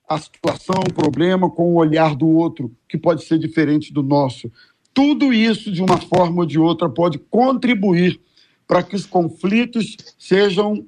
a 0.08 0.18
situação, 0.18 0.76
o 0.88 0.94
problema 0.94 1.50
com 1.50 1.74
o 1.74 1.76
olhar 1.76 2.16
do 2.16 2.28
outro, 2.28 2.72
que 2.88 2.98
pode 2.98 3.24
ser 3.24 3.40
diferente 3.40 3.92
do 3.92 4.04
nosso. 4.04 4.52
Tudo 4.94 5.34
isso, 5.34 5.72
de 5.72 5.82
uma 5.82 5.98
forma 5.98 6.42
ou 6.42 6.46
de 6.46 6.60
outra, 6.60 6.88
pode 6.88 7.18
contribuir 7.18 8.20
para 8.68 8.84
que 8.84 8.96
os 8.96 9.06
conflitos 9.06 9.98
sejam 10.18 10.86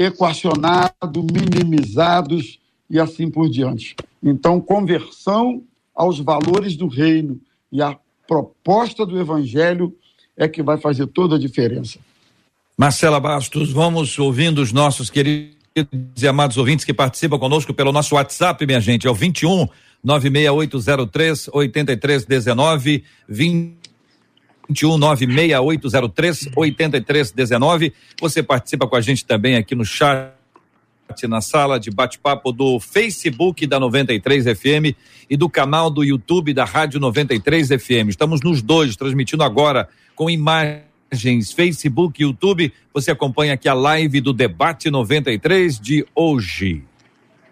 equacionados, 0.00 1.26
minimizados 1.30 2.58
e 2.88 2.98
assim 2.98 3.30
por 3.30 3.50
diante. 3.50 3.94
Então, 4.22 4.58
conversão 4.58 5.62
aos 5.94 6.18
valores 6.18 6.74
do 6.74 6.88
reino 6.88 7.38
e 7.70 7.82
a 7.82 7.94
proposta 8.26 9.04
do 9.04 9.20
evangelho 9.20 9.94
é 10.34 10.48
que 10.48 10.62
vai 10.62 10.78
fazer 10.78 11.06
toda 11.08 11.36
a 11.36 11.38
diferença. 11.38 11.98
Marcela 12.78 13.20
Bastos, 13.20 13.70
vamos 13.70 14.18
ouvindo 14.18 14.62
os 14.62 14.72
nossos 14.72 15.10
queridos 15.10 15.54
e 16.16 16.26
amados 16.26 16.56
ouvintes 16.56 16.84
que 16.84 16.94
participam 16.94 17.38
conosco 17.38 17.74
pelo 17.74 17.92
nosso 17.92 18.14
WhatsApp, 18.14 18.64
minha 18.64 18.80
gente, 18.80 19.06
é 19.06 19.10
o 19.10 19.14
21 19.14 19.68
96803 20.02 21.50
8319 21.52 23.04
20 23.28 23.79
21 24.70 24.98
96803 24.98 26.48
8319. 26.54 27.92
Você 28.20 28.42
participa 28.42 28.86
com 28.86 28.96
a 28.96 29.00
gente 29.00 29.24
também 29.24 29.56
aqui 29.56 29.74
no 29.74 29.84
chat, 29.84 30.32
na 31.24 31.40
sala 31.40 31.78
de 31.78 31.90
bate-papo 31.90 32.52
do 32.52 32.78
Facebook 32.78 33.66
da 33.66 33.80
93 33.80 34.44
FM 34.44 34.96
e 35.28 35.36
do 35.36 35.48
canal 35.50 35.90
do 35.90 36.04
YouTube 36.04 36.54
da 36.54 36.64
Rádio 36.64 37.00
93 37.00 37.68
FM. 37.68 38.08
Estamos 38.08 38.40
nos 38.42 38.62
dois, 38.62 38.94
transmitindo 38.96 39.42
agora 39.42 39.88
com 40.14 40.30
imagens 40.30 41.52
Facebook 41.52 42.22
e 42.22 42.24
YouTube. 42.24 42.72
Você 42.94 43.10
acompanha 43.10 43.54
aqui 43.54 43.68
a 43.68 43.74
live 43.74 44.20
do 44.20 44.32
Debate 44.32 44.88
93 44.88 45.80
de 45.80 46.06
hoje. 46.14 46.84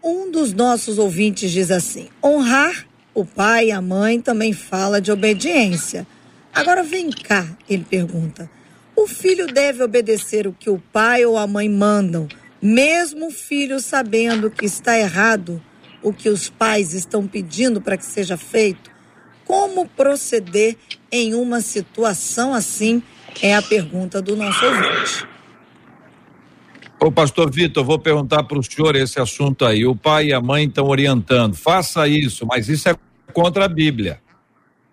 Um 0.03 0.31
dos 0.31 0.53
nossos 0.53 0.97
ouvintes 0.99 1.51
diz 1.51 1.73
assim: 1.73 2.09
honrar 2.25 2.87
o 3.13 3.25
pai 3.25 3.67
e 3.67 3.73
a 3.73 3.83
mãe 3.83 4.21
também 4.21 4.53
fala 4.53 5.01
de 5.01 5.11
obediência. 5.11 6.07
Agora 6.53 6.83
vem 6.83 7.11
cá, 7.11 7.47
ele 7.69 7.85
pergunta. 7.89 8.51
O 8.97 9.07
filho 9.07 9.47
deve 9.47 9.83
obedecer 9.83 10.47
o 10.47 10.53
que 10.53 10.69
o 10.69 10.83
pai 10.93 11.25
ou 11.25 11.39
a 11.39 11.47
mãe 11.47 11.69
mandam, 11.69 12.27
mesmo 12.61 13.29
o 13.29 13.31
filho 13.31 13.79
sabendo 13.81 14.51
que 14.51 14.67
está 14.67 14.99
errado 14.99 15.63
o 16.03 16.13
que 16.13 16.29
os 16.29 16.49
pais 16.49 16.95
estão 16.95 17.27
pedindo 17.27 17.81
para 17.81 17.97
que 17.97 18.05
seja 18.05 18.37
feito? 18.37 18.91
Como 19.45 19.89
proceder 19.89 20.77
em 21.11 21.35
uma 21.35 21.61
situação 21.61 22.55
assim? 22.55 23.03
É 23.41 23.55
a 23.55 23.63
pergunta 23.63 24.21
do 24.21 24.37
nosso 24.37 24.65
ouvinte. 24.65 25.27
Ô, 27.01 27.13
pastor 27.13 27.51
Vitor, 27.51 27.85
vou 27.85 27.99
perguntar 27.99 28.43
para 28.43 28.59
o 28.59 28.63
senhor 28.63 28.97
esse 28.97 29.21
assunto 29.21 29.65
aí. 29.65 29.87
O 29.87 29.95
pai 29.95 30.27
e 30.27 30.33
a 30.33 30.41
mãe 30.41 30.67
estão 30.67 30.87
orientando, 30.87 31.55
faça 31.55 32.09
isso, 32.09 32.45
mas 32.45 32.69
isso 32.69 32.89
é 32.89 32.97
contra 33.33 33.67
a 33.67 33.69
Bíblia. 33.69 34.21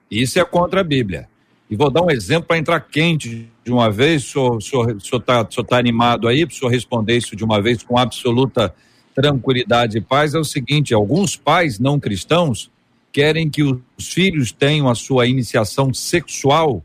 Isso 0.09 0.39
é 0.39 0.45
contra 0.45 0.81
a 0.81 0.83
Bíblia. 0.83 1.27
E 1.69 1.75
vou 1.75 1.89
dar 1.89 2.03
um 2.03 2.11
exemplo 2.11 2.47
para 2.47 2.57
entrar 2.57 2.79
quente 2.79 3.49
de 3.63 3.71
uma 3.71 3.89
vez. 3.89 4.35
O 4.35 4.59
senhor 4.59 4.97
está 4.97 5.43
tá 5.43 5.77
animado 5.77 6.27
aí 6.27 6.45
para 6.45 6.53
o 6.53 6.55
senhor 6.55 6.71
responder 6.71 7.17
isso 7.17 7.35
de 7.35 7.43
uma 7.43 7.61
vez 7.61 7.81
com 7.81 7.97
absoluta 7.97 8.73
tranquilidade 9.15 9.97
e 9.97 10.01
paz. 10.01 10.35
É 10.35 10.39
o 10.39 10.43
seguinte: 10.43 10.93
alguns 10.93 11.35
pais 11.35 11.79
não 11.79 11.99
cristãos 11.99 12.69
querem 13.11 13.49
que 13.49 13.63
os 13.63 13.79
filhos 14.13 14.51
tenham 14.51 14.89
a 14.89 14.95
sua 14.95 15.25
iniciação 15.25 15.93
sexual 15.93 16.83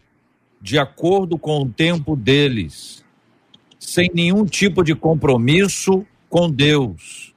de 0.62 0.78
acordo 0.78 1.36
com 1.36 1.62
o 1.62 1.68
tempo 1.68 2.14
deles, 2.14 3.04
sem 3.78 4.10
nenhum 4.14 4.44
tipo 4.44 4.84
de 4.84 4.94
compromisso 4.94 6.06
com 6.28 6.50
Deus. 6.50 7.34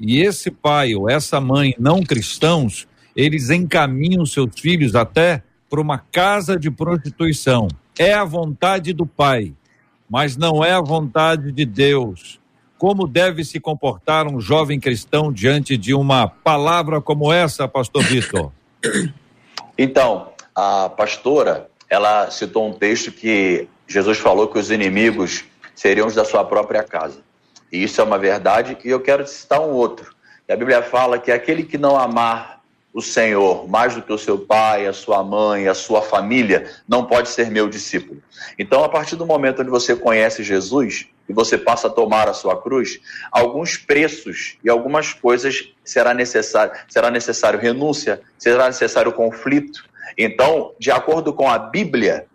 E 0.00 0.20
esse 0.20 0.50
pai 0.50 0.94
ou 0.94 1.08
essa 1.08 1.40
mãe 1.40 1.74
não 1.78 2.02
cristãos, 2.02 2.88
eles 3.14 3.50
encaminham 3.50 4.26
seus 4.26 4.58
filhos 4.58 4.96
até 4.96 5.44
para 5.72 5.80
uma 5.80 5.96
casa 5.96 6.58
de 6.58 6.70
prostituição. 6.70 7.66
É 7.98 8.12
a 8.12 8.24
vontade 8.24 8.92
do 8.92 9.06
Pai, 9.06 9.54
mas 10.06 10.36
não 10.36 10.62
é 10.62 10.72
a 10.72 10.82
vontade 10.82 11.50
de 11.50 11.64
Deus. 11.64 12.38
Como 12.76 13.08
deve 13.08 13.42
se 13.42 13.58
comportar 13.58 14.26
um 14.26 14.38
jovem 14.38 14.78
cristão 14.78 15.32
diante 15.32 15.78
de 15.78 15.94
uma 15.94 16.28
palavra 16.28 17.00
como 17.00 17.32
essa, 17.32 17.66
pastor 17.66 18.04
Vitor? 18.04 18.52
Então, 19.78 20.28
a 20.54 20.90
pastora, 20.90 21.70
ela 21.88 22.30
citou 22.30 22.68
um 22.68 22.74
texto 22.74 23.10
que 23.10 23.66
Jesus 23.88 24.18
falou 24.18 24.46
que 24.46 24.58
os 24.58 24.70
inimigos 24.70 25.44
seriam 25.74 26.06
os 26.06 26.14
da 26.14 26.26
sua 26.26 26.44
própria 26.44 26.84
casa. 26.84 27.20
E 27.72 27.82
isso 27.82 27.98
é 27.98 28.04
uma 28.04 28.18
verdade, 28.18 28.76
e 28.84 28.90
eu 28.90 29.00
quero 29.00 29.26
citar 29.26 29.60
um 29.60 29.70
outro. 29.70 30.14
A 30.48 30.54
Bíblia 30.54 30.82
fala 30.82 31.18
que 31.18 31.32
aquele 31.32 31.62
que 31.62 31.78
não 31.78 31.98
amar 31.98 32.61
o 32.92 33.00
Senhor 33.00 33.68
mais 33.68 33.94
do 33.94 34.02
que 34.02 34.12
o 34.12 34.18
seu 34.18 34.38
pai, 34.38 34.86
a 34.86 34.92
sua 34.92 35.22
mãe, 35.24 35.66
a 35.66 35.74
sua 35.74 36.02
família, 36.02 36.70
não 36.86 37.06
pode 37.06 37.30
ser 37.30 37.50
meu 37.50 37.68
discípulo. 37.68 38.22
Então, 38.58 38.84
a 38.84 38.88
partir 38.88 39.16
do 39.16 39.24
momento 39.24 39.62
onde 39.62 39.70
você 39.70 39.96
conhece 39.96 40.42
Jesus 40.42 41.06
e 41.28 41.32
você 41.32 41.56
passa 41.56 41.86
a 41.86 41.90
tomar 41.90 42.28
a 42.28 42.34
sua 42.34 42.60
cruz, 42.60 43.00
alguns 43.30 43.76
preços 43.76 44.58
e 44.62 44.68
algumas 44.68 45.14
coisas 45.14 45.72
será 45.84 46.12
necessário, 46.12 46.72
será 46.88 47.10
necessário 47.10 47.58
renúncia, 47.58 48.20
será 48.38 48.66
necessário 48.66 49.12
conflito. 49.12 49.84
Então, 50.18 50.72
de 50.78 50.90
acordo 50.90 51.32
com 51.32 51.48
a 51.48 51.58
Bíblia, 51.58 52.26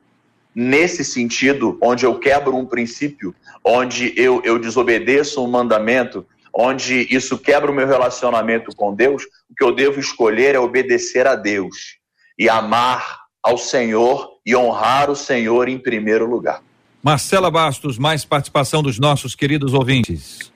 nesse 0.55 1.05
sentido, 1.05 1.77
onde 1.79 2.03
eu 2.03 2.17
quebro 2.17 2.55
um 2.55 2.65
princípio, 2.65 3.35
onde 3.63 4.11
eu, 4.19 4.41
eu 4.43 4.57
desobedeço 4.57 5.43
um 5.43 5.47
mandamento, 5.47 6.25
onde 6.59 7.07
isso 7.11 7.37
quebra 7.37 7.71
o 7.71 7.73
meu 7.73 7.85
relacionamento 7.85 8.75
com 8.75 8.91
Deus, 8.95 9.23
o 9.47 9.53
que 9.55 9.63
eu 9.63 9.75
devo 9.75 9.99
escolher 9.99 10.55
é 10.55 10.59
obedecer 10.59 11.27
a 11.27 11.35
Deus. 11.35 11.97
e 12.39 12.47
amar 12.47 13.21
ao 13.41 13.57
Senhor 13.57 14.29
e 14.45 14.55
honrar 14.55 15.09
o 15.09 15.15
Senhor 15.15 15.67
em 15.67 15.79
primeiro 15.79 16.29
lugar. 16.29 16.61
Marcela 17.01 17.49
Bastos, 17.49 17.97
mais 17.97 18.23
participação 18.23 18.83
dos 18.83 18.99
nossos 18.99 19.33
queridos 19.33 19.73
ouvintes. 19.73 20.51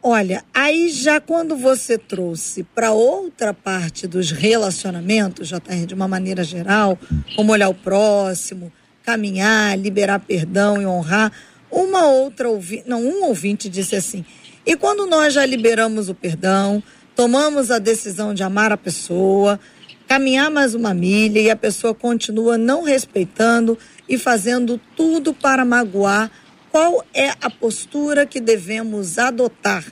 Olha, 0.00 0.44
aí 0.54 0.88
já 0.88 1.20
quando 1.20 1.56
você 1.56 1.98
trouxe 1.98 2.62
para 2.62 2.92
outra 2.92 3.52
parte 3.52 4.06
dos 4.06 4.30
relacionamentos, 4.30 5.48
já 5.48 5.58
tá 5.58 5.74
de 5.74 5.92
uma 5.92 6.06
maneira 6.06 6.44
geral, 6.44 6.96
como 7.34 7.50
olhar 7.50 7.68
o 7.68 7.74
próximo, 7.74 8.72
caminhar, 9.02 9.76
liberar 9.76 10.20
perdão 10.20 10.80
e 10.80 10.86
honrar, 10.86 11.32
uma 11.70 12.06
outra 12.06 12.48
ouvinte, 12.48 12.84
não, 12.86 13.02
um 13.02 13.24
ouvinte 13.24 13.68
disse 13.68 13.96
assim: 13.96 14.24
"E 14.70 14.76
quando 14.76 15.04
nós 15.04 15.34
já 15.34 15.44
liberamos 15.44 16.08
o 16.08 16.14
perdão, 16.14 16.80
tomamos 17.16 17.72
a 17.72 17.80
decisão 17.80 18.32
de 18.32 18.44
amar 18.44 18.70
a 18.70 18.76
pessoa, 18.76 19.58
caminhar 20.06 20.48
mais 20.48 20.76
uma 20.76 20.94
milha 20.94 21.40
e 21.40 21.50
a 21.50 21.56
pessoa 21.56 21.92
continua 21.92 22.56
não 22.56 22.84
respeitando 22.84 23.76
e 24.08 24.16
fazendo 24.16 24.80
tudo 24.96 25.34
para 25.34 25.64
magoar, 25.64 26.30
qual 26.70 27.04
é 27.12 27.30
a 27.42 27.50
postura 27.50 28.24
que 28.24 28.38
devemos 28.38 29.18
adotar? 29.18 29.84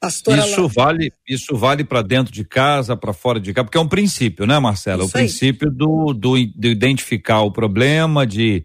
Pastora 0.00 0.46
isso 0.46 0.66
vale, 0.66 1.12
isso 1.28 1.54
vale 1.54 1.84
para 1.84 2.00
dentro 2.00 2.32
de 2.32 2.42
casa, 2.42 2.96
para 2.96 3.12
fora 3.12 3.38
de 3.38 3.52
casa, 3.52 3.66
porque 3.66 3.76
é 3.76 3.80
um 3.82 3.88
princípio, 3.88 4.46
né, 4.46 4.58
Marcela? 4.58 5.02
Isso 5.02 5.10
o 5.10 5.12
princípio 5.12 5.70
do, 5.70 6.14
do, 6.14 6.34
de 6.34 6.70
identificar 6.70 7.42
o 7.42 7.52
problema, 7.52 8.26
de 8.26 8.64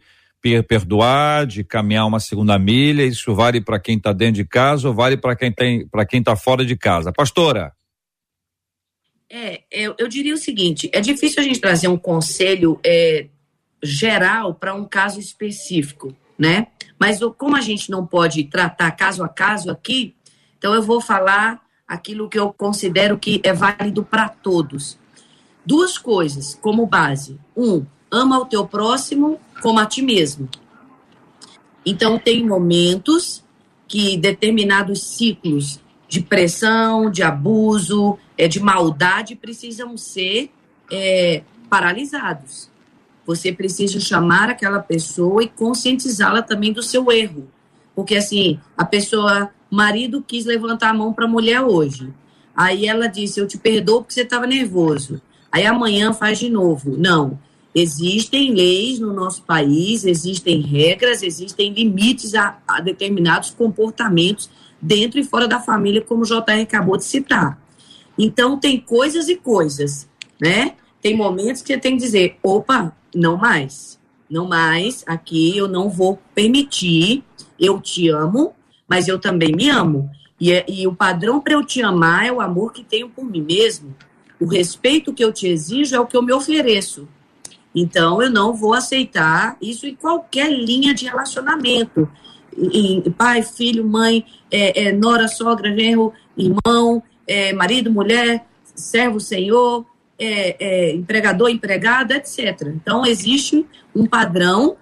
perdoar, 0.68 1.46
de 1.46 1.64
caminhar 1.64 2.06
uma 2.06 2.20
segunda 2.20 2.58
milha. 2.60 3.04
Isso 3.04 3.34
vale 3.34 3.62
para 3.62 3.80
quem 3.80 3.98
está 3.98 4.14
dentro 4.14 4.36
de 4.36 4.46
casa 4.46 4.88
ou 4.88 4.94
vale 4.94 5.18
para 5.18 5.36
quem 5.36 5.52
tem, 5.52 5.88
para 5.88 6.06
quem 6.06 6.20
está 6.20 6.36
fora 6.36 6.66
de 6.66 6.76
casa? 6.76 7.12
Pastora. 7.12 7.74
É, 9.30 9.64
eu, 9.72 9.96
eu, 9.98 10.08
diria 10.08 10.34
o 10.34 10.38
seguinte: 10.38 10.90
é 10.94 11.02
difícil 11.02 11.42
a 11.42 11.46
gente 11.46 11.60
trazer 11.60 11.88
um 11.88 11.98
conselho 11.98 12.80
é, 12.86 13.28
geral 13.82 14.54
para 14.54 14.74
um 14.74 14.86
caso 14.86 15.20
específico, 15.20 16.16
né? 16.38 16.68
Mas 17.00 17.20
como 17.38 17.56
a 17.56 17.62
gente 17.62 17.90
não 17.90 18.06
pode 18.06 18.44
tratar 18.46 18.92
caso 18.92 19.24
a 19.24 19.30
caso 19.30 19.72
aqui, 19.72 20.16
então 20.58 20.74
eu 20.74 20.82
vou 20.82 21.02
falar 21.02 21.62
aquilo 21.88 22.30
que 22.30 22.40
eu 22.40 22.54
considero 22.54 23.18
que 23.18 23.42
é 23.44 23.54
válido 23.54 24.04
para 24.04 24.30
todos. 24.30 24.98
Duas 25.66 25.98
coisas 25.98 26.56
como 26.56 26.86
base. 26.86 27.40
Um, 27.58 27.86
ama 28.16 28.40
o 28.40 28.46
teu 28.46 28.66
próximo 28.66 29.40
como 29.62 29.80
a 29.80 29.86
ti 29.86 30.02
mesmo. 30.02 30.48
Então 31.86 32.18
tem 32.18 32.46
momentos 32.46 33.44
que 33.88 34.18
determinados 34.18 35.04
ciclos 35.04 35.80
de 36.08 36.22
pressão, 36.22 37.10
de 37.10 37.22
abuso, 37.22 38.18
é, 38.38 38.48
de 38.48 38.60
maldade 38.60 39.36
precisam 39.36 39.98
ser 39.98 40.50
é, 40.92 41.44
paralisados. 41.70 42.70
Você 43.26 43.52
precisa 43.52 44.00
chamar 44.00 44.50
aquela 44.50 44.80
pessoa 44.80 45.44
e 45.44 45.48
conscientizá-la 45.48 46.42
também 46.42 46.72
do 46.72 46.84
seu 46.84 47.12
erro. 47.12 47.48
Porque, 47.96 48.16
assim, 48.16 48.60
a 48.78 48.86
pessoa, 48.86 49.50
marido 49.70 50.24
quis 50.26 50.46
levantar 50.46 50.90
a 50.90 50.94
mão 50.94 51.12
para 51.12 51.26
a 51.26 51.30
mulher 51.30 51.62
hoje. 51.62 52.14
Aí 52.56 52.88
ela 52.88 53.08
disse: 53.08 53.40
Eu 53.40 53.48
te 53.48 53.58
perdoo 53.58 54.02
porque 54.02 54.14
você 54.14 54.22
estava 54.22 54.46
nervoso. 54.46 55.22
Aí 55.52 55.66
amanhã 55.66 56.14
faz 56.14 56.38
de 56.38 56.50
novo. 56.50 56.96
Não. 56.98 57.40
Existem 57.76 58.54
leis 58.54 59.00
no 59.00 59.12
nosso 59.12 59.44
país, 59.44 60.06
existem 60.06 60.62
regras, 60.62 61.22
existem 61.22 61.74
limites 61.74 62.34
a, 62.34 62.58
a 62.66 62.80
determinados 62.80 63.50
comportamentos 63.50 64.50
dentro 64.82 65.20
e 65.20 65.26
fora 65.26 65.46
da 65.46 65.60
família, 65.60 66.00
como 66.00 66.24
o 66.24 66.26
JR 66.26 66.62
acabou 66.62 66.96
de 66.96 67.04
citar. 67.04 67.60
Então, 68.18 68.58
tem 68.58 68.80
coisas 68.80 69.28
e 69.28 69.36
coisas, 69.36 70.08
né? 70.42 70.76
Tem 71.02 71.18
momentos 71.18 71.62
que 71.62 71.74
você 71.74 71.80
tem 71.80 71.98
que 71.98 72.04
dizer: 72.04 72.38
opa, 72.42 72.96
não 73.14 73.36
mais. 73.36 74.00
Não 74.30 74.48
mais, 74.48 75.04
aqui 75.06 75.56
eu 75.58 75.68
não 75.68 75.90
vou 75.90 76.20
permitir. 76.34 77.24
Eu 77.60 77.80
te 77.80 78.10
amo, 78.10 78.54
mas 78.88 79.08
eu 79.08 79.20
também 79.20 79.52
me 79.54 79.70
amo. 79.70 80.10
E, 80.40 80.52
e 80.68 80.88
o 80.88 80.96
padrão 80.96 81.40
para 81.40 81.54
eu 81.54 81.64
te 81.64 81.82
amar 81.82 82.26
é 82.26 82.32
o 82.32 82.42
amor 82.42 82.74
que 82.74 82.84
tenho 82.84 83.10
por 83.10 83.26
mim 83.26 83.42
mesmo. 83.42 83.96
O 84.40 84.46
respeito 84.46 85.14
que 85.14 85.24
eu 85.24 85.32
te 85.32 85.48
exijo 85.48 85.96
é 85.96 86.00
o 86.00 86.06
que 86.06 86.18
eu 86.18 86.22
me 86.22 86.34
ofereço. 86.34 87.08
Então, 87.76 88.22
eu 88.22 88.32
não 88.32 88.54
vou 88.54 88.74
aceitar 88.74 89.58
isso 89.62 89.86
em 89.86 89.96
qualquer 89.96 90.50
linha 90.50 90.94
de 90.94 91.06
relacionamento. 91.06 92.10
Em, 92.58 93.00
em 93.06 93.12
pai, 93.12 93.44
filho, 93.44 93.86
mãe, 93.86 94.26
é, 94.50 94.86
é, 94.86 94.92
nora, 94.94 95.28
sogra, 95.28 95.76
genro, 95.76 96.14
irmão, 96.38 97.04
é, 97.28 97.52
marido, 97.52 97.92
mulher, 97.92 98.46
servo, 98.74 99.20
senhor, 99.20 99.86
é, 100.18 100.56
é, 100.58 100.94
empregador, 100.94 101.50
empregada, 101.50 102.16
etc. 102.16 102.62
Então, 102.74 103.06
existe 103.06 103.66
um 103.94 104.06
padrão 104.06 104.78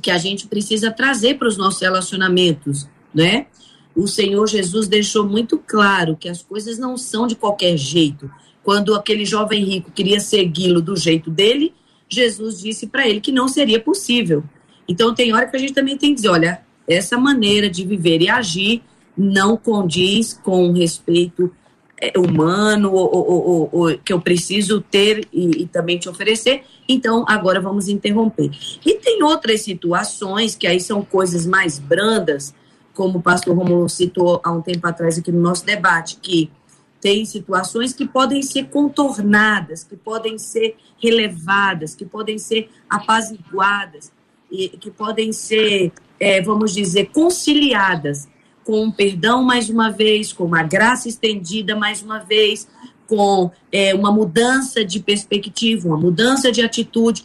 que 0.00 0.10
a 0.10 0.18
gente 0.18 0.46
precisa 0.46 0.90
trazer 0.92 1.38
para 1.38 1.48
os 1.48 1.56
nossos 1.56 1.80
relacionamentos, 1.80 2.88
né? 3.12 3.46
O 3.94 4.06
Senhor 4.06 4.46
Jesus 4.46 4.88
deixou 4.88 5.28
muito 5.28 5.58
claro 5.58 6.16
que 6.16 6.28
as 6.28 6.42
coisas 6.42 6.78
não 6.78 6.96
são 6.96 7.26
de 7.26 7.34
qualquer 7.34 7.76
jeito. 7.76 8.30
Quando 8.64 8.94
aquele 8.94 9.26
jovem 9.26 9.64
rico 9.64 9.90
queria 9.90 10.18
segui-lo 10.18 10.80
do 10.80 10.96
jeito 10.96 11.30
dele, 11.30 11.74
Jesus 12.14 12.60
disse 12.60 12.86
para 12.86 13.08
ele 13.08 13.20
que 13.20 13.32
não 13.32 13.48
seria 13.48 13.80
possível. 13.80 14.42
Então, 14.88 15.14
tem 15.14 15.32
hora 15.32 15.46
que 15.46 15.56
a 15.56 15.60
gente 15.60 15.72
também 15.72 15.96
tem 15.96 16.10
que 16.10 16.16
dizer: 16.16 16.28
olha, 16.28 16.62
essa 16.88 17.18
maneira 17.18 17.68
de 17.68 17.84
viver 17.84 18.20
e 18.20 18.28
agir 18.28 18.82
não 19.16 19.56
condiz 19.56 20.32
com 20.32 20.72
respeito 20.72 21.50
é, 22.00 22.18
humano 22.18 22.92
ou, 22.92 23.14
ou, 23.14 23.68
ou, 23.70 23.98
que 23.98 24.12
eu 24.12 24.20
preciso 24.20 24.80
ter 24.80 25.28
e, 25.32 25.62
e, 25.62 25.66
também 25.66 25.98
te 25.98 26.08
oferecer, 26.08 26.64
então 26.88 27.24
agora 27.28 27.60
vamos 27.60 27.88
interromper. 27.88 28.50
E 28.84 28.94
tem 28.94 29.22
outras 29.22 29.60
situações 29.60 30.56
que 30.56 30.66
aí 30.66 30.80
são 30.80 31.02
coisas 31.02 31.46
mais 31.46 31.78
brandas, 31.78 32.52
como 32.92 33.18
o 33.18 33.22
pastor 33.22 33.56
Romulo 33.56 33.88
citou 33.88 34.40
há 34.42 34.50
um 34.50 34.60
tempo 34.60 34.84
atrás 34.86 35.16
aqui 35.16 35.30
no 35.30 35.40
nosso 35.40 35.64
debate, 35.64 36.18
que 36.20 36.50
tem 37.02 37.24
situações 37.24 37.92
que 37.92 38.06
podem 38.06 38.40
ser 38.42 38.68
contornadas, 38.68 39.82
que 39.82 39.96
podem 39.96 40.38
ser 40.38 40.76
relevadas, 41.02 41.96
que 41.96 42.06
podem 42.06 42.38
ser 42.38 42.70
apaziguadas, 42.88 44.12
e 44.48 44.68
que 44.68 44.90
podem 44.90 45.32
ser, 45.32 45.90
é, 46.20 46.40
vamos 46.40 46.72
dizer, 46.72 47.06
conciliadas 47.06 48.28
com 48.62 48.88
perdão 48.90 49.42
mais 49.42 49.68
uma 49.68 49.90
vez, 49.90 50.32
com 50.32 50.44
uma 50.44 50.62
graça 50.62 51.08
estendida 51.08 51.74
mais 51.74 52.02
uma 52.02 52.20
vez, 52.20 52.68
com 53.08 53.50
é, 53.72 53.92
uma 53.94 54.12
mudança 54.12 54.84
de 54.84 55.00
perspectiva, 55.00 55.88
uma 55.88 55.96
mudança 55.96 56.52
de 56.52 56.62
atitude. 56.62 57.24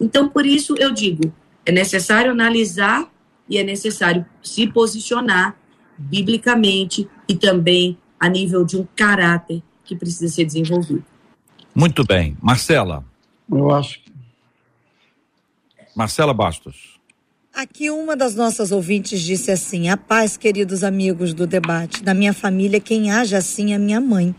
Então, 0.00 0.28
por 0.28 0.46
isso 0.46 0.74
eu 0.78 0.90
digo, 0.90 1.30
é 1.66 1.72
necessário 1.72 2.30
analisar 2.30 3.12
e 3.46 3.58
é 3.58 3.62
necessário 3.62 4.24
se 4.42 4.66
posicionar 4.66 5.54
biblicamente 5.98 7.06
e 7.28 7.34
também 7.34 7.98
a 8.18 8.28
nível 8.28 8.64
de 8.64 8.76
um 8.76 8.86
caráter 8.96 9.62
que 9.84 9.96
precisa 9.96 10.32
ser 10.32 10.44
desenvolvido. 10.44 11.04
Muito 11.74 12.04
bem. 12.04 12.36
Marcela. 12.42 13.04
Eu 13.50 13.70
acho. 13.70 14.00
Marcela 15.94 16.34
Bastos. 16.34 16.98
Aqui 17.54 17.90
uma 17.90 18.16
das 18.16 18.34
nossas 18.34 18.70
ouvintes 18.70 19.20
disse 19.20 19.50
assim: 19.50 19.88
A 19.88 19.96
paz, 19.96 20.36
queridos 20.36 20.84
amigos 20.84 21.34
do 21.34 21.46
debate. 21.46 22.02
Da 22.02 22.14
minha 22.14 22.32
família, 22.32 22.78
quem 22.78 23.10
age 23.10 23.34
assim 23.34 23.72
é 23.72 23.78
minha 23.78 24.00
mãe. 24.00 24.34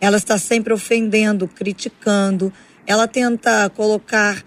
Ela 0.00 0.16
está 0.16 0.38
sempre 0.38 0.72
ofendendo, 0.72 1.46
criticando. 1.46 2.52
Ela 2.86 3.06
tenta 3.06 3.70
colocar 3.70 4.44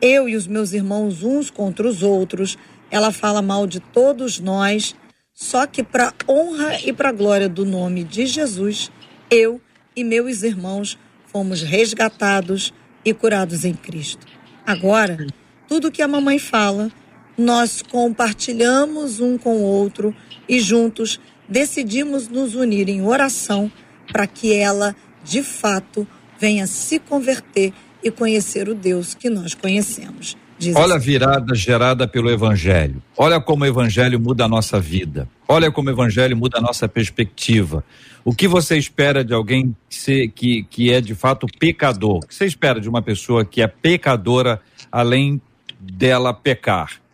eu 0.00 0.28
e 0.28 0.36
os 0.36 0.46
meus 0.46 0.72
irmãos 0.72 1.22
uns 1.22 1.50
contra 1.50 1.88
os 1.88 2.02
outros. 2.02 2.56
Ela 2.90 3.10
fala 3.10 3.42
mal 3.42 3.66
de 3.66 3.80
todos 3.80 4.38
nós. 4.38 4.94
Só 5.34 5.66
que 5.66 5.82
para 5.82 6.14
honra 6.28 6.80
e 6.80 6.92
para 6.92 7.10
glória 7.10 7.48
do 7.48 7.64
nome 7.64 8.04
de 8.04 8.24
Jesus, 8.24 8.90
eu 9.28 9.60
e 9.96 10.04
meus 10.04 10.44
irmãos 10.44 10.96
fomos 11.26 11.60
resgatados 11.60 12.72
e 13.04 13.12
curados 13.12 13.64
em 13.64 13.74
Cristo. 13.74 14.24
Agora, 14.64 15.26
tudo 15.66 15.90
que 15.90 16.02
a 16.02 16.08
mamãe 16.08 16.38
fala 16.38 16.90
nós 17.36 17.82
compartilhamos 17.82 19.18
um 19.18 19.36
com 19.36 19.56
o 19.56 19.62
outro 19.62 20.14
e 20.48 20.60
juntos 20.60 21.20
decidimos 21.48 22.28
nos 22.28 22.54
unir 22.54 22.88
em 22.88 23.02
oração 23.02 23.70
para 24.12 24.28
que 24.28 24.52
ela, 24.52 24.94
de 25.24 25.42
fato, 25.42 26.06
venha 26.38 26.66
se 26.68 27.00
converter 27.00 27.72
e 28.04 28.10
conhecer 28.10 28.68
o 28.68 28.74
Deus 28.74 29.14
que 29.14 29.28
nós 29.28 29.52
conhecemos. 29.52 30.36
Olha 30.74 30.94
a 30.94 30.98
virada 30.98 31.54
gerada 31.54 32.06
pelo 32.06 32.30
Evangelho. 32.30 33.02
Olha 33.16 33.40
como 33.40 33.64
o 33.64 33.66
Evangelho 33.66 34.20
muda 34.20 34.44
a 34.44 34.48
nossa 34.48 34.80
vida. 34.80 35.28
Olha 35.48 35.70
como 35.70 35.88
o 35.88 35.92
Evangelho 35.92 36.36
muda 36.36 36.58
a 36.58 36.60
nossa 36.60 36.88
perspectiva. 36.88 37.84
O 38.24 38.34
que 38.34 38.48
você 38.48 38.78
espera 38.78 39.24
de 39.24 39.34
alguém 39.34 39.76
que, 39.90 40.28
que, 40.28 40.62
que 40.64 40.92
é 40.92 41.00
de 41.00 41.14
fato 41.14 41.46
pecador? 41.58 42.18
O 42.18 42.26
que 42.26 42.34
você 42.34 42.46
espera 42.46 42.80
de 42.80 42.88
uma 42.88 43.02
pessoa 43.02 43.44
que 43.44 43.60
é 43.60 43.66
pecadora 43.66 44.60
além 44.90 45.40
dela 45.80 46.32
pecar? 46.32 47.04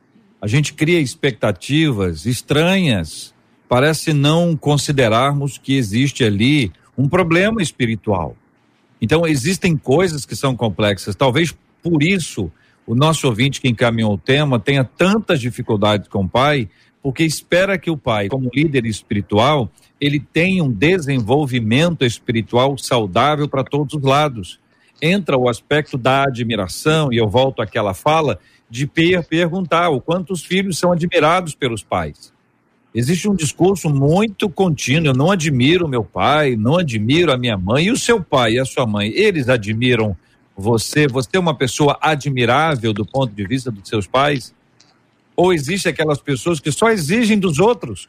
a 0.40 0.46
gente 0.46 0.72
cria 0.72 0.98
expectativas 0.98 2.24
estranhas, 2.24 3.34
parece 3.68 4.12
não 4.12 4.56
considerarmos 4.56 5.58
que 5.58 5.76
existe 5.76 6.24
ali 6.24 6.72
um 6.96 7.08
problema 7.08 7.62
espiritual. 7.62 8.34
Então, 9.02 9.26
existem 9.26 9.76
coisas 9.76 10.24
que 10.24 10.34
são 10.34 10.56
complexas. 10.56 11.14
Talvez 11.14 11.54
por 11.82 12.02
isso 12.02 12.50
o 12.86 12.94
nosso 12.94 13.26
ouvinte 13.26 13.60
que 13.60 13.68
encaminhou 13.68 14.14
o 14.14 14.18
tema 14.18 14.58
tenha 14.58 14.84
tantas 14.84 15.40
dificuldades 15.40 16.08
com 16.08 16.24
o 16.24 16.28
pai, 16.28 16.68
porque 17.02 17.24
espera 17.24 17.78
que 17.78 17.90
o 17.90 17.96
pai, 17.96 18.28
como 18.28 18.50
líder 18.54 18.84
espiritual, 18.84 19.70
ele 20.00 20.18
tenha 20.18 20.64
um 20.64 20.70
desenvolvimento 20.70 22.04
espiritual 22.04 22.76
saudável 22.78 23.48
para 23.48 23.64
todos 23.64 23.94
os 23.94 24.02
lados. 24.02 24.58
Entra 25.00 25.36
o 25.36 25.48
aspecto 25.48 25.96
da 25.96 26.24
admiração, 26.24 27.12
e 27.12 27.16
eu 27.16 27.28
volto 27.28 27.62
àquela 27.62 27.94
fala, 27.94 28.38
de 28.68 28.86
perguntar 28.86 29.88
o 29.90 30.00
quanto 30.00 30.32
os 30.32 30.44
filhos 30.44 30.78
são 30.78 30.92
admirados 30.92 31.54
pelos 31.54 31.82
pais. 31.82 32.32
Existe 32.94 33.28
um 33.28 33.34
discurso 33.34 33.88
muito 33.88 34.50
contínuo. 34.50 35.08
Eu 35.08 35.14
não 35.14 35.30
admiro 35.30 35.88
meu 35.88 36.02
pai, 36.02 36.56
não 36.56 36.76
admiro 36.76 37.32
a 37.32 37.36
minha 37.36 37.56
mãe. 37.56 37.86
E 37.86 37.90
o 37.90 37.96
seu 37.96 38.22
pai 38.22 38.54
e 38.54 38.58
a 38.58 38.64
sua 38.64 38.84
mãe, 38.84 39.10
eles 39.14 39.48
admiram 39.48 40.16
você? 40.60 41.08
Você 41.08 41.30
é 41.34 41.38
uma 41.38 41.54
pessoa 41.54 41.98
admirável 42.00 42.92
do 42.92 43.04
ponto 43.04 43.34
de 43.34 43.46
vista 43.46 43.70
dos 43.70 43.88
seus 43.88 44.06
pais? 44.06 44.54
Ou 45.34 45.52
existe 45.52 45.88
aquelas 45.88 46.20
pessoas 46.20 46.60
que 46.60 46.70
só 46.70 46.90
exigem 46.90 47.38
dos 47.38 47.58
outros, 47.58 48.08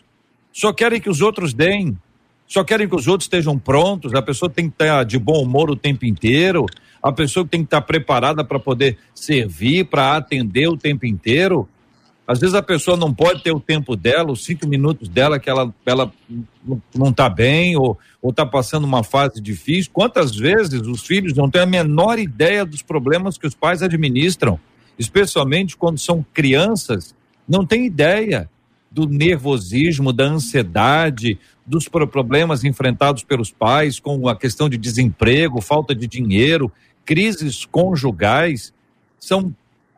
só 0.51 0.73
querem 0.73 0.99
que 0.99 1.09
os 1.09 1.21
outros 1.21 1.53
deem, 1.53 1.97
só 2.45 2.63
querem 2.63 2.87
que 2.89 2.95
os 2.95 3.07
outros 3.07 3.25
estejam 3.25 3.57
prontos? 3.57 4.13
A 4.13 4.21
pessoa 4.21 4.49
tem 4.49 4.67
que 4.69 4.75
estar 4.75 5.05
de 5.05 5.17
bom 5.17 5.41
humor 5.41 5.71
o 5.71 5.75
tempo 5.75 6.05
inteiro, 6.05 6.65
a 7.01 7.11
pessoa 7.11 7.47
tem 7.47 7.61
que 7.61 7.67
estar 7.67 7.81
preparada 7.81 8.43
para 8.43 8.59
poder 8.59 8.97
servir, 9.15 9.85
para 9.85 10.17
atender 10.17 10.67
o 10.67 10.77
tempo 10.77 11.05
inteiro. 11.05 11.67
Às 12.31 12.39
vezes 12.39 12.55
a 12.55 12.63
pessoa 12.63 12.95
não 12.95 13.13
pode 13.13 13.43
ter 13.43 13.51
o 13.51 13.59
tempo 13.59 13.93
dela, 13.93 14.31
os 14.31 14.45
cinco 14.45 14.65
minutos 14.65 15.09
dela, 15.09 15.37
que 15.37 15.49
ela, 15.49 15.75
ela 15.85 16.09
não 16.95 17.09
está 17.09 17.27
bem 17.27 17.75
ou 17.75 17.99
está 18.23 18.45
passando 18.45 18.85
uma 18.85 19.03
fase 19.03 19.41
difícil. 19.41 19.91
Quantas 19.91 20.33
vezes 20.33 20.79
os 20.87 21.05
filhos 21.05 21.33
não 21.33 21.49
têm 21.49 21.63
a 21.63 21.65
menor 21.65 22.17
ideia 22.19 22.65
dos 22.65 22.81
problemas 22.81 23.37
que 23.37 23.45
os 23.45 23.53
pais 23.53 23.83
administram, 23.83 24.57
especialmente 24.97 25.75
quando 25.75 25.97
são 25.97 26.25
crianças, 26.33 27.13
não 27.45 27.65
tem 27.65 27.85
ideia 27.85 28.49
do 28.89 29.05
nervosismo, 29.05 30.13
da 30.13 30.23
ansiedade, 30.23 31.37
dos 31.65 31.89
problemas 31.89 32.63
enfrentados 32.63 33.25
pelos 33.25 33.51
pais 33.51 33.99
com 33.99 34.29
a 34.29 34.37
questão 34.37 34.69
de 34.69 34.77
desemprego, 34.77 35.59
falta 35.59 35.93
de 35.93 36.07
dinheiro, 36.07 36.71
crises 37.03 37.65
conjugais. 37.65 38.73
São 39.19 39.53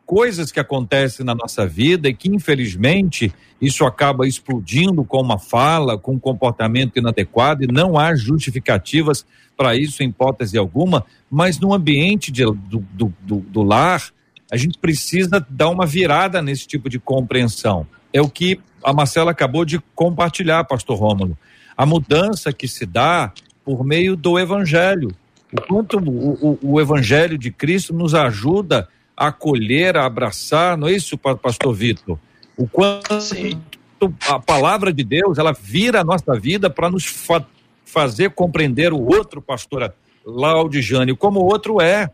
coisas 0.06 0.52
que 0.52 0.60
acontecem 0.60 1.24
na 1.24 1.34
nossa 1.34 1.66
vida 1.66 2.08
e 2.08 2.14
que, 2.14 2.28
infelizmente, 2.28 3.32
isso 3.60 3.84
acaba 3.84 4.26
explodindo 4.26 5.04
com 5.04 5.20
uma 5.20 5.38
fala, 5.38 5.98
com 5.98 6.12
um 6.12 6.18
comportamento 6.18 6.98
inadequado 6.98 7.64
e 7.64 7.66
não 7.66 7.98
há 7.98 8.14
justificativas 8.14 9.24
para 9.56 9.76
isso, 9.76 10.02
em 10.02 10.08
hipótese 10.08 10.58
alguma, 10.58 11.04
mas 11.30 11.58
no 11.58 11.72
ambiente 11.72 12.30
de, 12.30 12.44
do, 12.44 12.84
do, 12.92 13.14
do, 13.20 13.36
do 13.36 13.62
lar, 13.62 14.02
a 14.50 14.56
gente 14.56 14.78
precisa 14.78 15.44
dar 15.48 15.68
uma 15.68 15.86
virada 15.86 16.42
nesse 16.42 16.66
tipo 16.66 16.88
de 16.88 16.98
compreensão. 16.98 17.86
É 18.12 18.20
o 18.20 18.28
que 18.28 18.60
a 18.82 18.92
Marcela 18.92 19.30
acabou 19.30 19.64
de 19.64 19.80
compartilhar, 19.94 20.64
Pastor 20.64 20.98
Rômulo. 20.98 21.36
A 21.76 21.86
mudança 21.86 22.52
que 22.52 22.68
se 22.68 22.84
dá 22.84 23.32
por 23.64 23.84
meio 23.84 24.14
do 24.16 24.38
Evangelho. 24.38 25.10
O 25.52 25.60
quanto 25.62 25.98
o, 25.98 26.58
o, 26.62 26.74
o 26.74 26.80
Evangelho 26.80 27.38
de 27.38 27.50
Cristo 27.50 27.94
nos 27.94 28.14
ajuda 28.14 28.88
acolher, 29.16 29.96
a 29.96 30.04
abraçar, 30.04 30.76
não 30.76 30.88
é 30.88 30.92
isso, 30.92 31.16
pastor 31.18 31.74
Vitor? 31.74 32.18
O 32.56 32.66
quanto 32.66 33.20
Sim. 33.20 33.60
a 34.28 34.38
palavra 34.38 34.92
de 34.92 35.04
Deus, 35.04 35.38
ela 35.38 35.52
vira 35.52 36.00
a 36.00 36.04
nossa 36.04 36.38
vida 36.38 36.68
para 36.68 36.90
nos 36.90 37.06
fa 37.06 37.44
fazer 37.84 38.30
compreender 38.30 38.92
o 38.92 39.00
outro, 39.00 39.40
pastora 39.40 39.94
Laudijane, 40.26 41.14
como 41.14 41.40
o 41.40 41.44
outro 41.44 41.80
é. 41.80 42.10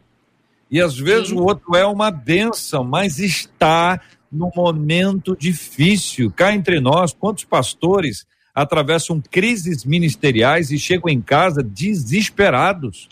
E 0.70 0.80
às 0.80 0.96
vezes 0.96 1.28
Sim. 1.28 1.36
o 1.36 1.42
outro 1.42 1.74
é 1.74 1.86
uma 1.86 2.10
benção, 2.10 2.84
mas 2.84 3.18
está 3.18 4.00
num 4.30 4.50
momento 4.54 5.36
difícil. 5.36 6.30
Cá 6.30 6.54
entre 6.54 6.80
nós, 6.80 7.12
quantos 7.12 7.44
pastores 7.44 8.26
atravessam 8.54 9.22
crises 9.30 9.84
ministeriais 9.84 10.70
e 10.70 10.78
chegam 10.78 11.08
em 11.08 11.20
casa 11.20 11.62
desesperados? 11.62 13.08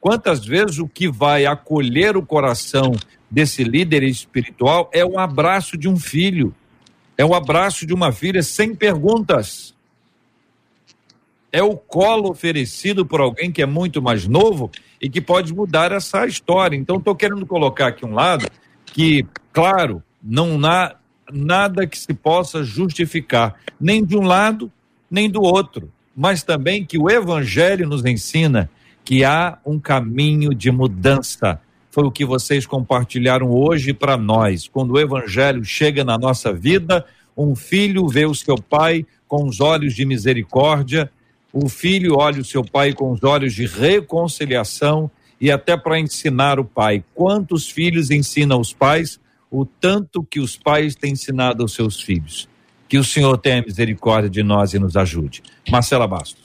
Quantas 0.00 0.44
vezes 0.44 0.78
o 0.78 0.88
que 0.88 1.08
vai 1.08 1.44
acolher 1.44 2.16
o 2.16 2.24
coração 2.24 2.92
desse 3.30 3.62
líder 3.62 4.02
espiritual 4.02 4.90
é 4.92 5.04
o 5.04 5.18
abraço 5.18 5.76
de 5.76 5.88
um 5.88 5.96
filho, 5.96 6.54
é 7.18 7.24
o 7.24 7.34
abraço 7.34 7.86
de 7.86 7.92
uma 7.92 8.10
filha 8.10 8.42
sem 8.42 8.74
perguntas. 8.74 9.74
É 11.52 11.62
o 11.62 11.76
colo 11.76 12.30
oferecido 12.30 13.04
por 13.04 13.20
alguém 13.20 13.52
que 13.52 13.60
é 13.60 13.66
muito 13.66 14.00
mais 14.00 14.26
novo 14.26 14.70
e 15.00 15.10
que 15.10 15.20
pode 15.20 15.52
mudar 15.52 15.92
essa 15.92 16.24
história. 16.24 16.76
Então, 16.76 16.96
estou 16.96 17.14
querendo 17.14 17.44
colocar 17.44 17.88
aqui 17.88 18.06
um 18.06 18.14
lado 18.14 18.46
que, 18.86 19.26
claro, 19.52 20.02
não 20.22 20.64
há 20.64 20.96
nada 21.30 21.86
que 21.86 21.98
se 21.98 22.14
possa 22.14 22.62
justificar, 22.62 23.56
nem 23.80 24.04
de 24.04 24.16
um 24.16 24.22
lado, 24.22 24.72
nem 25.10 25.28
do 25.28 25.42
outro, 25.42 25.92
mas 26.16 26.42
também 26.42 26.84
que 26.84 26.98
o 26.98 27.10
Evangelho 27.10 27.88
nos 27.88 28.04
ensina 28.04 28.70
que 29.10 29.24
há 29.24 29.58
um 29.66 29.76
caminho 29.76 30.54
de 30.54 30.70
mudança. 30.70 31.60
Foi 31.90 32.04
o 32.04 32.12
que 32.12 32.24
vocês 32.24 32.64
compartilharam 32.64 33.50
hoje 33.50 33.92
para 33.92 34.16
nós. 34.16 34.68
Quando 34.68 34.92
o 34.92 35.00
evangelho 35.00 35.64
chega 35.64 36.04
na 36.04 36.16
nossa 36.16 36.52
vida, 36.52 37.04
um 37.36 37.56
filho 37.56 38.06
vê 38.06 38.24
o 38.24 38.36
seu 38.36 38.54
pai 38.54 39.04
com 39.26 39.48
os 39.48 39.60
olhos 39.60 39.96
de 39.96 40.04
misericórdia, 40.04 41.10
o 41.52 41.68
filho 41.68 42.18
olha 42.18 42.40
o 42.40 42.44
seu 42.44 42.64
pai 42.64 42.92
com 42.92 43.10
os 43.10 43.24
olhos 43.24 43.52
de 43.52 43.66
reconciliação 43.66 45.10
e 45.40 45.50
até 45.50 45.76
para 45.76 45.98
ensinar 45.98 46.60
o 46.60 46.64
pai. 46.64 47.02
Quantos 47.12 47.68
filhos 47.68 48.12
ensinam 48.12 48.60
os 48.60 48.72
pais? 48.72 49.18
O 49.50 49.66
tanto 49.66 50.22
que 50.22 50.38
os 50.38 50.56
pais 50.56 50.94
têm 50.94 51.14
ensinado 51.14 51.64
aos 51.64 51.74
seus 51.74 52.00
filhos. 52.00 52.48
Que 52.88 52.96
o 52.96 53.02
Senhor 53.02 53.36
tenha 53.38 53.60
misericórdia 53.60 54.30
de 54.30 54.44
nós 54.44 54.72
e 54.72 54.78
nos 54.78 54.96
ajude. 54.96 55.42
Marcela 55.68 56.06
Bastos. 56.06 56.39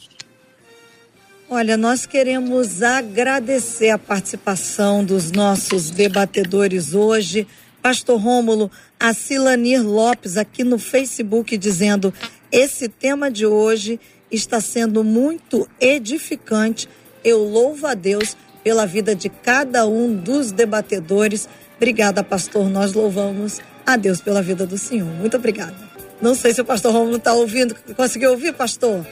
Olha, 1.48 1.78
nós 1.78 2.08
queremos 2.08 2.82
agradecer 2.82 3.92
a 3.92 4.00
participação 4.00 5.06
dos 5.06 5.32
nossos 5.32 5.92
debatedores 5.92 6.96
hoje. 6.96 7.48
Pastor 7.84 8.20
Rômulo, 8.20 8.72
a 9.00 9.14
Silanir 9.14 9.88
Lopes 9.88 10.38
aqui 10.38 10.64
no 10.64 10.80
Facebook 10.80 11.56
dizendo: 11.56 12.12
esse 12.52 12.90
tema 12.90 13.30
de 13.30 13.46
hoje 13.46 14.00
está 14.32 14.60
sendo 14.60 15.04
muito 15.04 15.70
edificante. 15.80 16.90
Eu 17.24 17.44
louvo 17.44 17.86
a 17.86 17.94
Deus 17.94 18.36
pela 18.64 18.88
vida 18.88 19.16
de 19.16 19.30
cada 19.30 19.86
um 19.86 20.16
dos 20.16 20.52
debatedores. 20.52 21.48
Obrigada, 21.78 22.24
pastor. 22.24 22.68
Nós 22.72 22.94
louvamos 22.94 23.62
a 23.86 23.96
Deus 23.96 24.20
pela 24.20 24.42
vida 24.42 24.66
do 24.66 24.80
Senhor. 24.80 25.14
Muito 25.14 25.38
obrigada. 25.38 25.76
Não 26.20 26.34
sei 26.34 26.56
se 26.56 26.62
o 26.62 26.66
pastor 26.66 26.92
Rômulo 26.92 27.18
está 27.18 27.34
ouvindo. 27.34 27.76
Conseguiu 27.96 28.32
ouvir, 28.32 28.52
pastor? 28.56 29.06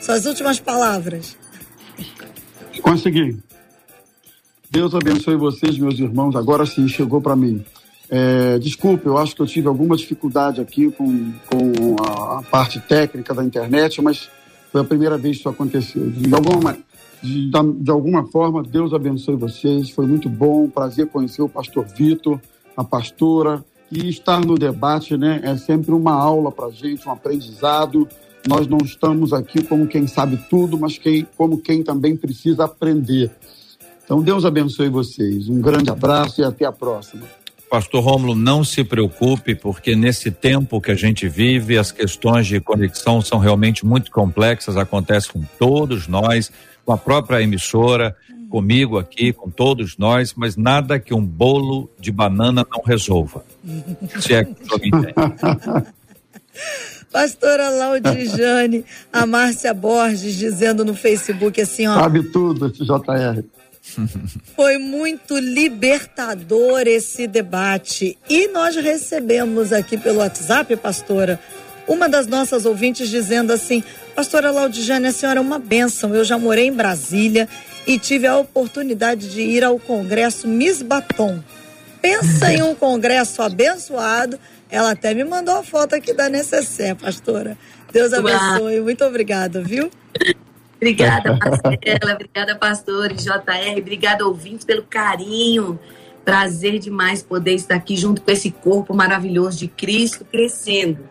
Suas 0.00 0.24
últimas 0.24 0.58
palavras. 0.58 1.36
Consegui. 2.82 3.38
Deus 4.70 4.94
abençoe 4.94 5.36
vocês, 5.36 5.78
meus 5.78 5.98
irmãos. 5.98 6.34
Agora 6.36 6.66
sim, 6.66 6.86
chegou 6.88 7.20
para 7.20 7.36
mim. 7.36 7.64
É, 8.08 8.58
desculpe, 8.58 9.06
eu 9.06 9.18
acho 9.18 9.34
que 9.34 9.42
eu 9.42 9.46
tive 9.46 9.66
alguma 9.66 9.96
dificuldade 9.96 10.60
aqui 10.60 10.90
com, 10.90 11.32
com 11.50 11.96
a, 12.02 12.38
a, 12.38 12.42
parte 12.42 12.78
técnica 12.78 13.34
da 13.34 13.42
internet, 13.42 14.00
mas 14.00 14.30
foi 14.70 14.80
a 14.80 14.84
primeira 14.84 15.18
vez 15.18 15.36
que 15.36 15.40
isso 15.40 15.48
aconteceu. 15.48 16.08
De 16.08 16.32
alguma, 16.32 16.76
de, 17.22 17.50
de 17.50 17.90
alguma 17.90 18.26
forma, 18.26 18.62
Deus 18.62 18.92
abençoe 18.92 19.34
vocês. 19.36 19.90
Foi 19.90 20.06
muito 20.06 20.28
bom, 20.28 20.68
prazer 20.68 21.08
conhecer 21.08 21.42
o 21.42 21.48
pastor 21.48 21.84
Vitor, 21.84 22.40
a 22.76 22.84
pastora. 22.84 23.64
E 23.90 24.08
estar 24.08 24.44
no 24.44 24.56
debate 24.56 25.16
né, 25.16 25.40
é 25.44 25.56
sempre 25.56 25.92
uma 25.92 26.12
aula 26.12 26.50
para 26.50 26.70
gente, 26.70 27.08
um 27.08 27.12
aprendizado. 27.12 28.08
Nós 28.48 28.66
não 28.66 28.78
estamos 28.78 29.32
aqui 29.32 29.62
como 29.62 29.86
quem 29.86 30.06
sabe 30.06 30.38
tudo, 30.48 30.78
mas 30.78 30.96
quem, 30.98 31.26
como 31.36 31.58
quem 31.58 31.82
também 31.82 32.16
precisa 32.16 32.64
aprender. 32.64 33.30
Então, 34.04 34.22
Deus 34.22 34.44
abençoe 34.44 34.88
vocês. 34.88 35.48
Um 35.48 35.60
grande 35.60 35.90
abraço 35.90 36.40
e 36.40 36.44
até 36.44 36.64
a 36.64 36.72
próxima. 36.72 37.24
Pastor 37.68 38.04
Rômulo, 38.04 38.36
não 38.36 38.62
se 38.62 38.84
preocupe, 38.84 39.56
porque 39.56 39.96
nesse 39.96 40.30
tempo 40.30 40.80
que 40.80 40.92
a 40.92 40.94
gente 40.94 41.28
vive, 41.28 41.76
as 41.76 41.90
questões 41.90 42.46
de 42.46 42.60
conexão 42.60 43.20
são 43.20 43.38
realmente 43.38 43.84
muito 43.84 44.12
complexas, 44.12 44.76
acontece 44.76 45.32
com 45.32 45.42
todos 45.58 46.06
nós, 46.06 46.52
com 46.84 46.92
a 46.92 46.96
própria 46.96 47.42
emissora, 47.42 48.16
comigo 48.48 48.96
aqui, 48.96 49.32
com 49.32 49.50
todos 49.50 49.98
nós, 49.98 50.32
mas 50.34 50.56
nada 50.56 51.00
que 51.00 51.12
um 51.12 51.24
bolo 51.24 51.90
de 51.98 52.12
banana 52.12 52.64
não 52.70 52.82
resolva. 52.84 53.44
Se 54.20 54.34
é 54.34 54.44
que 54.44 54.80
me 54.80 54.88
entende. 54.88 55.14
Pastora 57.12 57.68
Laudijane, 57.68 58.84
a 59.12 59.24
Márcia 59.24 59.72
Borges 59.72 60.34
dizendo 60.34 60.84
no 60.84 60.94
Facebook 60.94 61.60
assim, 61.60 61.86
ó. 61.86 61.94
Sabe 61.94 62.22
tudo, 62.24 62.70
JR. 62.70 63.42
Foi 64.54 64.78
muito 64.78 65.38
libertador 65.38 66.82
esse 66.86 67.26
debate. 67.26 68.18
E 68.28 68.48
nós 68.48 68.74
recebemos 68.76 69.72
aqui 69.72 69.96
pelo 69.96 70.18
WhatsApp, 70.18 70.76
pastora, 70.76 71.40
uma 71.86 72.08
das 72.08 72.26
nossas 72.26 72.66
ouvintes 72.66 73.08
dizendo 73.08 73.52
assim: 73.52 73.82
Pastora 74.14 74.50
Laudijane, 74.50 75.06
a 75.06 75.12
senhora 75.12 75.38
é 75.38 75.42
uma 75.42 75.58
bênção. 75.58 76.14
Eu 76.14 76.24
já 76.24 76.36
morei 76.36 76.66
em 76.66 76.72
Brasília 76.72 77.48
e 77.86 77.98
tive 77.98 78.26
a 78.26 78.36
oportunidade 78.36 79.30
de 79.30 79.40
ir 79.40 79.62
ao 79.62 79.78
Congresso 79.78 80.48
Miss 80.48 80.82
Batom. 80.82 81.38
Pensa 82.02 82.52
em 82.52 82.62
um 82.62 82.74
congresso 82.74 83.42
abençoado. 83.42 84.38
Ela 84.70 84.92
até 84.92 85.14
me 85.14 85.24
mandou 85.24 85.56
a 85.56 85.62
foto 85.62 85.94
aqui 85.94 86.12
da 86.12 86.28
necessaire, 86.28 86.98
pastora. 86.98 87.56
Deus 87.92 88.12
abençoe. 88.12 88.80
Muito 88.80 89.04
obrigada, 89.04 89.62
viu? 89.62 89.90
Obrigada, 90.76 91.32
Marcela. 91.32 92.14
obrigada, 92.14 92.56
pastor 92.56 93.12
JR. 93.12 93.78
Obrigada, 93.78 94.26
ouvintes, 94.26 94.64
pelo 94.64 94.82
carinho. 94.82 95.78
Prazer 96.24 96.78
demais 96.78 97.22
poder 97.22 97.54
estar 97.54 97.76
aqui 97.76 97.96
junto 97.96 98.20
com 98.20 98.30
esse 98.30 98.50
corpo 98.50 98.94
maravilhoso 98.94 99.58
de 99.58 99.68
Cristo 99.68 100.24
crescendo. 100.24 101.08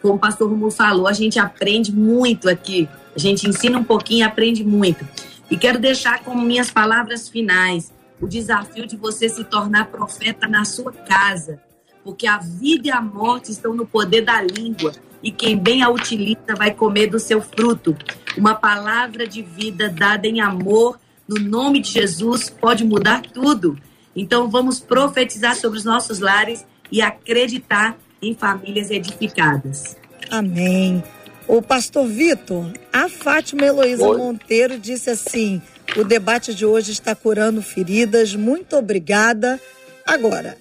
Como 0.00 0.14
o 0.14 0.18
pastor 0.18 0.48
Romulo 0.48 0.70
falou, 0.70 1.06
a 1.06 1.12
gente 1.12 1.38
aprende 1.38 1.92
muito 1.92 2.48
aqui. 2.48 2.88
A 3.14 3.18
gente 3.18 3.48
ensina 3.48 3.78
um 3.78 3.84
pouquinho 3.84 4.20
e 4.20 4.22
aprende 4.22 4.64
muito. 4.64 5.06
E 5.50 5.56
quero 5.56 5.78
deixar 5.78 6.24
como 6.24 6.42
minhas 6.42 6.70
palavras 6.70 7.28
finais 7.28 7.92
o 8.20 8.26
desafio 8.26 8.86
de 8.86 8.96
você 8.96 9.28
se 9.28 9.44
tornar 9.44 9.86
profeta 9.86 10.46
na 10.48 10.64
sua 10.64 10.92
casa, 10.92 11.60
porque 12.04 12.26
a 12.26 12.38
vida 12.38 12.88
e 12.88 12.90
a 12.90 13.00
morte 13.00 13.50
estão 13.50 13.74
no 13.74 13.86
poder 13.86 14.22
da 14.22 14.40
língua 14.42 14.92
e 15.22 15.30
quem 15.30 15.56
bem 15.56 15.82
a 15.82 15.88
utiliza 15.88 16.54
vai 16.56 16.72
comer 16.74 17.06
do 17.06 17.18
seu 17.18 17.40
fruto. 17.40 17.96
Uma 18.36 18.54
palavra 18.54 19.26
de 19.26 19.42
vida 19.42 19.88
dada 19.88 20.26
em 20.26 20.40
amor, 20.40 20.98
no 21.28 21.40
nome 21.40 21.80
de 21.80 21.90
Jesus, 21.90 22.50
pode 22.50 22.84
mudar 22.84 23.22
tudo. 23.22 23.78
Então 24.16 24.50
vamos 24.50 24.80
profetizar 24.80 25.54
sobre 25.56 25.78
os 25.78 25.84
nossos 25.84 26.18
lares 26.18 26.66
e 26.90 27.00
acreditar 27.00 27.96
em 28.20 28.34
famílias 28.34 28.90
edificadas. 28.90 29.96
Amém. 30.30 31.02
O 31.48 31.60
pastor 31.60 32.06
Vitor, 32.06 32.66
a 32.92 33.08
Fátima 33.08 33.64
Heloísa 33.64 34.06
Oi. 34.06 34.16
Monteiro 34.16 34.78
disse 34.78 35.10
assim: 35.10 35.60
o 35.96 36.04
debate 36.04 36.54
de 36.54 36.64
hoje 36.64 36.92
está 36.92 37.14
curando 37.14 37.60
feridas. 37.62 38.34
Muito 38.34 38.76
obrigada. 38.76 39.60
Agora, 40.06 40.56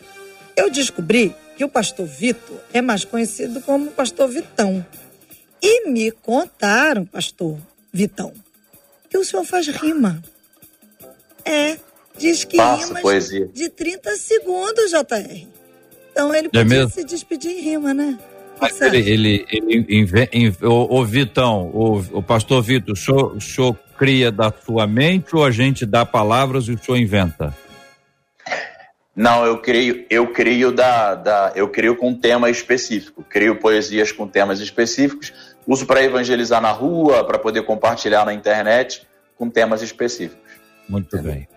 eu 0.55 0.69
descobri 0.69 1.35
que 1.57 1.63
o 1.63 1.69
pastor 1.69 2.05
Vitor 2.05 2.57
é 2.73 2.81
mais 2.81 3.05
conhecido 3.05 3.61
como 3.61 3.91
pastor 3.91 4.27
Vitão. 4.27 4.85
E 5.61 5.89
me 5.89 6.11
contaram, 6.11 7.05
pastor 7.05 7.57
Vitão, 7.93 8.33
que 9.09 9.17
o 9.17 9.23
senhor 9.23 9.43
faz 9.43 9.67
rima. 9.67 10.21
É, 11.45 11.77
diz 12.17 12.43
que 12.43 12.57
rima 12.57 13.01
poesia. 13.01 13.47
de 13.53 13.69
30 13.69 14.15
segundos, 14.15 14.89
JR. 14.89 15.47
Então 16.11 16.33
ele 16.33 16.47
é 16.47 16.63
podia 16.63 16.83
é 16.83 16.89
se 16.89 17.03
despedir 17.03 17.51
em 17.51 17.61
rima, 17.61 17.93
né? 17.93 18.17
Mas 18.59 18.79
ele, 18.79 18.97
ele, 18.97 19.45
ele, 19.51 19.85
ele 20.31 20.55
o, 20.61 20.99
o, 20.99 21.05
Vitão, 21.05 21.71
o, 21.73 21.97
o 22.11 22.23
pastor 22.23 22.61
Vitor, 22.61 22.93
o 22.93 22.95
senhor, 22.95 23.35
o 23.35 23.41
senhor 23.41 23.75
cria 23.97 24.31
da 24.31 24.53
sua 24.65 24.85
mente 24.85 25.35
ou 25.35 25.43
a 25.43 25.49
gente 25.49 25.85
dá 25.85 26.05
palavras 26.05 26.67
e 26.67 26.71
o 26.71 26.83
senhor 26.83 26.97
inventa? 26.97 27.55
Não, 29.15 29.45
eu 29.45 29.57
crio, 29.57 30.05
eu 30.09 30.31
crio 30.31 30.71
da, 30.71 31.15
da, 31.15 31.51
eu 31.53 31.67
crio 31.67 31.97
com 31.97 32.13
tema 32.13 32.49
específico, 32.49 33.23
crio 33.23 33.59
poesias 33.59 34.11
com 34.11 34.25
temas 34.25 34.59
específicos, 34.59 35.33
uso 35.67 35.85
para 35.85 36.01
evangelizar 36.01 36.61
na 36.61 36.71
rua, 36.71 37.25
para 37.25 37.37
poder 37.37 37.63
compartilhar 37.63 38.25
na 38.25 38.33
internet 38.33 39.05
com 39.37 39.49
temas 39.49 39.81
específicos. 39.81 40.39
Muito 40.87 41.17
bem. 41.21 41.47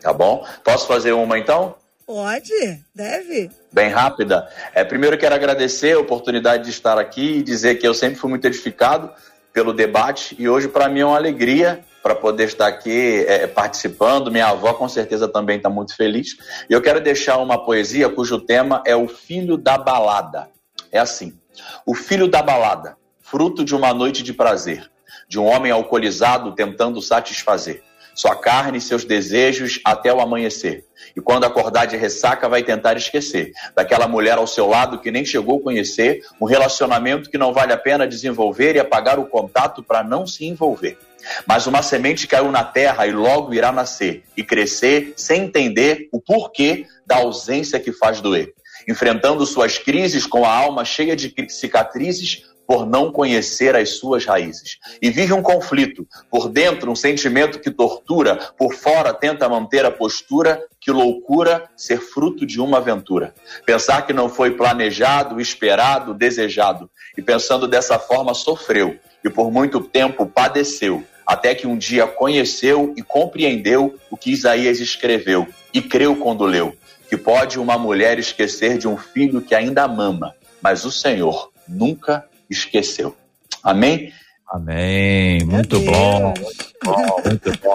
Tá 0.00 0.12
bom? 0.12 0.44
Posso 0.64 0.88
fazer 0.88 1.12
uma 1.12 1.38
então? 1.38 1.76
Pode, 2.04 2.80
deve. 2.92 3.50
Bem 3.72 3.88
rápida. 3.88 4.48
É, 4.74 4.82
primeiro 4.82 5.16
quero 5.16 5.34
agradecer 5.34 5.92
a 5.92 6.00
oportunidade 6.00 6.64
de 6.64 6.70
estar 6.70 6.98
aqui 6.98 7.38
e 7.38 7.42
dizer 7.42 7.76
que 7.76 7.86
eu 7.86 7.94
sempre 7.94 8.18
fui 8.18 8.28
muito 8.28 8.44
edificado 8.44 9.10
pelo 9.52 9.72
debate 9.72 10.34
e 10.38 10.48
hoje 10.48 10.66
para 10.66 10.88
mim 10.88 11.00
é 11.00 11.06
uma 11.06 11.16
alegria 11.16 11.84
para 12.02 12.14
poder 12.14 12.44
estar 12.44 12.66
aqui 12.66 13.24
é, 13.28 13.46
participando. 13.46 14.30
Minha 14.30 14.48
avó 14.48 14.74
com 14.74 14.88
certeza 14.88 15.28
também 15.28 15.58
está 15.58 15.70
muito 15.70 15.94
feliz. 15.96 16.36
E 16.68 16.72
eu 16.72 16.82
quero 16.82 17.00
deixar 17.00 17.38
uma 17.38 17.64
poesia 17.64 18.08
cujo 18.08 18.40
tema 18.40 18.82
é 18.84 18.96
o 18.96 19.06
filho 19.08 19.56
da 19.56 19.78
balada. 19.78 20.50
É 20.90 20.98
assim: 20.98 21.38
o 21.86 21.94
filho 21.94 22.28
da 22.28 22.42
balada, 22.42 22.96
fruto 23.20 23.64
de 23.64 23.74
uma 23.74 23.94
noite 23.94 24.22
de 24.22 24.32
prazer, 24.32 24.90
de 25.28 25.38
um 25.38 25.44
homem 25.44 25.70
alcoolizado 25.70 26.52
tentando 26.52 27.00
satisfazer 27.00 27.82
sua 28.14 28.36
carne 28.36 28.78
e 28.78 28.80
seus 28.80 29.04
desejos 29.04 29.80
até 29.84 30.12
o 30.12 30.20
amanhecer. 30.20 30.84
E 31.16 31.20
quando 31.20 31.44
acordar 31.44 31.86
de 31.86 31.96
ressaca, 31.96 32.48
vai 32.48 32.62
tentar 32.62 32.96
esquecer 32.96 33.52
daquela 33.74 34.08
mulher 34.08 34.38
ao 34.38 34.46
seu 34.46 34.66
lado 34.66 34.98
que 34.98 35.10
nem 35.10 35.24
chegou 35.24 35.58
a 35.58 35.62
conhecer, 35.62 36.22
um 36.40 36.46
relacionamento 36.46 37.30
que 37.30 37.38
não 37.38 37.52
vale 37.52 37.72
a 37.72 37.76
pena 37.76 38.06
desenvolver 38.06 38.76
e 38.76 38.80
apagar 38.80 39.18
o 39.18 39.26
contato 39.26 39.82
para 39.82 40.02
não 40.02 40.26
se 40.26 40.44
envolver. 40.44 40.98
Mas 41.46 41.66
uma 41.66 41.82
semente 41.82 42.26
caiu 42.26 42.50
na 42.50 42.64
terra 42.64 43.06
e 43.06 43.12
logo 43.12 43.54
irá 43.54 43.70
nascer 43.70 44.24
e 44.36 44.42
crescer 44.42 45.14
sem 45.16 45.44
entender 45.44 46.08
o 46.12 46.20
porquê 46.20 46.86
da 47.06 47.16
ausência 47.16 47.78
que 47.78 47.92
faz 47.92 48.20
doer. 48.20 48.52
Enfrentando 48.88 49.46
suas 49.46 49.78
crises 49.78 50.26
com 50.26 50.44
a 50.44 50.52
alma 50.52 50.84
cheia 50.84 51.14
de 51.14 51.32
cicatrizes, 51.48 52.44
por 52.72 52.86
não 52.86 53.12
conhecer 53.12 53.76
as 53.76 53.98
suas 53.98 54.24
raízes. 54.24 54.78
E 55.02 55.10
vive 55.10 55.34
um 55.34 55.42
conflito. 55.42 56.08
Por 56.30 56.48
dentro, 56.48 56.90
um 56.90 56.96
sentimento 56.96 57.58
que 57.58 57.70
tortura, 57.70 58.36
por 58.56 58.72
fora, 58.72 59.12
tenta 59.12 59.46
manter 59.46 59.84
a 59.84 59.90
postura. 59.90 60.58
Que 60.80 60.90
loucura 60.90 61.68
ser 61.76 62.00
fruto 62.00 62.46
de 62.46 62.58
uma 62.62 62.78
aventura. 62.78 63.34
Pensar 63.66 64.06
que 64.06 64.14
não 64.14 64.26
foi 64.26 64.52
planejado, 64.52 65.38
esperado, 65.38 66.14
desejado. 66.14 66.88
E 67.14 67.20
pensando 67.20 67.68
dessa 67.68 67.98
forma, 67.98 68.32
sofreu. 68.32 68.98
E 69.22 69.28
por 69.28 69.52
muito 69.52 69.78
tempo 69.78 70.24
padeceu. 70.24 71.04
Até 71.26 71.54
que 71.54 71.66
um 71.66 71.76
dia 71.76 72.06
conheceu 72.06 72.94
e 72.96 73.02
compreendeu 73.02 73.98
o 74.10 74.16
que 74.16 74.32
Isaías 74.32 74.80
escreveu. 74.80 75.46
E 75.74 75.82
creu 75.82 76.16
quando 76.16 76.46
leu. 76.46 76.74
Que 77.10 77.18
pode 77.18 77.58
uma 77.58 77.76
mulher 77.76 78.18
esquecer 78.18 78.78
de 78.78 78.88
um 78.88 78.96
filho 78.96 79.42
que 79.42 79.54
ainda 79.54 79.86
mama, 79.86 80.34
mas 80.62 80.86
o 80.86 80.90
Senhor 80.90 81.52
nunca 81.68 82.24
esqueceu. 82.52 83.16
Amém? 83.62 84.12
Amém. 84.48 85.44
Muito 85.44 85.80
bom, 85.80 86.34
muito 86.36 86.74
bom, 86.84 87.22
muito 87.24 87.58
bom. 87.60 87.74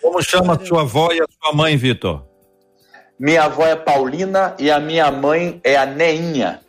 Como 0.00 0.22
chama 0.22 0.54
a 0.54 0.66
sua 0.66 0.82
avó 0.82 1.10
e 1.12 1.20
a 1.20 1.26
sua 1.42 1.52
mãe, 1.52 1.76
Vitor? 1.76 2.24
Minha 3.18 3.44
avó 3.44 3.66
é 3.66 3.74
Paulina 3.74 4.54
e 4.58 4.70
a 4.70 4.78
minha 4.78 5.10
mãe 5.10 5.60
é 5.64 5.76
a 5.76 5.86
Neinha. 5.86 6.60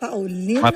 Paulina? 0.00 0.72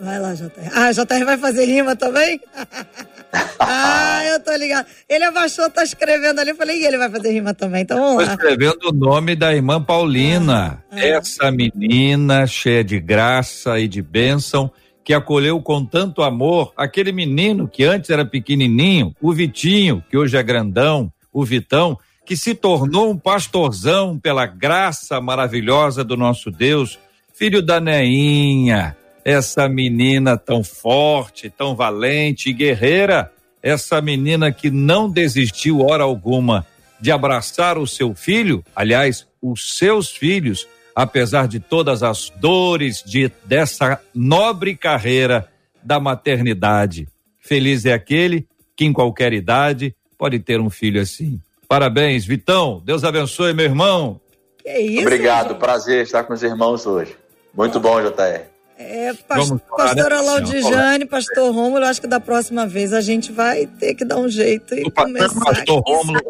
Vai 0.00 0.20
lá, 0.20 0.32
JR. 0.32 0.50
Ah, 0.74 0.92
JR 0.92 1.24
vai 1.24 1.36
fazer 1.36 1.64
rima 1.64 1.96
também? 1.96 2.40
ah, 3.58 4.24
eu 4.26 4.40
tô 4.40 4.54
ligado. 4.54 4.86
Ele 5.08 5.24
abaixou, 5.24 5.68
tá 5.68 5.82
escrevendo 5.82 6.40
ali. 6.40 6.50
Eu 6.50 6.56
falei, 6.56 6.80
e 6.80 6.86
ele 6.86 6.96
vai 6.96 7.10
fazer 7.10 7.32
rima 7.32 7.52
também, 7.52 7.82
então 7.82 7.98
vamos 7.98 8.24
lá. 8.24 8.36
Tô 8.36 8.42
escrevendo 8.42 8.88
o 8.88 8.92
nome 8.92 9.34
da 9.34 9.52
irmã 9.52 9.82
Paulina. 9.82 10.82
Ah, 10.90 10.94
ah. 10.94 11.00
Essa 11.00 11.50
menina 11.50 12.46
cheia 12.46 12.84
de 12.84 13.00
graça 13.00 13.78
e 13.80 13.88
de 13.88 14.00
bênção 14.00 14.70
que 15.08 15.14
acolheu 15.14 15.58
com 15.62 15.82
tanto 15.86 16.20
amor 16.20 16.70
aquele 16.76 17.12
menino 17.12 17.66
que 17.66 17.82
antes 17.82 18.10
era 18.10 18.26
pequenininho, 18.26 19.16
o 19.22 19.32
Vitinho, 19.32 20.04
que 20.10 20.18
hoje 20.18 20.36
é 20.36 20.42
grandão, 20.42 21.10
o 21.32 21.46
Vitão, 21.46 21.98
que 22.26 22.36
se 22.36 22.54
tornou 22.54 23.10
um 23.10 23.16
pastorzão 23.16 24.18
pela 24.18 24.44
graça 24.44 25.18
maravilhosa 25.18 26.04
do 26.04 26.14
nosso 26.14 26.50
Deus, 26.50 26.98
filho 27.32 27.62
da 27.62 27.80
Neinha, 27.80 28.94
essa 29.24 29.66
menina 29.66 30.36
tão 30.36 30.62
forte, 30.62 31.48
tão 31.48 31.74
valente 31.74 32.50
e 32.50 32.52
guerreira, 32.52 33.32
essa 33.62 34.02
menina 34.02 34.52
que 34.52 34.70
não 34.70 35.08
desistiu 35.08 35.86
hora 35.86 36.04
alguma 36.04 36.66
de 37.00 37.10
abraçar 37.10 37.78
o 37.78 37.86
seu 37.86 38.14
filho, 38.14 38.62
aliás, 38.76 39.26
os 39.40 39.74
seus 39.78 40.10
filhos, 40.10 40.68
apesar 40.98 41.46
de 41.46 41.60
todas 41.60 42.02
as 42.02 42.28
dores 42.40 43.04
de 43.06 43.30
dessa 43.44 44.00
nobre 44.12 44.74
carreira 44.74 45.48
da 45.80 46.00
maternidade. 46.00 47.06
Feliz 47.38 47.86
é 47.86 47.92
aquele 47.92 48.48
que 48.74 48.84
em 48.84 48.92
qualquer 48.92 49.32
idade 49.32 49.94
pode 50.18 50.40
ter 50.40 50.60
um 50.60 50.68
filho 50.68 51.00
assim. 51.00 51.40
Parabéns, 51.68 52.26
Vitão. 52.26 52.82
Deus 52.84 53.04
abençoe, 53.04 53.54
meu 53.54 53.66
irmão. 53.66 54.20
Que 54.60 54.76
isso, 54.76 55.02
Obrigado, 55.02 55.50
gente? 55.50 55.60
prazer 55.60 56.02
estar 56.02 56.24
com 56.24 56.32
os 56.32 56.42
irmãos 56.42 56.84
hoje. 56.84 57.16
Muito 57.54 57.78
bom, 57.78 58.00
JR. 58.02 58.40
É, 58.76 59.12
past 59.12 59.52
né, 59.52 59.60
pastora 59.76 60.20
Laudijane, 60.20 61.04
pastor 61.04 61.54
Rômulo, 61.54 61.84
acho 61.84 62.00
que 62.00 62.06
da 62.08 62.18
próxima 62.18 62.66
vez 62.66 62.92
a 62.92 63.00
gente 63.00 63.30
vai 63.30 63.66
ter 63.66 63.94
que 63.94 64.04
dar 64.04 64.16
um 64.16 64.28
jeito 64.28 64.74
e 64.74 64.82
o 64.82 64.90
começar. 64.90 65.44
Pastor 65.44 65.80
Rômulo, 65.86 66.20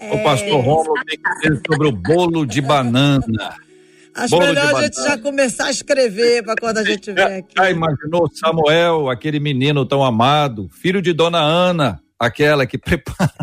é... 0.00 0.14
O 0.14 0.22
pastor 0.24 0.60
Rômulo 0.60 0.94
tem 1.06 1.16
que 1.16 1.30
dizer 1.34 1.62
sobre 1.64 1.86
o 1.86 1.92
bolo 1.92 2.44
de 2.44 2.60
banana. 2.60 3.54
Acho 4.14 4.30
Bolo 4.30 4.46
melhor 4.46 4.74
a 4.74 4.82
gente 4.82 4.96
já 4.96 5.18
começar 5.18 5.66
a 5.66 5.70
escrever 5.70 6.42
para 6.42 6.56
quando 6.56 6.78
a 6.78 6.84
gente 6.84 7.10
vier 7.12 7.38
aqui. 7.38 7.54
Já 7.56 7.70
imaginou 7.70 8.28
Samuel, 8.32 9.08
aquele 9.08 9.40
menino 9.40 9.86
tão 9.86 10.04
amado, 10.04 10.68
filho 10.68 11.00
de 11.00 11.12
Dona 11.12 11.40
Ana, 11.40 12.00
aquela 12.18 12.66
que 12.66 12.78
prepara. 12.78 13.30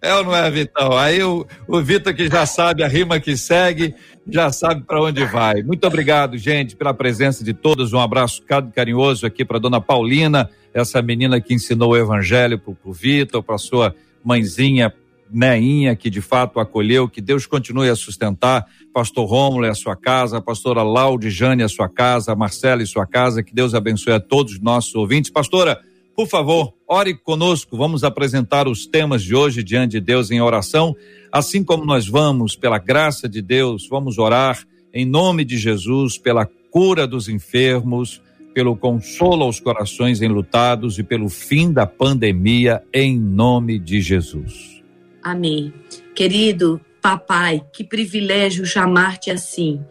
É 0.00 0.14
ou 0.14 0.24
não 0.24 0.36
é, 0.36 0.50
Vitão? 0.50 0.96
Aí 0.96 1.22
o, 1.22 1.46
o 1.66 1.80
Vitor 1.80 2.14
que 2.14 2.28
já 2.28 2.46
sabe 2.46 2.82
a 2.82 2.88
rima 2.88 3.18
que 3.18 3.36
segue, 3.36 3.94
já 4.28 4.52
sabe 4.52 4.82
para 4.82 5.02
onde 5.02 5.24
vai. 5.24 5.62
Muito 5.62 5.86
obrigado, 5.86 6.36
gente, 6.36 6.76
pela 6.76 6.94
presença 6.94 7.42
de 7.42 7.52
todos. 7.52 7.92
Um 7.92 7.98
abraço 7.98 8.42
carinhoso 8.74 9.26
aqui 9.26 9.44
para 9.44 9.58
dona 9.58 9.80
Paulina, 9.80 10.48
essa 10.72 11.02
menina 11.02 11.40
que 11.40 11.54
ensinou 11.54 11.92
o 11.92 11.96
evangelho 11.96 12.58
para 12.58 12.74
o 12.84 12.92
Vitor, 12.92 13.42
para 13.42 13.58
sua 13.58 13.94
mãezinha 14.22 14.92
Neinha, 15.34 15.96
que 15.96 16.08
de 16.08 16.20
fato 16.20 16.60
acolheu, 16.60 17.08
que 17.08 17.20
Deus 17.20 17.46
continue 17.46 17.88
a 17.88 17.96
sustentar, 17.96 18.64
pastor 18.92 19.28
Rômulo 19.28 19.66
e 19.66 19.68
a 19.68 19.74
sua 19.74 19.96
casa, 19.96 20.38
a 20.38 20.40
pastora 20.40 20.82
Laude 20.82 21.30
Jane 21.30 21.62
a 21.62 21.68
sua 21.68 21.88
casa, 21.88 22.32
a 22.32 22.36
Marcela 22.36 22.82
e 22.82 22.86
sua 22.86 23.06
casa, 23.06 23.42
que 23.42 23.54
Deus 23.54 23.74
abençoe 23.74 24.12
a 24.12 24.20
todos 24.20 24.54
os 24.54 24.60
nossos 24.60 24.94
ouvintes. 24.94 25.30
Pastora, 25.30 25.80
por 26.16 26.28
favor, 26.28 26.72
ore 26.86 27.14
conosco, 27.14 27.76
vamos 27.76 28.04
apresentar 28.04 28.68
os 28.68 28.86
temas 28.86 29.22
de 29.22 29.34
hoje 29.34 29.64
diante 29.64 29.92
de 29.92 30.00
Deus 30.00 30.30
em 30.30 30.40
oração, 30.40 30.94
assim 31.32 31.64
como 31.64 31.84
nós 31.84 32.06
vamos, 32.06 32.54
pela 32.54 32.78
graça 32.78 33.28
de 33.28 33.42
Deus, 33.42 33.88
vamos 33.88 34.16
orar 34.18 34.64
em 34.92 35.04
nome 35.04 35.44
de 35.44 35.58
Jesus 35.58 36.16
pela 36.16 36.48
cura 36.70 37.04
dos 37.04 37.28
enfermos, 37.28 38.22
pelo 38.54 38.76
consolo 38.76 39.42
aos 39.42 39.58
corações 39.58 40.22
enlutados 40.22 40.98
e 41.00 41.02
pelo 41.02 41.28
fim 41.28 41.72
da 41.72 41.84
pandemia 41.84 42.80
em 42.92 43.18
nome 43.18 43.80
de 43.80 44.00
Jesus. 44.00 44.73
Amém. 45.24 45.72
Querido 46.14 46.80
papai, 47.02 47.64
que 47.72 47.82
privilégio 47.82 48.64
chamar-te 48.64 49.30
assim, 49.30 49.84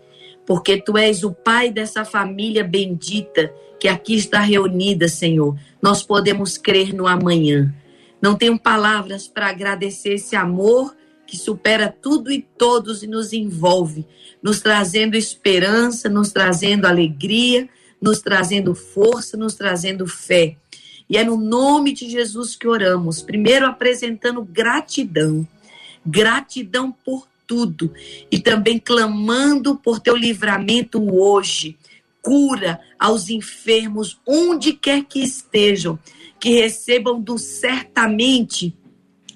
porque 0.45 0.81
tu 0.81 0.97
és 0.97 1.23
o 1.23 1.31
pai 1.33 1.71
dessa 1.71 2.05
família 2.05 2.63
bendita 2.63 3.53
que 3.79 3.87
aqui 3.87 4.15
está 4.15 4.39
reunida, 4.39 5.09
Senhor 5.09 5.57
nós 5.83 6.01
podemos 6.01 6.57
crer 6.57 6.93
no 6.93 7.05
amanhã. 7.05 7.75
Não 8.21 8.35
tenho 8.35 8.57
palavras 8.57 9.27
para 9.27 9.49
agradecer 9.49 10.13
esse 10.13 10.33
amor 10.33 10.95
que 11.27 11.35
supera 11.35 11.89
tudo 11.89 12.31
e 12.31 12.41
todos 12.41 13.03
e 13.03 13.07
nos 13.07 13.33
envolve, 13.33 14.07
nos 14.41 14.61
trazendo 14.61 15.15
esperança, 15.15 16.07
nos 16.07 16.31
trazendo 16.31 16.85
alegria, 16.85 17.67
nos 18.01 18.21
trazendo 18.21 18.73
força, 18.73 19.35
nos 19.35 19.55
trazendo 19.55 20.07
fé. 20.07 20.55
E 21.09 21.17
é 21.17 21.23
no 21.23 21.37
nome 21.37 21.93
de 21.93 22.09
Jesus 22.09 22.55
que 22.55 22.67
oramos, 22.67 23.21
primeiro 23.21 23.65
apresentando 23.65 24.43
gratidão, 24.43 25.47
gratidão 26.05 26.91
por 26.91 27.27
tudo. 27.45 27.93
E 28.31 28.39
também 28.39 28.79
clamando 28.79 29.75
por 29.75 29.99
teu 29.99 30.15
livramento 30.15 31.01
hoje. 31.13 31.77
Cura 32.21 32.79
aos 32.97 33.29
enfermos, 33.29 34.17
onde 34.25 34.73
quer 34.73 35.03
que 35.03 35.19
estejam, 35.19 35.99
que 36.39 36.51
recebam 36.51 37.19
do 37.19 37.37
certamente. 37.37 38.73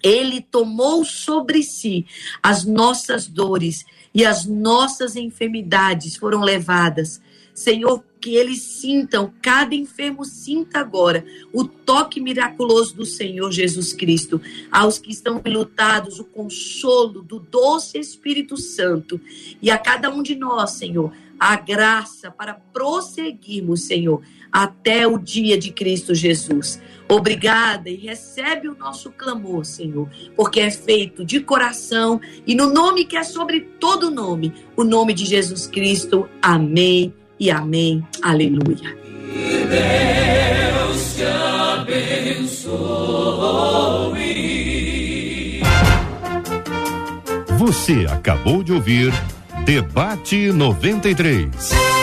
Ele 0.01 0.41
tomou 0.41 1.03
sobre 1.03 1.63
si 1.63 2.05
as 2.41 2.63
nossas 2.63 3.27
dores 3.27 3.85
e 4.13 4.25
as 4.25 4.45
nossas 4.45 5.15
enfermidades 5.15 6.15
foram 6.15 6.41
levadas. 6.41 7.21
Senhor, 7.53 8.03
que 8.19 8.35
eles 8.35 8.61
sintam, 8.61 9.33
cada 9.41 9.75
enfermo 9.75 10.25
sinta 10.25 10.79
agora 10.79 11.23
o 11.53 11.63
toque 11.63 12.19
miraculoso 12.19 12.95
do 12.95 13.05
Senhor 13.05 13.51
Jesus 13.51 13.93
Cristo. 13.93 14.41
Aos 14.71 14.97
que 14.99 15.11
estão 15.11 15.41
lutados, 15.45 16.19
o 16.19 16.25
consolo 16.25 17.21
do 17.21 17.39
doce 17.39 17.97
Espírito 17.97 18.57
Santo. 18.57 19.19
E 19.61 19.69
a 19.69 19.77
cada 19.77 20.09
um 20.09 20.21
de 20.21 20.35
nós, 20.35 20.71
Senhor, 20.71 21.13
a 21.39 21.55
graça 21.55 22.31
para 22.31 22.53
prosseguirmos, 22.53 23.83
Senhor, 23.83 24.21
até 24.51 25.07
o 25.07 25.17
dia 25.17 25.57
de 25.57 25.71
Cristo 25.71 26.15
Jesus. 26.15 26.81
Obrigada 27.09 27.89
e 27.89 27.95
recebe 27.95 28.67
o 28.67 28.75
nosso 28.75 29.11
clamor, 29.11 29.65
Senhor, 29.65 30.09
porque 30.35 30.59
é 30.59 30.71
feito 30.71 31.23
de 31.23 31.39
coração 31.39 32.19
e 32.45 32.53
no 32.55 32.67
nome 32.71 33.05
que 33.05 33.15
é 33.15 33.23
sobre 33.23 33.61
todo 33.61 34.11
nome, 34.11 34.53
o 34.75 34.83
nome 34.83 35.13
de 35.13 35.25
Jesus 35.25 35.67
Cristo. 35.67 36.27
Amém 36.41 37.13
e 37.39 37.51
amém. 37.51 38.05
Aleluia. 38.21 38.97
Deus 39.69 41.15
te 41.15 41.23
abençoe. 41.79 42.67
Você 47.57 48.05
acabou 48.09 48.63
de 48.63 48.73
ouvir 48.73 49.11
Debate 49.65 50.51
93. 50.51 51.96